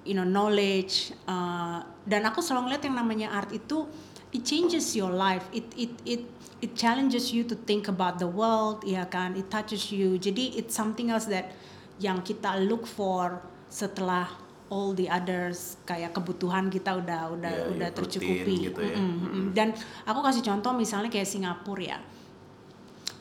you 0.02 0.16
know 0.16 0.26
knowledge 0.26 1.14
uh, 1.28 1.84
dan 2.04 2.26
aku 2.26 2.42
selalu 2.42 2.72
ngeliat 2.72 2.84
yang 2.88 2.98
namanya 2.98 3.28
art 3.30 3.52
itu 3.52 3.86
it 4.32 4.42
changes 4.42 4.96
your 4.96 5.12
life. 5.12 5.44
It 5.52 5.68
it 5.76 5.94
it 6.08 6.24
it 6.64 6.72
challenges 6.74 7.36
you 7.36 7.44
to 7.44 7.54
think 7.54 7.86
about 7.86 8.18
the 8.18 8.30
world 8.30 8.82
ya 8.82 9.06
kan? 9.06 9.36
It 9.36 9.52
touches 9.52 9.92
you. 9.92 10.16
Jadi 10.16 10.56
it's 10.56 10.72
something 10.72 11.12
else 11.12 11.28
that 11.28 11.52
yang 12.00 12.24
kita 12.24 12.58
look 12.66 12.88
for 12.88 13.44
setelah 13.70 14.26
all 14.72 14.96
the 14.96 15.12
others 15.12 15.76
kayak 15.84 16.16
kebutuhan 16.16 16.72
kita 16.72 16.96
udah 16.96 17.28
udah 17.36 17.52
Ya, 17.52 17.64
udah 17.76 17.90
ya, 17.92 17.96
tercukupi. 17.96 18.72
gitu 18.72 18.80
ya. 18.80 18.96
Mm-mm, 18.96 19.16
mm-mm. 19.20 19.46
dan 19.52 19.76
aku 20.08 20.24
kasih 20.24 20.40
contoh 20.42 20.72
misalnya 20.72 21.12
kayak 21.12 21.28
Singapura 21.28 21.84
ya 21.84 22.00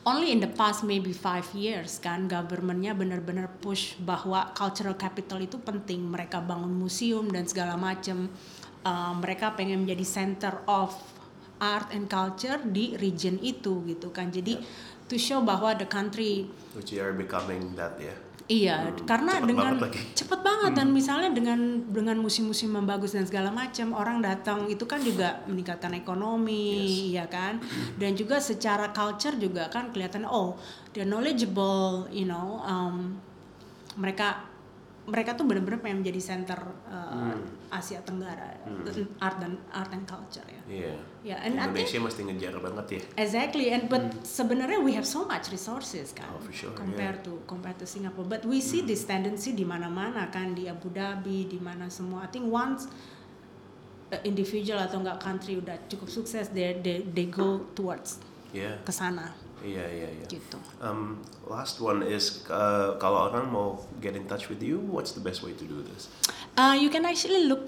only 0.07 0.33
in 0.33 0.39
the 0.41 0.49
past 0.49 0.83
maybe 0.83 1.13
five 1.13 1.45
years 1.53 2.01
kan 2.01 2.25
governmentnya 2.25 2.97
benar-benar 2.97 3.47
push 3.61 3.95
bahwa 4.01 4.49
cultural 4.57 4.97
capital 4.97 5.39
itu 5.41 5.61
penting. 5.61 6.03
Mereka 6.09 6.41
bangun 6.43 6.73
museum 6.73 7.29
dan 7.29 7.45
segala 7.45 7.77
macam 7.77 8.31
Uh, 8.81 9.13
mereka 9.13 9.53
pengen 9.53 9.85
menjadi 9.85 10.01
center 10.01 10.65
of 10.65 10.89
art 11.61 11.93
and 11.93 12.09
culture 12.09 12.57
di 12.65 12.97
region 12.97 13.37
itu 13.37 13.85
gitu 13.85 14.09
kan. 14.09 14.33
Jadi 14.33 14.57
to 15.05 15.21
show 15.21 15.37
bahwa 15.45 15.77
the 15.77 15.85
country 15.85 16.49
Which 16.73 16.89
are 16.97 17.13
becoming 17.13 17.77
that 17.77 18.01
ya. 18.01 18.17
Iya, 18.51 18.91
karena 19.07 19.39
cepet 19.39 19.47
dengan 19.47 19.79
banget 19.79 19.83
lagi. 19.87 19.99
cepet 20.11 20.39
banget 20.43 20.71
dan 20.75 20.87
misalnya 20.91 21.29
dengan 21.31 21.59
dengan 21.87 22.19
musim-musim 22.19 22.75
yang 22.75 22.83
bagus 22.83 23.15
dan 23.15 23.23
segala 23.23 23.47
macam 23.47 23.95
orang 23.95 24.19
datang 24.19 24.67
itu 24.67 24.83
kan 24.83 24.99
juga 24.99 25.39
meningkatkan 25.47 25.95
ekonomi, 25.95 27.15
ya 27.15 27.31
kan? 27.31 27.63
Dan 27.95 28.11
juga 28.19 28.43
secara 28.43 28.91
culture 28.91 29.39
juga 29.39 29.71
kan 29.71 29.95
kelihatan 29.95 30.27
oh 30.27 30.59
they're 30.91 31.07
knowledgeable, 31.07 32.11
you 32.11 32.27
know, 32.27 32.59
um, 32.67 33.15
mereka 33.95 34.50
mereka 35.01 35.33
tuh 35.33 35.49
benar-benar 35.49 35.81
pengen 35.81 36.05
menjadi 36.05 36.21
center 36.21 36.61
uh, 36.85 37.33
Asia 37.73 38.05
Tenggara 38.05 38.53
art 39.17 39.37
dan 39.41 39.57
art 39.73 39.89
and 39.97 40.05
culture 40.05 40.45
ya. 40.45 40.61
Iya. 40.69 40.93
Ya, 41.21 41.37
and 41.41 41.57
I 41.57 41.69
think 41.73 41.89
Indonesia 41.89 41.99
mesti 42.05 42.21
ngejar 42.29 42.53
banget 42.61 42.85
ya. 42.89 43.01
Exactly, 43.17 43.73
and 43.73 43.89
but 43.89 44.01
sebenarnya 44.21 44.77
we 44.81 44.93
have 44.93 45.05
so 45.05 45.25
much 45.25 45.49
resources 45.49 46.13
kan, 46.13 46.29
Oh, 46.29 46.37
for 46.41 46.53
sure, 46.53 46.73
compared 46.77 47.25
to 47.25 47.41
compared 47.49 47.81
to 47.81 47.89
Singapore. 47.89 48.29
But 48.29 48.45
we 48.45 48.61
see 48.61 48.85
this 48.85 49.01
tendency 49.05 49.57
di 49.57 49.65
mana-mana 49.65 50.29
kan 50.29 50.53
di 50.53 50.69
Abu 50.69 50.93
Dhabi, 50.93 51.49
di 51.49 51.57
mana 51.57 51.89
semua. 51.89 52.25
I 52.25 52.29
think 52.29 52.45
once 52.45 52.85
individual 54.27 54.77
atau 54.81 55.01
enggak 55.01 55.17
country 55.23 55.57
udah 55.57 55.81
cukup 55.89 56.09
sukses, 56.13 56.51
they 56.53 56.77
they 56.83 57.01
they 57.09 57.25
go 57.25 57.65
towards 57.73 58.21
Iya. 58.51 58.83
ke 58.83 58.91
sana 58.91 59.31
Iya 59.61 59.85
iya 59.85 60.09
iya. 60.09 60.25
gitu. 60.27 60.57
Um, 60.81 61.21
last 61.45 61.77
one 61.77 62.01
is 62.01 62.41
uh, 62.49 62.97
kalau 62.97 63.29
orang 63.29 63.45
mau 63.49 63.77
get 64.01 64.17
in 64.17 64.25
touch 64.25 64.49
with 64.49 64.61
you, 64.61 64.81
what's 64.89 65.13
the 65.13 65.21
best 65.23 65.45
way 65.45 65.53
to 65.53 65.65
do 65.65 65.85
this? 65.85 66.09
Uh, 66.57 66.73
you 66.73 66.89
can 66.89 67.05
actually 67.05 67.45
look 67.45 67.61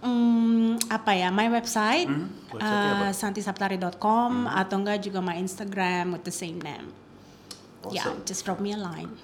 um, 0.00 0.80
apa 0.88 1.12
ya 1.12 1.28
my 1.28 1.48
website, 1.52 2.08
Hmm, 2.08 2.32
uh, 2.56 3.12
santisaptari.com 3.12 4.48
atau 4.48 4.76
enggak 4.80 5.04
juga 5.04 5.20
my 5.20 5.36
Instagram 5.36 6.16
with 6.16 6.24
the 6.24 6.34
same 6.34 6.56
name. 6.64 6.92
Yeah, 7.92 8.08
Awesome. 8.08 8.26
just 8.26 8.42
drop 8.42 8.58
me 8.58 8.74
a 8.74 8.80
line. 8.80 9.14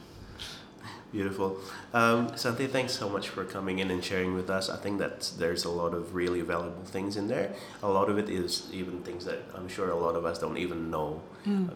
Beautiful. 1.13 1.61
Um, 1.93 2.33
Santi, 2.41 2.67
thanks 2.67 2.97
so 2.97 3.05
much 3.05 3.29
for 3.29 3.45
coming 3.45 3.81
in 3.85 3.93
and 3.93 4.01
sharing 4.03 4.33
with 4.33 4.49
us. 4.49 4.73
I 4.73 4.81
think 4.81 4.97
that 5.05 5.29
there's 5.37 5.69
a 5.69 5.71
lot 5.71 5.93
of 5.93 6.17
really 6.17 6.41
valuable 6.41 6.89
things 6.89 7.21
in 7.21 7.29
there. 7.29 7.53
A 7.85 7.89
lot 7.93 8.09
of 8.09 8.17
it 8.17 8.33
is 8.33 8.73
even 8.73 9.05
things 9.05 9.29
that 9.29 9.45
I'm 9.53 9.69
sure 9.69 9.93
a 9.93 9.97
lot 10.01 10.17
of 10.17 10.25
us 10.25 10.41
don't 10.41 10.57
even 10.57 10.89
know. 10.89 11.21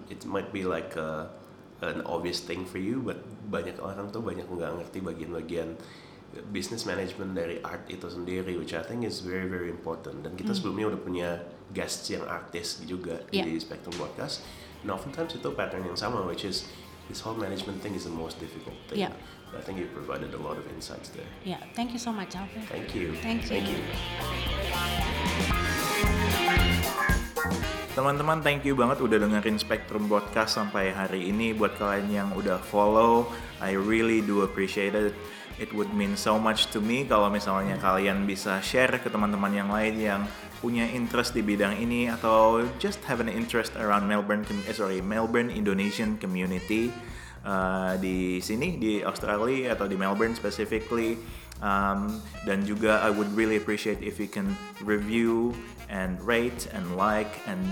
It 0.09 0.25
might 0.25 0.57
be 0.57 0.65
like 0.65 0.97
uh 0.97 1.29
an 1.85 2.01
obvious 2.09 2.41
thing 2.41 2.65
for 2.65 2.81
you, 2.81 3.05
but 3.05 3.21
banyak 3.53 3.77
orang 3.77 4.09
tuh 4.09 4.25
banyak 4.25 4.49
nggak 4.49 4.81
ngerti 4.81 5.05
bagian-bagian 5.05 5.77
business 6.49 6.89
management 6.89 7.37
dari 7.37 7.61
art 7.61 7.85
itu 7.93 8.09
sendiri, 8.09 8.57
which 8.57 8.73
I 8.73 8.81
think 8.81 9.05
is 9.05 9.21
very 9.21 9.45
very 9.45 9.69
important. 9.69 10.25
Dan 10.25 10.33
kita 10.41 10.57
sebelumnya 10.57 10.97
udah 10.97 11.01
punya 11.05 11.29
guests 11.77 12.09
yang 12.09 12.25
artis 12.25 12.81
juga 12.89 13.21
Yeah. 13.37 13.45
di 13.45 13.61
Spectrum 13.61 13.93
Podcast. 14.01 14.41
And 14.81 14.89
oftentimes 14.89 15.37
itu 15.37 15.53
pattern 15.53 15.85
yang 15.85 16.01
sama, 16.01 16.25
which 16.25 16.49
is 16.49 16.65
this 17.09 17.21
whole 17.21 17.35
management 17.35 17.83
thing 17.83 17.95
is 17.95 18.05
the 18.05 18.11
most 18.11 18.41
difficult 18.41 18.75
thing. 18.89 18.99
Yeah. 18.99 19.13
I 19.57 19.61
think 19.63 19.79
you 19.79 19.87
provided 19.87 20.35
a 20.35 20.41
lot 20.43 20.59
of 20.59 20.67
insights 20.75 21.09
there. 21.11 21.25
Yeah, 21.45 21.63
thank 21.75 21.93
you 21.93 21.99
so 21.99 22.13
much, 22.13 22.35
Alvin. 22.35 22.63
Thank 22.67 22.95
you. 22.95 23.15
Thank 23.23 23.47
Thank 23.47 23.71
you. 23.71 23.79
you. 23.79 23.83
Teman-teman, 27.97 28.45
thank 28.45 28.61
you 28.69 28.77
banget 28.77 29.01
udah 29.01 29.17
dengerin 29.25 29.57
Spectrum 29.57 30.05
Podcast 30.05 30.61
sampai 30.61 30.93
hari 30.93 31.33
ini. 31.33 31.57
Buat 31.57 31.81
kalian 31.81 32.13
yang 32.13 32.29
udah 32.37 32.61
follow, 32.61 33.33
I 33.57 33.73
really 33.73 34.21
do 34.21 34.45
appreciate 34.45 34.93
it. 34.93 35.17
It 35.57 35.73
would 35.73 35.89
mean 35.97 36.21
so 36.21 36.37
much 36.37 36.69
to 36.77 36.85
me 36.85 37.09
kalau 37.09 37.33
misalnya 37.33 37.81
kalian 37.81 38.29
bisa 38.29 38.61
share 38.61 39.01
ke 39.01 39.09
teman-teman 39.09 39.53
yang 39.57 39.73
lain 39.73 39.97
yang 39.97 40.23
punya 40.61 40.85
interest 40.89 41.33
di 41.33 41.41
bidang 41.41 41.81
ini 41.81 42.13
atau 42.13 42.65
just 42.77 43.01
have 43.09 43.25
an 43.25 43.29
interest 43.29 43.73
around 43.77 44.05
Melbourne, 44.05 44.45
eh, 44.69 44.77
sorry, 44.77 45.01
Melbourne 45.01 45.49
Indonesian 45.49 46.21
community 46.21 46.93
uh, 47.45 47.97
di 47.97 48.41
sini 48.45 48.77
di 48.77 49.01
Australia 49.01 49.73
atau 49.73 49.89
di 49.89 49.97
Melbourne 49.97 50.37
specifically. 50.37 51.17
Um, 51.57 52.21
dan 52.45 52.69
juga 52.69 53.01
I 53.01 53.09
would 53.09 53.33
really 53.33 53.57
appreciate 53.57 54.05
if 54.05 54.21
you 54.21 54.29
can 54.29 54.53
review 54.85 55.57
and 55.89 56.21
rate 56.21 56.69
and 56.77 57.01
like 57.01 57.41
and 57.49 57.65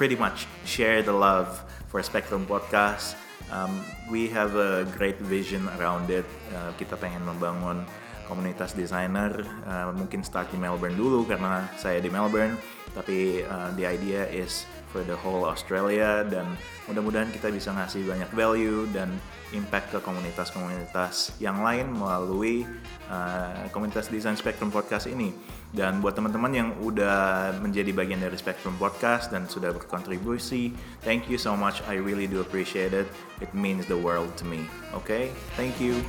pretty 0.00 0.16
much 0.16 0.48
share 0.64 1.04
the 1.04 1.12
love 1.12 1.60
for 1.92 2.00
Spectrum 2.00 2.48
Podcast. 2.48 3.20
Um, 3.52 3.84
we 4.08 4.32
have 4.32 4.56
a 4.56 4.88
great 4.96 5.20
vision 5.20 5.68
around 5.76 6.08
it. 6.08 6.24
Uh, 6.56 6.72
kita 6.80 6.96
pengen 6.96 7.20
membangun 7.28 7.84
komunitas 8.24 8.72
desainer. 8.72 9.44
Uh, 9.68 9.92
mungkin 9.92 10.24
start 10.24 10.48
di 10.48 10.56
Melbourne 10.56 10.96
dulu 10.96 11.28
karena 11.28 11.68
saya 11.76 12.00
di 12.00 12.08
Melbourne. 12.08 12.56
Tapi 12.96 13.44
uh, 13.44 13.68
the 13.76 13.84
idea 13.84 14.24
is 14.32 14.64
for 14.92 15.00
the 15.04 15.16
whole 15.16 15.48
Australia 15.48 16.24
dan 16.28 16.44
mudah-mudahan 16.84 17.32
kita 17.32 17.48
bisa 17.48 17.72
ngasih 17.72 18.04
banyak 18.04 18.28
value 18.36 18.84
dan 18.92 19.08
impact 19.56 19.92
ke 19.92 19.98
komunitas-komunitas 20.04 21.36
yang 21.40 21.60
lain 21.64 21.88
melalui 21.92 22.68
uh, 23.08 23.68
komunitas 23.72 24.08
desain 24.12 24.36
Spectrum 24.36 24.68
Podcast 24.68 25.08
ini. 25.08 25.32
Dan 25.72 26.04
buat 26.04 26.12
teman-teman 26.12 26.52
yang 26.52 26.68
udah 26.84 27.56
menjadi 27.64 27.96
bagian 27.96 28.20
dari 28.20 28.36
Spectrum 28.36 28.76
Podcast 28.76 29.32
dan 29.32 29.48
sudah 29.48 29.72
berkontribusi, 29.72 30.76
thank 31.00 31.32
you 31.32 31.40
so 31.40 31.56
much. 31.56 31.80
I 31.88 31.96
really 31.96 32.28
do 32.28 32.44
appreciate 32.44 32.92
it. 32.92 33.08
It 33.40 33.48
means 33.56 33.88
the 33.88 33.96
world 33.96 34.36
to 34.36 34.44
me. 34.44 34.68
Okay? 34.92 35.32
Thank 35.56 35.80
you. 35.80 36.04